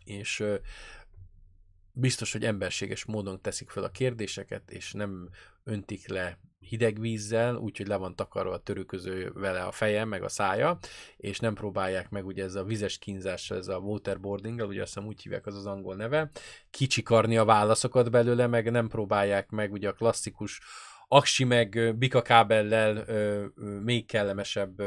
és 0.04 0.44
biztos, 1.92 2.32
hogy 2.32 2.44
emberséges 2.44 3.04
módon 3.04 3.40
teszik 3.40 3.70
fel 3.70 3.84
a 3.84 3.90
kérdéseket, 3.90 4.70
és 4.70 4.92
nem 4.92 5.28
öntik 5.64 6.08
le 6.08 6.38
hideg 6.68 7.00
vízzel, 7.00 7.54
úgyhogy 7.56 7.86
le 7.86 7.96
van 7.96 8.16
takarva 8.16 8.52
a 8.52 8.58
törőköző 8.58 9.32
vele 9.34 9.62
a 9.62 9.72
feje, 9.72 10.04
meg 10.04 10.22
a 10.22 10.28
szája, 10.28 10.78
és 11.16 11.38
nem 11.38 11.54
próbálják 11.54 12.10
meg 12.10 12.26
ugye 12.26 12.44
ez 12.44 12.54
a 12.54 12.64
vizes 12.64 12.98
kínzás, 12.98 13.50
ez 13.50 13.68
a 13.68 13.76
waterboarding, 13.76 14.60
ugye 14.60 14.82
azt 14.82 14.94
hiszem 14.94 15.08
úgy 15.08 15.22
hívják 15.22 15.46
az 15.46 15.56
az 15.56 15.66
angol 15.66 15.96
neve, 15.96 16.30
kicsikarni 16.70 17.36
a 17.36 17.44
válaszokat 17.44 18.10
belőle, 18.10 18.46
meg 18.46 18.70
nem 18.70 18.88
próbálják 18.88 19.50
meg 19.50 19.72
ugye 19.72 19.88
a 19.88 19.92
klasszikus 19.92 20.60
aksi 21.08 21.44
meg 21.44 21.94
bika 21.98 22.22
kábellel 22.22 23.04
még 23.84 24.06
kellemesebb 24.06 24.82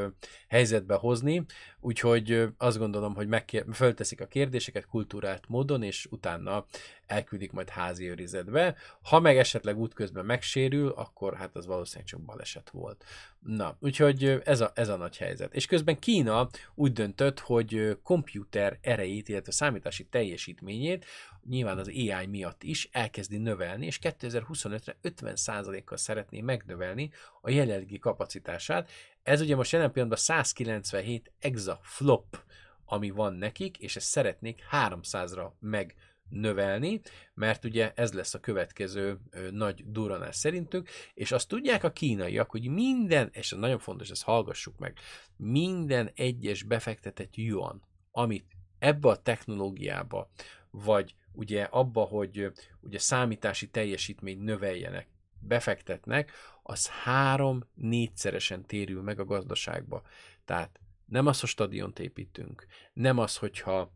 helyzetbe 0.47 0.95
hozni, 0.95 1.45
úgyhogy 1.79 2.47
azt 2.57 2.77
gondolom, 2.77 3.15
hogy 3.15 3.27
megkér- 3.27 3.65
fölteszik 3.73 4.21
a 4.21 4.25
kérdéseket 4.25 4.85
kultúrált 4.85 5.43
módon, 5.47 5.83
és 5.83 6.07
utána 6.09 6.65
elküldik 7.11 7.51
majd 7.51 7.69
házi 7.69 8.09
őrizetbe. 8.09 8.75
Ha 9.01 9.19
meg 9.19 9.37
esetleg 9.37 9.77
útközben 9.77 10.25
megsérül, 10.25 10.89
akkor 10.89 11.35
hát 11.35 11.55
az 11.55 11.65
valószínűleg 11.65 12.07
csak 12.07 12.21
baleset 12.21 12.69
volt. 12.69 13.03
Na, 13.39 13.77
úgyhogy 13.79 14.41
ez 14.43 14.61
a, 14.61 14.71
ez 14.75 14.89
a 14.89 14.95
nagy 14.95 15.17
helyzet. 15.17 15.53
És 15.53 15.65
közben 15.65 15.99
Kína 15.99 16.49
úgy 16.75 16.93
döntött, 16.93 17.39
hogy 17.39 17.97
komputer 18.03 18.77
erejét, 18.81 19.29
illetve 19.29 19.51
számítási 19.51 20.05
teljesítményét, 20.05 21.05
nyilván 21.49 21.77
az 21.77 21.87
AI 21.87 22.25
miatt 22.25 22.63
is 22.63 22.89
elkezdi 22.91 23.37
növelni, 23.37 23.85
és 23.85 23.99
2025-re 24.01 24.97
50%-kal 25.03 25.97
szeretné 25.97 26.41
megnövelni 26.41 27.11
a 27.41 27.49
jelenlegi 27.49 27.99
kapacitását. 27.99 28.89
Ez 29.23 29.41
ugye 29.41 29.55
most 29.55 29.71
jelen 29.71 29.91
pillanatban 29.91 30.23
197 30.23 31.31
exaflop, 31.39 32.43
ami 32.85 33.09
van 33.09 33.33
nekik, 33.33 33.77
és 33.77 33.95
ezt 33.95 34.07
szeretnék 34.07 34.63
300-ra 34.71 35.51
meg 35.59 35.95
növelni, 36.31 37.01
mert 37.33 37.65
ugye 37.65 37.91
ez 37.95 38.13
lesz 38.13 38.33
a 38.33 38.39
következő 38.39 39.19
nagy 39.51 39.91
duranás 39.91 40.35
szerintük, 40.35 40.89
és 41.13 41.31
azt 41.31 41.47
tudják 41.47 41.83
a 41.83 41.91
kínaiak, 41.91 42.49
hogy 42.49 42.67
minden, 42.67 43.29
és 43.31 43.51
nagyon 43.57 43.79
fontos, 43.79 44.09
ezt 44.09 44.23
hallgassuk 44.23 44.77
meg, 44.77 44.97
minden 45.35 46.11
egyes 46.15 46.63
befektetett 46.63 47.35
yuan, 47.35 47.83
amit 48.11 48.45
ebbe 48.79 49.09
a 49.09 49.21
technológiába, 49.21 50.29
vagy 50.69 51.15
ugye 51.31 51.63
abba, 51.63 52.01
hogy 52.01 52.51
ugye 52.79 52.99
számítási 52.99 53.69
teljesítmény 53.69 54.39
növeljenek, 54.39 55.07
befektetnek, 55.39 56.31
az 56.63 56.89
három-négyszeresen 56.89 58.65
térül 58.65 59.01
meg 59.01 59.19
a 59.19 59.25
gazdaságba. 59.25 60.01
Tehát 60.45 60.79
nem 61.05 61.27
az, 61.27 61.39
hogy 61.39 61.49
stadiont 61.49 61.99
építünk, 61.99 62.65
nem 62.93 63.17
az, 63.17 63.37
hogyha 63.37 63.93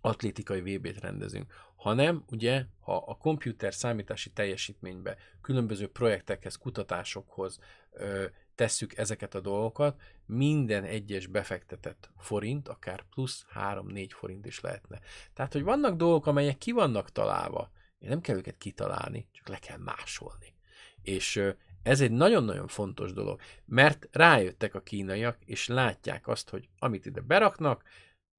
atlétikai 0.00 0.60
VB-t 0.60 1.00
rendezünk, 1.00 1.52
hanem 1.76 2.24
ugye, 2.30 2.64
ha 2.80 2.96
a 2.96 3.14
komputer 3.14 3.74
számítási 3.74 4.30
teljesítménybe, 4.30 5.16
különböző 5.40 5.88
projektekhez, 5.88 6.56
kutatásokhoz 6.56 7.58
ö, 7.90 8.24
tesszük 8.54 8.96
ezeket 8.96 9.34
a 9.34 9.40
dolgokat, 9.40 10.00
minden 10.26 10.84
egyes 10.84 11.26
befektetett 11.26 12.10
forint, 12.18 12.68
akár 12.68 13.04
plusz 13.10 13.46
3-4 13.54 14.08
forint 14.10 14.46
is 14.46 14.60
lehetne. 14.60 15.00
Tehát, 15.34 15.52
hogy 15.52 15.62
vannak 15.62 15.96
dolgok, 15.96 16.26
amelyek 16.26 16.58
ki 16.58 16.72
vannak 16.72 17.12
találva, 17.12 17.70
én 17.98 18.08
nem 18.08 18.20
kell 18.20 18.36
őket 18.36 18.58
kitalálni, 18.58 19.28
csak 19.32 19.48
le 19.48 19.58
kell 19.58 19.78
másolni. 19.78 20.54
És 21.02 21.42
ez 21.82 22.00
egy 22.00 22.10
nagyon-nagyon 22.10 22.66
fontos 22.66 23.12
dolog, 23.12 23.40
mert 23.64 24.08
rájöttek 24.12 24.74
a 24.74 24.80
kínaiak, 24.80 25.36
és 25.44 25.68
látják 25.68 26.28
azt, 26.28 26.50
hogy 26.50 26.68
amit 26.78 27.06
ide 27.06 27.20
beraknak, 27.20 27.82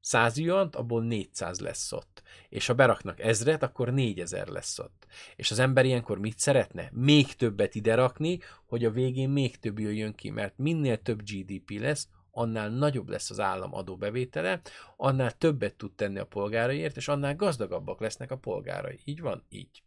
100 0.02 0.38
juant, 0.38 0.76
abból 0.76 1.04
400 1.04 1.60
lesz 1.60 1.92
ott. 1.92 2.24
És 2.50 2.68
ha 2.68 2.74
beraknak 2.74 3.20
ezret, 3.20 3.64
akkor 3.64 3.94
4000 3.94 4.48
lesz 4.48 4.80
ott. 4.80 5.06
És 5.36 5.52
az 5.52 5.60
ember 5.60 5.86
ilyenkor 5.86 6.20
mit 6.20 6.40
szeretne? 6.40 6.90
Még 6.94 7.36
többet 7.36 7.76
ide 7.76 7.96
rakni, 7.96 8.40
hogy 8.66 8.86
a 8.86 8.92
végén 8.92 9.30
még 9.30 9.60
több 9.60 9.80
jöjjön 9.80 10.16
ki, 10.16 10.30
mert 10.30 10.58
minél 10.58 11.02
több 11.02 11.22
GDP 11.24 11.70
lesz, 11.80 12.08
annál 12.32 12.70
nagyobb 12.70 13.10
lesz 13.10 13.30
az 13.30 13.40
állam 13.40 13.74
adóbevétele, 13.74 14.62
annál 14.98 15.32
többet 15.32 15.76
tud 15.76 15.92
tenni 15.92 16.20
a 16.20 16.26
polgáraiért, 16.26 16.98
és 16.98 17.08
annál 17.08 17.36
gazdagabbak 17.36 18.00
lesznek 18.00 18.32
a 18.32 18.38
polgárai. 18.38 19.00
Így 19.04 19.22
van? 19.22 19.46
Így. 19.50 19.84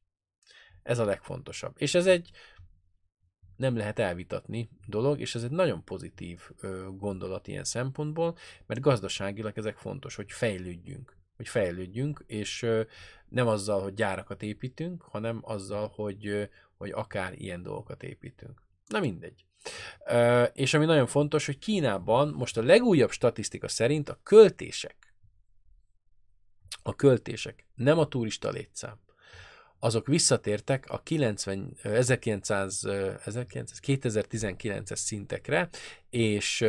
Ez 0.83 0.99
a 0.99 1.05
legfontosabb. 1.05 1.75
És 1.79 1.95
ez 1.95 2.07
egy 2.07 2.31
nem 3.57 3.77
lehet 3.77 3.99
elvitatni 3.99 4.71
dolog, 4.87 5.21
és 5.21 5.35
ez 5.35 5.43
egy 5.43 5.51
nagyon 5.51 5.85
pozitív 5.85 6.51
gondolat 6.97 7.49
ilyen 7.49 7.65
szempontból, 7.65 8.37
mert 8.67 8.81
gazdaságilag 8.81 9.59
ezek 9.59 9.77
fontos, 9.77 10.15
hogy 10.15 10.33
fejlődjünk, 10.33 11.17
hogy 11.37 11.49
fejlődjünk, 11.49 12.25
és 12.27 12.67
nem 13.29 13.47
azzal, 13.47 13.83
hogy 13.83 13.95
gyárakat 13.95 14.43
építünk, 14.43 15.03
hanem 15.03 15.41
azzal, 15.43 15.93
hogy, 15.95 16.51
hogy 16.77 16.91
akár 16.91 17.33
ilyen 17.39 17.63
dolgokat 17.63 18.03
építünk. 18.03 18.63
Na 18.87 19.01
mindegy. 19.01 19.45
És 20.53 20.75
ami 20.75 20.85
nagyon 20.85 21.07
fontos, 21.07 21.47
hogy 21.47 21.59
Kínában 21.59 22.29
most 22.29 22.57
a 22.57 22.63
legújabb 22.63 23.11
statisztika 23.11 23.69
szerint 23.69 24.09
a 24.09 24.21
költések, 24.23 25.15
a 26.83 26.95
költések, 26.95 27.67
nem 27.75 27.99
a 27.99 28.09
turista 28.09 28.51
létszám, 28.51 28.99
azok 29.85 30.07
visszatértek 30.07 30.85
a 30.89 31.03
90, 31.03 31.77
1900, 31.83 32.85
1900, 33.25 33.81
2019-es 33.87 34.97
szintekre, 34.97 35.69
és 36.11 36.61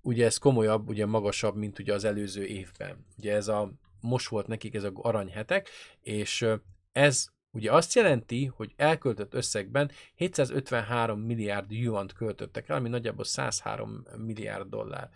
ugye 0.00 0.24
ez 0.24 0.36
komolyabb, 0.36 0.88
ugye 0.88 1.06
magasabb, 1.06 1.56
mint 1.56 1.78
ugye 1.78 1.94
az 1.94 2.04
előző 2.04 2.44
évben. 2.44 3.06
Ugye 3.18 3.34
ez 3.34 3.48
a, 3.48 3.72
most 4.00 4.28
volt 4.28 4.46
nekik 4.46 4.74
ez 4.74 4.84
a 4.84 4.92
aranyhetek, 4.94 5.68
és 6.02 6.46
ez 6.92 7.26
ugye 7.50 7.72
azt 7.72 7.94
jelenti, 7.94 8.44
hogy 8.44 8.72
elköltött 8.76 9.34
összegben 9.34 9.90
753 10.14 11.20
milliárd 11.20 11.72
yuant 11.72 12.12
költöttek 12.12 12.68
el, 12.68 12.76
ami 12.76 12.88
nagyjából 12.88 13.24
103 13.24 14.06
milliárd 14.16 14.68
dollár 14.68 15.10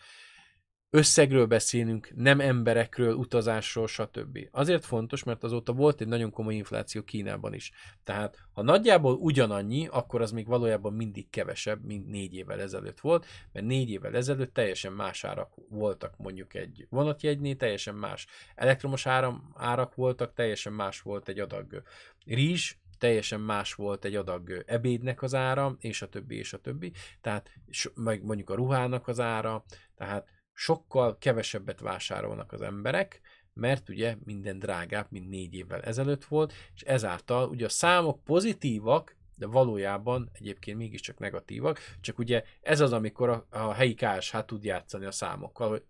összegről 0.95 1.47
beszélünk, 1.47 2.13
nem 2.17 2.41
emberekről, 2.41 3.15
utazásról, 3.15 3.87
stb. 3.87 4.39
Azért 4.51 4.85
fontos, 4.85 5.25
mert 5.25 5.45
azóta 5.45 5.73
volt 5.73 6.01
egy 6.01 6.07
nagyon 6.07 6.31
komoly 6.31 6.55
infláció 6.55 7.03
Kínában 7.03 7.55
is. 7.55 7.73
Tehát, 8.05 8.39
ha 8.53 8.63
nagyjából 8.63 9.15
ugyanannyi, 9.15 9.87
akkor 9.87 10.21
az 10.21 10.31
még 10.31 10.47
valójában 10.47 10.93
mindig 10.93 11.31
kevesebb, 11.31 11.85
mint 11.85 12.09
négy 12.09 12.35
évvel 12.35 12.61
ezelőtt 12.61 13.01
volt, 13.01 13.27
mert 13.53 13.67
négy 13.67 13.91
évvel 13.91 14.17
ezelőtt 14.17 14.55
teljesen 14.55 14.93
más 14.93 15.25
árak 15.25 15.55
voltak, 15.69 16.15
mondjuk 16.17 16.55
egy 16.55 16.87
vonatjegynél, 16.91 17.57
teljesen 17.57 17.95
más 17.95 18.27
elektromos 18.55 19.07
áram, 19.07 19.53
árak 19.55 19.95
voltak, 19.95 20.35
teljesen 20.35 20.73
más 20.73 21.01
volt 21.01 21.29
egy 21.29 21.39
adag 21.39 21.83
rizs, 22.27 22.75
teljesen 22.99 23.41
más 23.41 23.75
volt 23.75 24.05
egy 24.05 24.15
adag 24.15 24.65
ebédnek 24.67 25.23
az 25.23 25.35
ára, 25.35 25.77
és 25.79 26.03
a 26.03 26.09
többi, 26.09 26.37
és 26.37 26.53
a 26.53 26.59
többi. 26.59 26.93
Tehát, 27.21 27.51
meg 27.95 28.25
mondjuk 28.25 28.51
a 28.51 28.55
ruhának 28.55 29.09
az 29.09 29.21
ára, 29.21 29.65
tehát 29.97 30.43
sokkal 30.55 31.19
kevesebbet 31.19 31.81
vásárolnak 31.81 32.53
az 32.53 32.61
emberek, 32.61 33.21
mert 33.55 33.89
ugye 33.89 34.17
minden 34.25 34.59
drágább, 34.59 35.07
mint 35.11 35.29
négy 35.29 35.55
évvel 35.55 35.83
ezelőtt 35.83 36.25
volt, 36.25 36.53
és 36.75 36.83
ezáltal 36.83 37.49
ugye 37.49 37.65
a 37.65 37.69
számok 37.69 38.25
pozitívak, 38.25 39.17
de 39.37 39.47
valójában 39.47 40.31
egyébként 40.33 40.79
mégiscsak 40.79 41.19
negatívak, 41.19 41.79
csak 42.01 42.19
ugye 42.19 42.45
ez 42.61 42.81
az, 42.81 42.93
amikor 42.93 43.29
a, 43.29 43.47
a 43.51 43.73
helyi 43.73 43.95
KSH 43.95 44.39
tud 44.39 44.65
játszani 44.65 45.05
a 45.05 45.11
számokkal, 45.11 45.69
hogy 45.69 45.85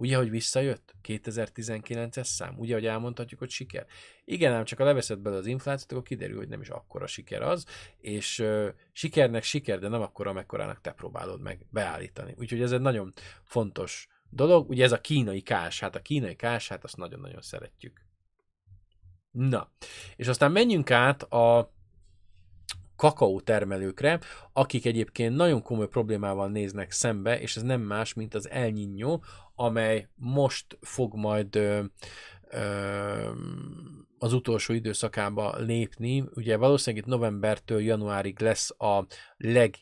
Ugye, 0.00 0.16
hogy 0.16 0.30
visszajött? 0.30 0.94
2019-es 1.08 2.24
szám? 2.24 2.54
Ugye, 2.58 2.74
hogy 2.74 2.86
elmondhatjuk, 2.86 3.40
hogy 3.40 3.50
siker? 3.50 3.86
Igen, 4.24 4.52
ám 4.52 4.64
csak 4.64 4.78
ha 4.78 4.84
leveszed 4.84 5.18
bele 5.18 5.36
az 5.36 5.46
inflációt, 5.46 5.92
akkor 5.92 6.02
kiderül, 6.02 6.36
hogy 6.36 6.48
nem 6.48 6.60
is 6.60 6.68
akkora 6.68 7.06
siker 7.06 7.42
az, 7.42 7.64
és 7.98 8.38
uh, 8.38 8.68
sikernek 8.92 9.42
siker, 9.42 9.78
de 9.78 9.88
nem 9.88 10.00
akkora, 10.00 10.30
amekkorának 10.30 10.80
te 10.80 10.92
próbálod 10.92 11.40
meg 11.40 11.66
beállítani. 11.70 12.34
Úgyhogy 12.38 12.62
ez 12.62 12.72
egy 12.72 12.80
nagyon 12.80 13.12
fontos 13.42 14.08
dolog. 14.30 14.68
Ugye 14.68 14.84
ez 14.84 14.92
a 14.92 15.00
kínai 15.00 15.42
kás, 15.42 15.80
hát 15.80 15.96
a 15.96 16.02
kínai 16.02 16.36
kás, 16.36 16.68
hát 16.68 16.84
azt 16.84 16.96
nagyon-nagyon 16.96 17.40
szeretjük. 17.40 18.04
Na, 19.30 19.70
és 20.16 20.28
aztán 20.28 20.52
menjünk 20.52 20.90
át 20.90 21.22
a 21.22 21.74
kakaó 23.00 23.40
termelőkre, 23.40 24.20
akik 24.52 24.86
egyébként 24.86 25.36
nagyon 25.36 25.62
komoly 25.62 25.88
problémával 25.88 26.48
néznek 26.48 26.90
szembe, 26.90 27.40
és 27.40 27.56
ez 27.56 27.62
nem 27.62 27.80
más, 27.80 28.14
mint 28.14 28.34
az 28.34 28.50
El 28.50 28.72
amely 29.54 30.08
most 30.14 30.78
fog 30.80 31.14
majd 31.14 31.56
ö, 31.56 31.82
ö, 32.50 33.30
az 34.18 34.32
utolsó 34.32 34.72
időszakába 34.72 35.56
lépni. 35.58 36.24
Ugye 36.34 36.56
valószínűleg 36.56 37.04
itt 37.04 37.10
novembertől 37.10 37.80
januárig 37.80 38.40
lesz 38.40 38.70
a 38.70 39.06
leg 39.36 39.74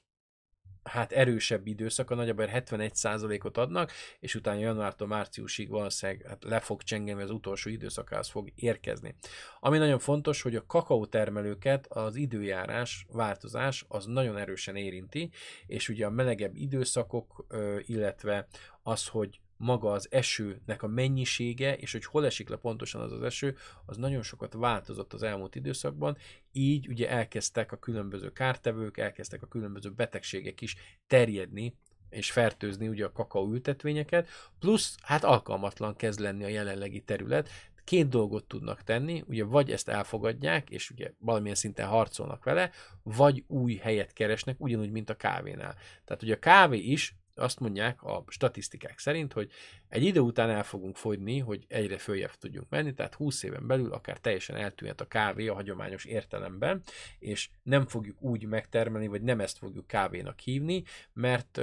hát 0.88 1.12
erősebb 1.12 1.66
időszaka, 1.66 2.14
nagyjából 2.14 2.48
71%-ot 2.52 3.56
adnak, 3.56 3.92
és 4.20 4.34
utána 4.34 4.60
januártól 4.60 5.08
márciusig 5.08 5.68
valószínűleg 5.68 6.26
hát 6.26 6.44
le 6.44 6.60
fog 6.60 6.82
csengeni, 6.82 7.22
az 7.22 7.30
utolsó 7.30 7.70
időszakához 7.70 8.28
fog 8.28 8.52
érkezni. 8.54 9.14
Ami 9.60 9.78
nagyon 9.78 9.98
fontos, 9.98 10.42
hogy 10.42 10.56
a 10.56 10.66
kakaó 10.66 11.06
termelőket 11.06 11.86
az 11.86 12.16
időjárás 12.16 13.06
változás 13.12 13.84
az 13.88 14.04
nagyon 14.04 14.36
erősen 14.36 14.76
érinti, 14.76 15.30
és 15.66 15.88
ugye 15.88 16.06
a 16.06 16.10
melegebb 16.10 16.54
időszakok, 16.54 17.46
illetve 17.86 18.46
az, 18.82 19.06
hogy 19.06 19.40
maga 19.58 19.92
az 19.92 20.06
esőnek 20.10 20.82
a 20.82 20.86
mennyisége, 20.86 21.76
és 21.76 21.92
hogy 21.92 22.04
hol 22.04 22.26
esik 22.26 22.48
le 22.48 22.56
pontosan 22.56 23.00
az 23.00 23.12
az 23.12 23.22
eső, 23.22 23.56
az 23.86 23.96
nagyon 23.96 24.22
sokat 24.22 24.52
változott 24.52 25.12
az 25.12 25.22
elmúlt 25.22 25.54
időszakban, 25.54 26.16
így 26.52 26.88
ugye 26.88 27.08
elkezdtek 27.10 27.72
a 27.72 27.76
különböző 27.76 28.32
kártevők, 28.32 28.96
elkezdtek 28.96 29.42
a 29.42 29.46
különböző 29.46 29.90
betegségek 29.90 30.60
is 30.60 30.76
terjedni 31.06 31.76
és 32.10 32.32
fertőzni 32.32 32.88
ugye 32.88 33.04
a 33.04 33.12
kakaó 33.12 33.52
ültetvényeket, 33.52 34.28
plusz 34.58 34.96
hát 35.02 35.24
alkalmatlan 35.24 35.96
kezd 35.96 36.20
lenni 36.20 36.44
a 36.44 36.48
jelenlegi 36.48 37.00
terület, 37.00 37.48
két 37.88 38.08
dolgot 38.08 38.44
tudnak 38.44 38.82
tenni, 38.82 39.22
ugye 39.26 39.44
vagy 39.44 39.70
ezt 39.70 39.88
elfogadják, 39.88 40.70
és 40.70 40.90
ugye 40.90 41.12
valamilyen 41.18 41.56
szinten 41.56 41.86
harcolnak 41.86 42.44
vele, 42.44 42.70
vagy 43.02 43.44
új 43.46 43.74
helyet 43.74 44.12
keresnek, 44.12 44.60
ugyanúgy, 44.60 44.90
mint 44.90 45.10
a 45.10 45.16
kávénál. 45.16 45.74
Tehát 46.04 46.22
ugye 46.22 46.34
a 46.34 46.38
kávé 46.38 46.78
is 46.78 47.16
azt 47.38 47.60
mondják 47.60 48.02
a 48.02 48.24
statisztikák 48.28 48.98
szerint, 48.98 49.32
hogy 49.32 49.50
egy 49.88 50.02
idő 50.02 50.20
után 50.20 50.50
el 50.50 50.64
fogunk 50.64 50.96
fogyni, 50.96 51.38
hogy 51.38 51.64
egyre 51.68 51.98
följebb 51.98 52.34
tudjunk 52.34 52.68
menni, 52.68 52.94
tehát 52.94 53.14
20 53.14 53.42
éven 53.42 53.66
belül 53.66 53.92
akár 53.92 54.18
teljesen 54.18 54.56
eltűnhet 54.56 55.00
a 55.00 55.08
kávé 55.08 55.48
a 55.48 55.54
hagyományos 55.54 56.04
értelemben, 56.04 56.82
és 57.18 57.50
nem 57.62 57.86
fogjuk 57.86 58.22
úgy 58.22 58.44
megtermelni, 58.44 59.06
vagy 59.06 59.22
nem 59.22 59.40
ezt 59.40 59.58
fogjuk 59.58 59.86
kávénak 59.86 60.38
hívni, 60.38 60.82
mert 61.12 61.60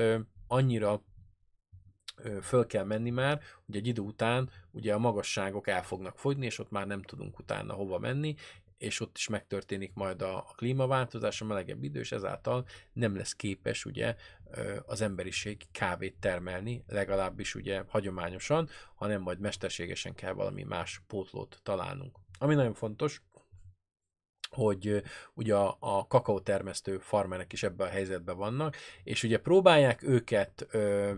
annyira 0.47 1.03
föl 2.41 2.65
kell 2.65 2.83
menni 2.83 3.09
már, 3.09 3.41
hogy 3.65 3.75
egy 3.75 3.87
idő 3.87 4.01
után 4.01 4.49
ugye 4.71 4.93
a 4.93 4.99
magasságok 4.99 5.67
el 5.67 5.83
fognak 5.83 6.19
fogyni, 6.19 6.45
és 6.45 6.59
ott 6.59 6.71
már 6.71 6.87
nem 6.87 7.01
tudunk 7.01 7.39
utána 7.39 7.73
hova 7.73 7.99
menni, 7.99 8.35
és 8.77 8.99
ott 8.99 9.17
is 9.17 9.27
megtörténik 9.27 9.93
majd 9.93 10.21
a, 10.21 10.37
a 10.37 10.53
klímaváltozás, 10.55 11.41
a 11.41 11.45
melegebb 11.45 11.83
idő, 11.83 11.99
és 11.99 12.11
ezáltal 12.11 12.65
nem 12.93 13.15
lesz 13.15 13.33
képes 13.33 13.85
ugye 13.85 14.15
az 14.85 15.01
emberiség 15.01 15.67
kávét 15.71 16.15
termelni, 16.19 16.83
legalábbis 16.87 17.55
ugye 17.55 17.83
hagyományosan, 17.87 18.69
hanem 18.95 19.21
majd 19.21 19.39
mesterségesen 19.39 20.13
kell 20.13 20.33
valami 20.33 20.63
más 20.63 21.01
pótlót 21.07 21.59
találnunk. 21.63 22.17
Ami 22.37 22.55
nagyon 22.55 22.73
fontos, 22.73 23.21
hogy 24.49 25.03
ugye 25.33 25.55
a, 25.55 25.77
a 25.79 26.07
kakaó 26.07 26.39
termesztő 26.39 26.97
farmerek 26.97 27.53
is 27.53 27.63
ebben 27.63 27.87
a 27.87 27.91
helyzetben 27.91 28.37
vannak, 28.37 28.75
és 29.03 29.23
ugye 29.23 29.39
próbálják 29.39 30.03
őket 30.03 30.67
ö, 30.71 31.13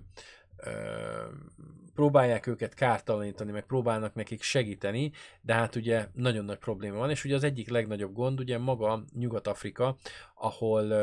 próbálják 1.94 2.48
őket 2.48 2.74
kártalanítani, 2.74 3.52
meg 3.52 3.66
próbálnak 3.66 4.14
nekik 4.14 4.42
segíteni, 4.42 5.12
de 5.42 5.54
hát 5.54 5.76
ugye 5.76 6.08
nagyon 6.14 6.46
nagy 6.46 6.58
probléma 6.58 6.98
van, 6.98 7.10
és 7.10 7.24
ugye 7.26 7.36
az 7.36 7.44
egyik 7.44 7.70
legnagyobb 7.70 8.14
gond 8.14 8.40
ugye 8.40 8.58
maga 8.58 9.04
Nyugat-Afrika, 9.14 9.98
ahol 10.36 10.94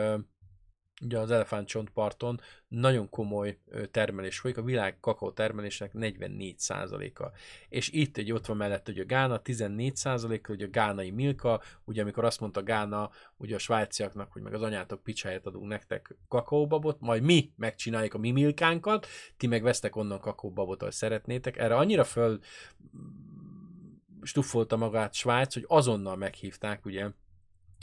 ugye 1.03 1.19
az 1.19 1.31
elefántcsontparton 1.31 2.41
nagyon 2.69 3.09
komoly 3.09 3.59
termelés 3.91 4.39
folyik, 4.39 4.57
a 4.57 4.63
világ 4.63 5.01
kakaó 5.01 5.31
termelésnek 5.31 5.91
44%-a. 5.95 7.25
És 7.69 7.89
itt 7.89 8.17
egy 8.17 8.33
ott 8.33 8.47
van 8.47 8.57
mellett 8.57 8.89
ugye 8.89 9.03
a 9.03 9.07
Gána 9.07 9.41
14%-a, 9.45 10.53
ugye 10.53 10.67
a 10.67 10.71
gánai 10.71 11.11
Milka, 11.11 11.61
ugye 11.85 12.03
amikor 12.03 12.25
azt 12.25 12.41
mondta 12.41 12.63
Gána 12.63 13.11
ugye 13.37 13.55
a 13.55 13.59
svájciaknak, 13.59 14.33
hogy 14.33 14.43
meg 14.43 14.55
az 14.55 14.63
anyátok 14.63 15.03
picsáját 15.03 15.47
adunk 15.47 15.69
nektek 15.69 16.17
kakaóbabot, 16.29 17.01
majd 17.01 17.23
mi 17.23 17.53
megcsináljuk 17.57 18.15
a 18.15 18.19
mi 18.19 18.31
milkánkat, 18.31 19.07
ti 19.37 19.47
meg 19.47 19.63
vesztek 19.63 19.97
onnan 19.97 20.21
kakaóbabot, 20.21 20.81
ahogy 20.81 20.95
szeretnétek. 20.95 21.57
Erre 21.57 21.77
annyira 21.77 22.05
föl 22.05 22.41
stuffolta 24.23 24.77
magát 24.77 25.15
Svájc, 25.15 25.55
hogy 25.55 25.65
azonnal 25.69 26.17
meghívták 26.17 26.85
ugye 26.85 27.09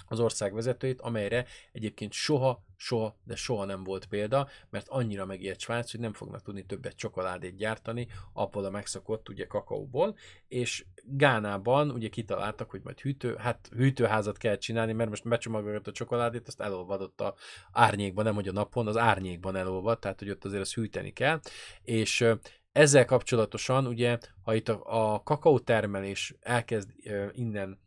az 0.07 0.19
ország 0.19 0.53
vezetőjét, 0.53 1.01
amelyre 1.01 1.45
egyébként 1.71 2.11
soha, 2.11 2.63
soha, 2.75 3.17
de 3.23 3.35
soha 3.35 3.65
nem 3.65 3.83
volt 3.83 4.05
példa, 4.05 4.47
mert 4.69 4.87
annyira 4.87 5.25
megért 5.25 5.59
Svájc, 5.59 5.91
hogy 5.91 5.99
nem 5.99 6.13
fognak 6.13 6.41
tudni 6.41 6.65
többet 6.65 6.95
csokoládét 6.95 7.55
gyártani 7.55 8.07
abból 8.33 8.65
a 8.65 8.69
megszokott 8.69 9.29
ugye 9.29 9.45
kakaóból, 9.45 10.17
és 10.47 10.85
Gánában 11.03 11.91
ugye 11.91 12.09
kitaláltak, 12.09 12.69
hogy 12.69 12.81
majd 12.83 12.99
hűtő, 12.99 13.35
hát 13.35 13.69
hűtőházat 13.75 14.37
kell 14.37 14.57
csinálni, 14.57 14.93
mert 14.93 15.09
most 15.09 15.27
becsomagolgat 15.27 15.87
a 15.87 15.91
csokoládét, 15.91 16.47
azt 16.47 16.61
elolvadott 16.61 17.21
a 17.21 17.35
árnyékban, 17.71 18.23
nem 18.23 18.33
hogy 18.35 18.47
a 18.47 18.51
napon, 18.51 18.87
az 18.87 18.97
árnyékban 18.97 19.55
elolvad, 19.55 19.99
tehát 19.99 20.19
hogy 20.19 20.29
ott 20.29 20.45
azért 20.45 20.61
azt 20.61 20.73
hűteni 20.73 21.11
kell, 21.11 21.39
és 21.83 22.25
ezzel 22.71 23.05
kapcsolatosan 23.05 23.87
ugye, 23.87 24.17
ha 24.43 24.55
itt 24.55 24.69
a, 24.69 24.81
a 25.13 25.23
kakaó 25.23 25.59
termelés 25.59 26.35
elkezd 26.39 26.89
innen 27.31 27.79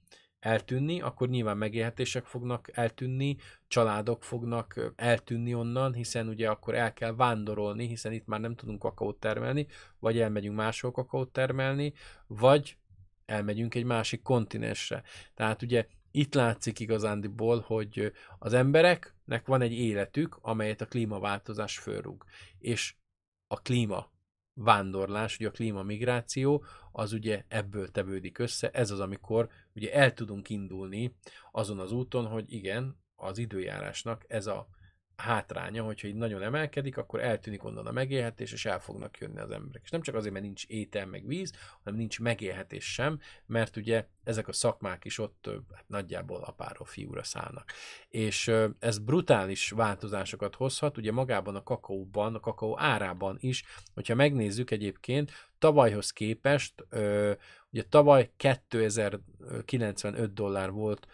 eltűnni, 0.45 1.01
akkor 1.01 1.29
nyilván 1.29 1.57
megélhetések 1.57 2.25
fognak 2.25 2.71
eltűnni, 2.73 3.37
családok 3.69 4.25
fognak 4.25 4.93
eltűnni 4.97 5.55
onnan, 5.55 5.95
hiszen 5.95 6.29
ugye 6.29 6.51
akkor 6.51 6.75
el 6.75 6.93
kell 6.93 7.15
vándorolni, 7.15 7.87
hiszen 7.87 8.13
itt 8.13 8.27
már 8.27 8.41
nem 8.41 8.55
tudunk 8.55 8.79
kakaót 8.79 9.17
termelni, 9.17 9.67
vagy 9.99 10.19
elmegyünk 10.21 10.57
máshol 10.57 10.91
kakaót 10.91 11.33
termelni, 11.33 11.93
vagy 12.27 12.77
elmegyünk 13.27 13.75
egy 13.75 13.85
másik 13.85 14.23
kontinensre. 14.23 15.03
Tehát 15.35 15.63
ugye 15.63 15.87
itt 16.11 16.35
látszik 16.35 16.81
igazándiból, 16.81 17.61
hogy 17.67 18.13
az 18.39 18.53
embereknek 18.53 19.47
van 19.47 19.61
egy 19.61 19.73
életük, 19.73 20.39
amelyet 20.41 20.81
a 20.81 20.87
klímaváltozás 20.87 21.79
fölrúg. 21.79 22.25
És 22.59 22.95
a 23.47 23.61
klíma 23.61 24.13
vándorlás, 24.55 25.37
ugye 25.37 25.49
a 25.49 25.51
klímamigráció, 25.51 26.65
az 26.93 27.13
ugye 27.13 27.45
ebből 27.49 27.91
tevődik 27.91 28.39
össze. 28.39 28.71
Ez 28.71 28.91
az, 28.91 29.01
amikor 29.01 29.49
ugye 29.75 29.93
el 29.93 30.13
tudunk 30.13 30.49
indulni 30.49 31.17
azon 31.53 31.79
az 31.79 31.93
úton, 31.93 32.27
hogy 32.27 32.53
igen, 32.53 32.97
az 33.17 33.39
időjárásnak 33.39 34.25
ez 34.29 34.47
a 34.47 34.69
hátránya, 35.17 35.83
hogyha 35.83 36.09
így 36.09 36.15
nagyon 36.15 36.43
emelkedik, 36.43 36.97
akkor 36.97 37.21
eltűnik 37.21 37.65
onnan 37.65 37.87
a 37.87 37.93
megélhetés, 37.93 38.53
és 38.53 38.65
el 38.65 38.81
fognak 38.81 39.19
jönni 39.19 39.39
az 39.39 39.51
emberek. 39.51 39.81
És 39.85 39.91
nem 39.91 40.03
csak 40.03 40.15
azért, 40.15 40.33
mert 40.33 40.45
nincs 40.45 40.67
étel 40.67 41.07
meg 41.07 41.27
víz, 41.27 41.53
hanem 41.83 41.99
nincs 41.99 42.21
megélhetés 42.21 42.93
sem, 42.93 43.19
mert 43.47 43.77
ugye 43.77 44.07
ezek 44.25 44.49
a 44.49 44.53
szakmák 44.53 45.05
is 45.05 45.19
ott 45.19 45.51
hát 45.75 45.89
nagyjából 45.89 46.43
apáról 46.43 46.87
fiúra 46.87 47.23
szállnak. 47.23 47.73
És 48.09 48.53
ez 48.79 48.99
brutális 48.99 49.71
változásokat 49.71 50.55
hozhat, 50.55 50.97
ugye 50.97 51.13
magában 51.13 51.57
a 51.57 51.63
kakaóban, 51.63 52.35
a 52.35 52.41
kakaó 52.41 52.79
árában 52.79 53.37
is, 53.41 53.65
hogyha 53.95 54.15
megnézzük 54.15 54.71
egyébként, 54.71 55.33
tavalyhoz 55.59 56.11
képest, 56.11 56.87
ugye 57.71 57.83
tavaly 57.89 58.33
2095 58.37 60.33
dollár 60.33 60.71
volt 60.71 61.07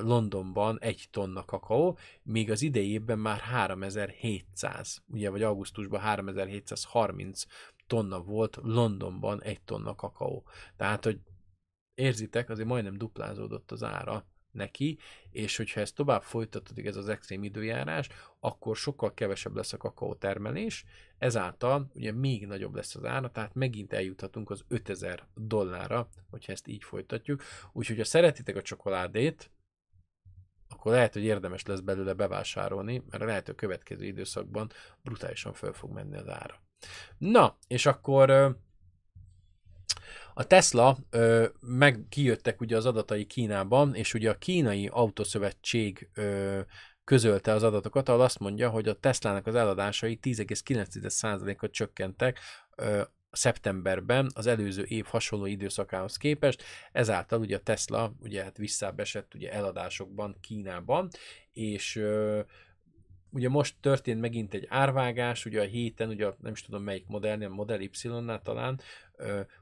Londonban 0.00 0.78
egy 0.80 1.08
tonna 1.10 1.44
kakaó, 1.44 1.98
még 2.22 2.50
az 2.50 2.62
idejében 2.62 3.18
már 3.18 3.38
3700, 3.38 5.02
ugye, 5.06 5.30
vagy 5.30 5.42
augusztusban 5.42 6.00
3730 6.00 7.44
tonna 7.86 8.22
volt 8.22 8.58
Londonban 8.62 9.42
egy 9.42 9.62
tonna 9.62 9.94
kakaó. 9.94 10.46
Tehát, 10.76 11.04
hogy 11.04 11.18
érzitek, 11.94 12.50
azért 12.50 12.68
majdnem 12.68 12.98
duplázódott 12.98 13.70
az 13.70 13.82
ára 13.82 14.26
neki, 14.56 14.98
és 15.30 15.56
hogyha 15.56 15.80
ez 15.80 15.92
tovább 15.92 16.22
folytatódik 16.22 16.86
ez 16.86 16.96
az 16.96 17.08
extrém 17.08 17.44
időjárás, 17.44 18.08
akkor 18.40 18.76
sokkal 18.76 19.14
kevesebb 19.14 19.56
lesz 19.56 19.72
a 19.72 19.76
kakaó 19.76 20.14
termelés, 20.14 20.84
ezáltal 21.18 21.90
ugye 21.94 22.12
még 22.12 22.46
nagyobb 22.46 22.74
lesz 22.74 22.94
az 22.94 23.04
ára, 23.04 23.30
tehát 23.30 23.54
megint 23.54 23.92
eljuthatunk 23.92 24.50
az 24.50 24.64
5000 24.68 25.28
dollárra, 25.34 26.08
hogyha 26.30 26.52
ezt 26.52 26.66
így 26.66 26.84
folytatjuk. 26.84 27.42
Úgyhogy 27.72 27.96
ha 27.96 28.04
szeretitek 28.04 28.56
a 28.56 28.62
csokoládét, 28.62 29.50
akkor 30.86 30.98
lehet, 30.98 31.14
hogy 31.14 31.24
érdemes 31.24 31.64
lesz 31.64 31.80
belőle 31.80 32.12
bevásárolni, 32.12 33.02
mert 33.10 33.24
lehet, 33.24 33.46
hogy 33.46 33.54
a 33.54 33.58
következő 33.58 34.04
időszakban 34.04 34.70
brutálisan 35.02 35.52
föl 35.52 35.72
fog 35.72 35.92
menni 35.92 36.16
az 36.16 36.28
ára. 36.28 36.62
Na, 37.18 37.58
és 37.68 37.86
akkor 37.86 38.30
a 40.34 40.46
Tesla 40.46 40.98
meg 41.60 42.06
kijöttek 42.08 42.60
ugye 42.60 42.76
az 42.76 42.86
adatai 42.86 43.24
Kínában, 43.24 43.94
és 43.94 44.14
ugye 44.14 44.30
a 44.30 44.38
kínai 44.38 44.88
autószövetség 44.92 46.10
közölte 47.04 47.52
az 47.52 47.62
adatokat, 47.62 48.08
ahol 48.08 48.20
azt 48.20 48.38
mondja, 48.38 48.70
hogy 48.70 48.88
a 48.88 48.98
Teslának 49.00 49.46
az 49.46 49.54
eladásai 49.54 50.18
10,9%-ot 50.22 51.70
csökkentek 51.70 52.38
szeptemberben 53.36 54.30
az 54.34 54.46
előző 54.46 54.82
év 54.82 55.04
hasonló 55.04 55.46
időszakához 55.46 56.16
képest, 56.16 56.62
ezáltal 56.92 57.40
ugye 57.40 57.56
a 57.56 57.60
Tesla 57.60 58.12
ugye 58.20 58.42
hát 58.42 58.56
visszábesett 58.56 59.34
ugye 59.34 59.52
eladásokban 59.52 60.36
Kínában, 60.40 61.08
és 61.52 62.02
ugye 63.30 63.48
most 63.48 63.74
történt 63.80 64.20
megint 64.20 64.54
egy 64.54 64.66
árvágás, 64.68 65.44
ugye 65.44 65.60
a 65.60 65.64
héten, 65.64 66.08
ugye 66.08 66.28
nem 66.40 66.52
is 66.52 66.62
tudom 66.62 66.82
melyik 66.82 67.06
modellnél, 67.06 67.48
Model 67.48 67.80
Y-nál 67.80 68.42
talán, 68.42 68.80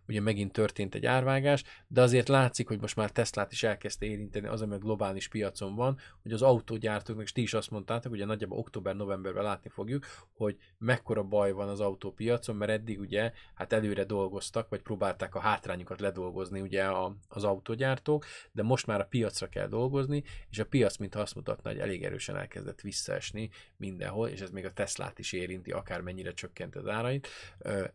ugye 0.09 0.21
megint 0.21 0.53
történt 0.53 0.95
egy 0.95 1.07
árvágás, 1.07 1.63
de 1.87 2.03
azért 2.03 2.29
látszik, 2.29 2.69
hogy 2.69 2.81
most 2.81 2.97
már 2.97 3.11
Teslát 3.11 3.53
is 3.53 3.63
elkezdte 3.63 4.07
érinteni 4.07 4.47
az, 4.47 4.63
ami 4.63 4.75
a 4.75 4.79
globális 4.79 5.29
piacon 5.29 5.75
van, 5.75 5.99
hogy 6.23 6.33
az 6.33 6.43
autógyártóknak, 6.43 7.25
és 7.25 7.33
ti 7.33 7.43
is 7.43 7.55
azt 7.55 7.71
mondtátok, 7.71 8.13
ugye 8.13 8.25
nagyjából 8.25 8.59
október-novemberben 8.59 9.45
látni 9.45 9.71
fogjuk, 9.71 10.07
hogy 10.33 10.57
mekkora 10.79 11.23
baj 11.23 11.53
van 11.53 11.69
az 11.69 11.81
autópiacon, 11.81 12.57
mert 12.57 12.71
eddig 12.71 13.01
ugye 13.01 13.33
hát 13.55 13.73
előre 13.73 14.05
dolgoztak, 14.05 14.69
vagy 14.69 14.83
próbálták 14.83 15.35
a 15.35 15.41
hátrányukat 15.41 16.01
ledolgozni 16.01 16.61
ugye 16.61 16.85
a, 16.85 17.17
az 17.29 17.45
autógyártók, 17.45 18.25
de 18.53 18.63
most 18.63 18.87
már 18.87 19.01
a 19.01 19.07
piacra 19.07 19.49
kell 19.49 19.69
dolgozni, 19.69 20.23
és 20.51 20.59
a 20.59 20.67
piac, 20.67 20.97
mintha 20.97 21.21
azt 21.21 21.35
mutatna, 21.35 21.71
hogy 21.71 21.79
elég 21.79 22.05
erősen 22.05 22.37
elkezdett 22.37 22.81
visszaesni 22.81 23.51
mindenhol, 23.77 24.29
és 24.29 24.41
ez 24.41 24.51
még 24.51 24.65
a 24.65 24.73
Teslát 24.73 25.19
is 25.19 25.33
érinti, 25.33 25.71
akármennyire 25.71 26.33
csökkent 26.33 26.77
az 26.77 26.87
árait. 26.87 27.29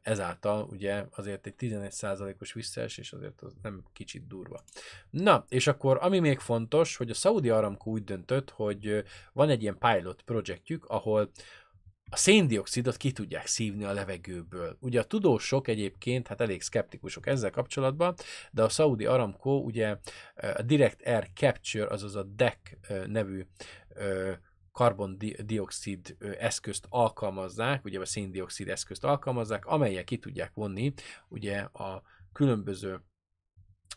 Ezáltal 0.02 0.64
ugye 0.64 1.06
azért 1.12 1.48
egy 1.58 1.70
11%-os 1.70 2.54
visszaesés 2.54 3.14
azért 3.14 3.42
az 3.42 3.54
nem 3.62 3.84
kicsit 3.94 4.28
durva. 4.28 4.64
Na, 5.10 5.46
és 5.50 5.68
akkor 5.68 5.98
ami 6.02 6.20
még 6.20 6.40
fontos, 6.40 6.96
hogy 6.96 7.10
a 7.10 7.14
Saudi 7.14 7.50
Aramco 7.50 7.90
úgy 7.90 8.04
döntött, 8.04 8.50
hogy 8.50 9.04
van 9.34 9.50
egy 9.50 9.62
ilyen 9.62 9.78
pilot 9.78 10.22
projektjük, 10.22 10.86
ahol 10.86 11.32
a 12.12 12.18
széndiokszidot 12.18 12.98
ki 12.98 13.12
tudják 13.12 13.48
szívni 13.48 13.84
a 13.84 13.94
levegőből. 13.94 14.78
Ugye 14.80 15.00
a 15.00 15.04
tudósok 15.04 15.68
egyébként, 15.68 16.28
hát 16.28 16.42
elég 16.42 16.62
szkeptikusok 16.62 17.28
ezzel 17.28 17.52
kapcsolatban, 17.52 18.16
de 18.52 18.64
a 18.64 18.70
Saudi 18.70 19.06
Aramco 19.06 19.52
ugye 19.52 19.98
a 20.56 20.62
Direct 20.62 21.02
Air 21.08 21.30
Capture, 21.34 21.88
azaz 21.88 22.16
a 22.16 22.24
DEC 22.24 22.58
nevű 23.08 23.46
karbondioxid 24.72 26.16
eszközt 26.40 26.86
alkalmazzák, 26.90 27.86
ugye 27.86 28.00
a 28.00 28.06
széndiokszid 28.06 28.68
eszközt 28.68 29.04
alkalmazzák, 29.04 29.66
amelyek 29.66 30.04
ki 30.04 30.18
tudják 30.18 30.52
vonni 30.54 30.94
ugye 31.28 31.60
a 31.60 32.02
különböző 32.34 33.02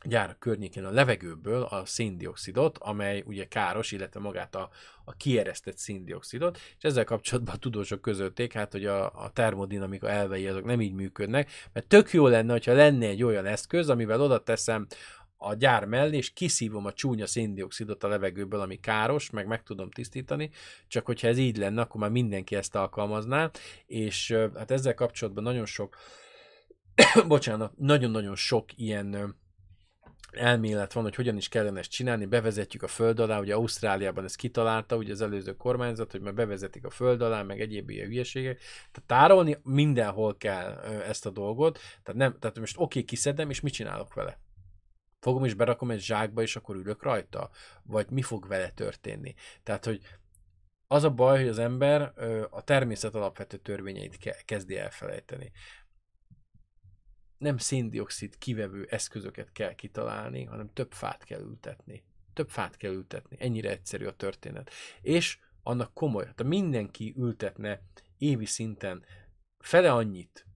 gyárak 0.05 0.39
környékén 0.39 0.85
a 0.85 0.91
levegőből 0.91 1.63
a 1.63 1.85
széndiokszidot, 1.85 2.79
amely 2.79 3.23
ugye 3.27 3.49
káros, 3.49 3.93
illetve 3.93 4.21
magát 4.21 4.55
a, 4.55 4.71
a 5.05 5.13
kieresztett 5.13 5.77
széndiokszidot, 5.77 6.59
és 6.79 6.85
ezzel 6.85 7.05
kapcsolatban 7.05 7.55
a 7.55 7.59
tudósok 7.59 8.01
közölték, 8.01 8.53
hát, 8.53 8.73
hogy 8.73 8.87
a, 8.87 9.05
a 9.05 9.31
termodinamika 9.33 10.09
elvei 10.09 10.47
azok 10.47 10.65
nem 10.65 10.81
így 10.81 10.93
működnek, 10.93 11.51
mert 11.73 11.87
tök 11.87 12.13
jó 12.13 12.27
lenne, 12.27 12.53
hogyha 12.53 12.73
lenne 12.73 13.07
egy 13.07 13.23
olyan 13.23 13.47
eszköz, 13.47 13.89
amivel 13.89 14.21
oda 14.21 14.43
teszem 14.43 14.87
a 15.43 15.55
gyár 15.55 15.85
mellé, 15.85 16.17
és 16.17 16.33
kiszívom 16.33 16.87
a 16.87 16.93
csúnya 16.93 17.27
széndiokszidot 17.27 18.05
a 18.05 18.09
levegőből, 18.09 18.61
ami 18.61 18.81
káros, 18.81 19.31
meg 19.31 19.47
meg 19.47 19.63
tudom 19.63 19.91
tisztítani, 19.91 20.51
csak 20.89 21.07
hogyha 21.07 21.29
ez 21.29 21.39
így 21.39 21.57
lenne, 21.57 21.81
akkor 21.81 22.01
már 22.01 22.11
mindenki 22.11 22.57
ezt 22.57 22.75
alkalmazná, 22.75 23.51
és 23.87 24.33
hát 24.55 24.71
ezzel 24.71 24.95
kapcsolatban 24.95 25.43
nagyon 25.43 25.67
sok, 25.67 25.97
bocsánat, 27.27 27.73
nagyon-nagyon 27.77 28.37
sok 28.37 28.79
ilyen 28.79 29.41
elmélet 30.33 30.93
van, 30.93 31.03
hogy 31.03 31.15
hogyan 31.15 31.37
is 31.37 31.49
kellene 31.49 31.79
ezt 31.79 31.91
csinálni, 31.91 32.27
bevezetjük 32.27 32.83
a 32.83 32.89
föld 32.89 33.21
alá, 33.21 33.41
ugye 33.41 33.55
Ausztráliában 33.55 34.25
ezt 34.25 34.37
kitalálta, 34.37 34.97
ugye 34.97 35.13
az 35.13 35.21
előző 35.21 35.57
kormányzat, 35.57 36.11
hogy 36.11 36.21
már 36.21 36.35
bevezetik 36.35 36.85
a 36.85 36.91
föld 36.91 37.23
alá, 37.23 37.43
meg 37.43 37.61
egyéb 37.61 37.91
ilyen 37.91 38.07
hülyeségek. 38.07 38.61
Tehát 38.93 39.07
tárolni 39.07 39.59
mindenhol 39.63 40.37
kell 40.37 40.79
ezt 41.07 41.27
a 41.27 41.31
dolgot, 41.31 41.79
tehát, 42.03 42.21
nem, 42.21 42.39
tehát 42.39 42.59
most 42.59 42.77
oké, 42.77 42.85
okay, 42.85 43.05
kiszedem, 43.05 43.51
és 43.51 43.61
mit 43.61 43.73
csinálok 43.73 44.15
vele? 44.15 44.39
Fogom 45.23 45.45
és 45.45 45.55
berakom 45.55 45.91
egy 45.91 46.01
zsákba, 46.01 46.43
és 46.43 46.57
akkor 46.57 46.77
ülök 46.77 47.03
rajta? 47.03 47.51
Vagy 47.83 48.11
mi 48.11 48.23
fog 48.23 48.47
vele 48.47 48.71
történni? 48.71 49.35
Tehát, 49.63 49.85
hogy 49.85 50.01
az 50.87 51.05
a 51.05 51.11
baj, 51.11 51.39
hogy 51.39 51.49
az 51.49 51.59
ember 51.59 52.13
a 52.51 52.65
természet 52.65 53.15
alapvető 53.15 53.57
törvényeit 53.57 54.45
kezdi 54.45 54.77
elfelejteni. 54.79 55.53
Nem 57.39 57.57
széndiokszid 57.57 58.39
kivevő 58.39 58.87
eszközöket 58.91 59.53
kell 59.53 59.75
kitalálni, 59.75 60.45
hanem 60.45 60.73
több 60.73 60.93
fát 60.93 61.25
kell 61.25 61.41
ültetni. 61.41 62.05
Több 62.33 62.51
fát 62.51 62.77
kell 62.77 62.93
ültetni. 62.93 63.37
Ennyire 63.41 63.71
egyszerű 63.71 64.07
a 64.07 64.17
történet. 64.17 64.71
És 65.01 65.39
annak 65.63 65.95
komoly, 65.95 66.23
tehát 66.23 66.43
mindenki 66.43 67.15
ültetne 67.17 67.83
évi 68.19 68.47
szinten 68.47 69.05
fele 69.59 69.93
annyit, 69.93 70.47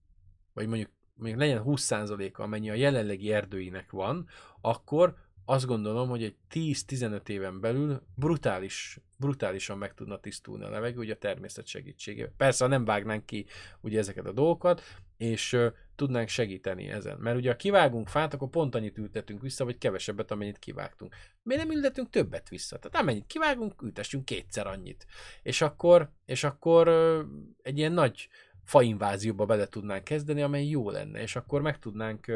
vagy 0.53 0.67
mondjuk 0.67 0.91
még 1.17 1.35
legyen 1.35 1.63
20%-a, 1.65 2.41
amennyi 2.41 2.69
a 2.69 2.73
jelenlegi 2.73 3.33
erdőinek 3.33 3.91
van, 3.91 4.27
akkor 4.61 5.15
azt 5.49 5.65
gondolom, 5.65 6.09
hogy 6.09 6.23
egy 6.23 6.35
10-15 6.53 7.29
éven 7.29 7.59
belül 7.59 8.01
brutális, 8.15 8.99
brutálisan 9.17 9.77
meg 9.77 9.93
tudna 9.93 10.19
tisztulni 10.19 10.63
a 10.63 10.69
levegő, 10.69 10.99
ugye 10.99 11.13
a 11.13 11.17
természet 11.17 11.67
segítségével. 11.67 12.33
Persze, 12.37 12.67
nem 12.67 12.85
vágnánk 12.85 13.25
ki 13.25 13.45
ugye 13.81 13.99
ezeket 13.99 14.25
a 14.25 14.31
dolgokat, 14.31 14.81
és 15.17 15.53
uh, 15.53 15.73
tudnánk 15.95 16.27
segíteni 16.27 16.87
ezen. 16.87 17.17
Mert 17.17 17.37
ugye 17.37 17.49
ha 17.49 17.55
kivágunk 17.55 18.07
fát, 18.07 18.33
akkor 18.33 18.49
pont 18.49 18.75
annyit 18.75 18.97
ültetünk 18.97 19.41
vissza, 19.41 19.65
vagy 19.65 19.77
kevesebbet, 19.77 20.31
amennyit 20.31 20.59
kivágtunk. 20.59 21.15
Miért 21.43 21.65
nem 21.65 21.75
ültetünk 21.75 22.09
többet 22.09 22.49
vissza? 22.49 22.77
Tehát 22.77 22.97
amennyit 23.01 23.27
kivágunk, 23.27 23.81
ültessünk 23.81 24.25
kétszer 24.25 24.67
annyit. 24.67 25.05
És 25.43 25.61
akkor, 25.61 26.11
és 26.25 26.43
akkor 26.43 26.87
uh, 26.87 27.19
egy 27.61 27.77
ilyen 27.77 27.91
nagy 27.91 28.27
fainvázióba 28.67 29.45
bele 29.45 29.67
tudnánk 29.67 30.03
kezdeni, 30.03 30.41
amely 30.41 30.65
jó 30.65 30.89
lenne, 30.89 31.21
és 31.21 31.35
akkor 31.35 31.61
meg 31.61 31.79
tudnánk, 31.79 32.31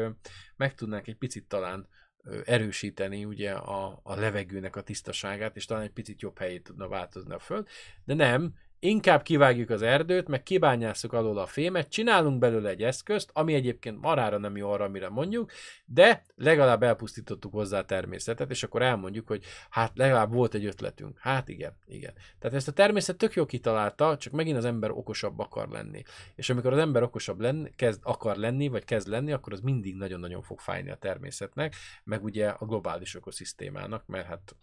meg 0.56 0.74
tudnánk 0.74 1.06
egy 1.06 1.16
picit 1.16 1.48
talán 1.48 1.88
erősíteni 2.44 3.24
ugye 3.24 3.52
a, 3.52 4.00
a 4.02 4.14
levegőnek 4.14 4.76
a 4.76 4.82
tisztaságát, 4.82 5.56
és 5.56 5.64
talán 5.64 5.82
egy 5.82 5.92
picit 5.92 6.20
jobb 6.20 6.38
helyét 6.38 6.62
tudna 6.62 6.88
változni 6.88 7.34
a 7.34 7.38
föld, 7.38 7.68
de 8.04 8.14
nem, 8.14 8.54
inkább 8.82 9.22
kivágjuk 9.22 9.70
az 9.70 9.82
erdőt, 9.82 10.28
meg 10.28 10.42
kibányásszuk 10.42 11.12
alól 11.12 11.38
a 11.38 11.46
fémet, 11.46 11.88
csinálunk 11.88 12.38
belőle 12.38 12.68
egy 12.68 12.82
eszközt, 12.82 13.30
ami 13.32 13.54
egyébként 13.54 14.00
marára 14.00 14.38
nem 14.38 14.56
jó 14.56 14.70
arra, 14.70 14.84
amire 14.84 15.08
mondjuk, 15.08 15.50
de 15.84 16.24
legalább 16.34 16.82
elpusztítottuk 16.82 17.52
hozzá 17.52 17.78
a 17.78 17.84
természetet, 17.84 18.50
és 18.50 18.62
akkor 18.62 18.82
elmondjuk, 18.82 19.28
hogy 19.28 19.44
hát 19.70 19.92
legalább 19.94 20.32
volt 20.32 20.54
egy 20.54 20.64
ötletünk. 20.64 21.18
Hát 21.18 21.48
igen, 21.48 21.76
igen. 21.86 22.12
Tehát 22.38 22.56
ezt 22.56 22.68
a 22.68 22.72
természet 22.72 23.16
tök 23.16 23.34
jó 23.34 23.46
kitalálta, 23.46 24.16
csak 24.16 24.32
megint 24.32 24.56
az 24.56 24.64
ember 24.64 24.90
okosabb 24.90 25.38
akar 25.38 25.68
lenni. 25.68 26.02
És 26.34 26.50
amikor 26.50 26.72
az 26.72 26.78
ember 26.78 27.02
okosabb 27.02 27.40
lenni, 27.40 27.70
kezd, 27.76 28.00
akar 28.02 28.36
lenni, 28.36 28.68
vagy 28.68 28.84
kezd 28.84 29.08
lenni, 29.08 29.32
akkor 29.32 29.52
az 29.52 29.60
mindig 29.60 29.96
nagyon-nagyon 29.96 30.42
fog 30.42 30.60
fájni 30.60 30.90
a 30.90 30.96
természetnek, 30.96 31.74
meg 32.04 32.24
ugye 32.24 32.48
a 32.48 32.64
globális 32.64 33.14
ökoszisztémának, 33.14 34.06
mert 34.06 34.26
hát 34.26 34.56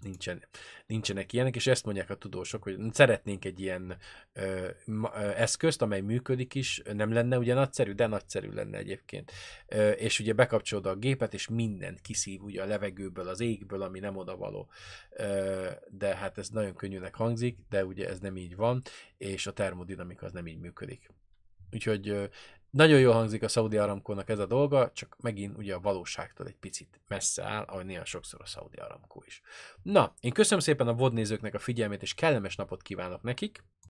nincsen, 0.00 0.42
nincsenek 0.86 1.32
ilyenek, 1.32 1.56
és 1.56 1.66
ezt 1.66 1.84
mondják 1.84 2.10
a 2.10 2.16
tudósok, 2.16 2.62
hogy 2.62 2.78
szeretnénk 2.92 3.44
egy 3.44 3.60
ilyen 3.60 3.96
ö, 4.32 4.68
ö, 4.86 5.02
eszközt, 5.36 5.82
amely 5.82 6.00
működik 6.00 6.54
is, 6.54 6.82
nem 6.92 7.12
lenne 7.12 7.38
ugye 7.38 7.54
nagyszerű, 7.54 7.92
de 7.92 8.06
nagyszerű 8.06 8.50
lenne 8.50 8.78
egyébként. 8.78 9.32
Ö, 9.66 9.90
és 9.90 10.20
ugye 10.20 10.32
bekapcsolod 10.32 10.86
a 10.86 10.96
gépet, 10.96 11.34
és 11.34 11.48
mindent 11.48 12.00
kiszív 12.00 12.42
ugye 12.42 12.62
a 12.62 12.66
levegőből, 12.66 13.28
az 13.28 13.40
égből, 13.40 13.82
ami 13.82 13.98
nem 13.98 14.16
odavaló. 14.16 14.70
Ö, 15.10 15.70
de 15.88 16.16
hát 16.16 16.38
ez 16.38 16.48
nagyon 16.48 16.74
könnyűnek 16.74 17.14
hangzik, 17.14 17.58
de 17.68 17.84
ugye 17.84 18.08
ez 18.08 18.18
nem 18.18 18.36
így 18.36 18.56
van, 18.56 18.82
és 19.16 19.46
a 19.46 19.52
termodinamika 19.52 20.26
az 20.26 20.32
nem 20.32 20.46
így 20.46 20.58
működik. 20.58 21.10
Úgyhogy 21.72 22.30
nagyon 22.70 23.00
jól 23.00 23.12
hangzik 23.12 23.42
a 23.42 23.48
Saudi 23.48 23.76
Aramkónak 23.76 24.28
ez 24.28 24.38
a 24.38 24.46
dolga, 24.46 24.90
csak 24.92 25.16
megint 25.20 25.58
ugye 25.58 25.74
a 25.74 25.80
valóságtól 25.80 26.46
egy 26.46 26.56
picit 26.56 27.00
messze 27.08 27.44
áll, 27.44 27.62
ahogy 27.62 27.84
néha 27.84 28.04
sokszor 28.04 28.40
a 28.42 28.46
Saudi 28.46 28.76
Aramkó 28.76 29.22
is. 29.26 29.42
Na, 29.82 30.14
én 30.20 30.32
köszönöm 30.32 30.60
szépen 30.60 30.88
a 30.88 30.94
vodnézőknek 30.94 31.54
a 31.54 31.58
figyelmét, 31.58 32.02
és 32.02 32.14
kellemes 32.14 32.56
napot 32.56 32.82
kívánok 32.82 33.22
nekik. 33.22 33.64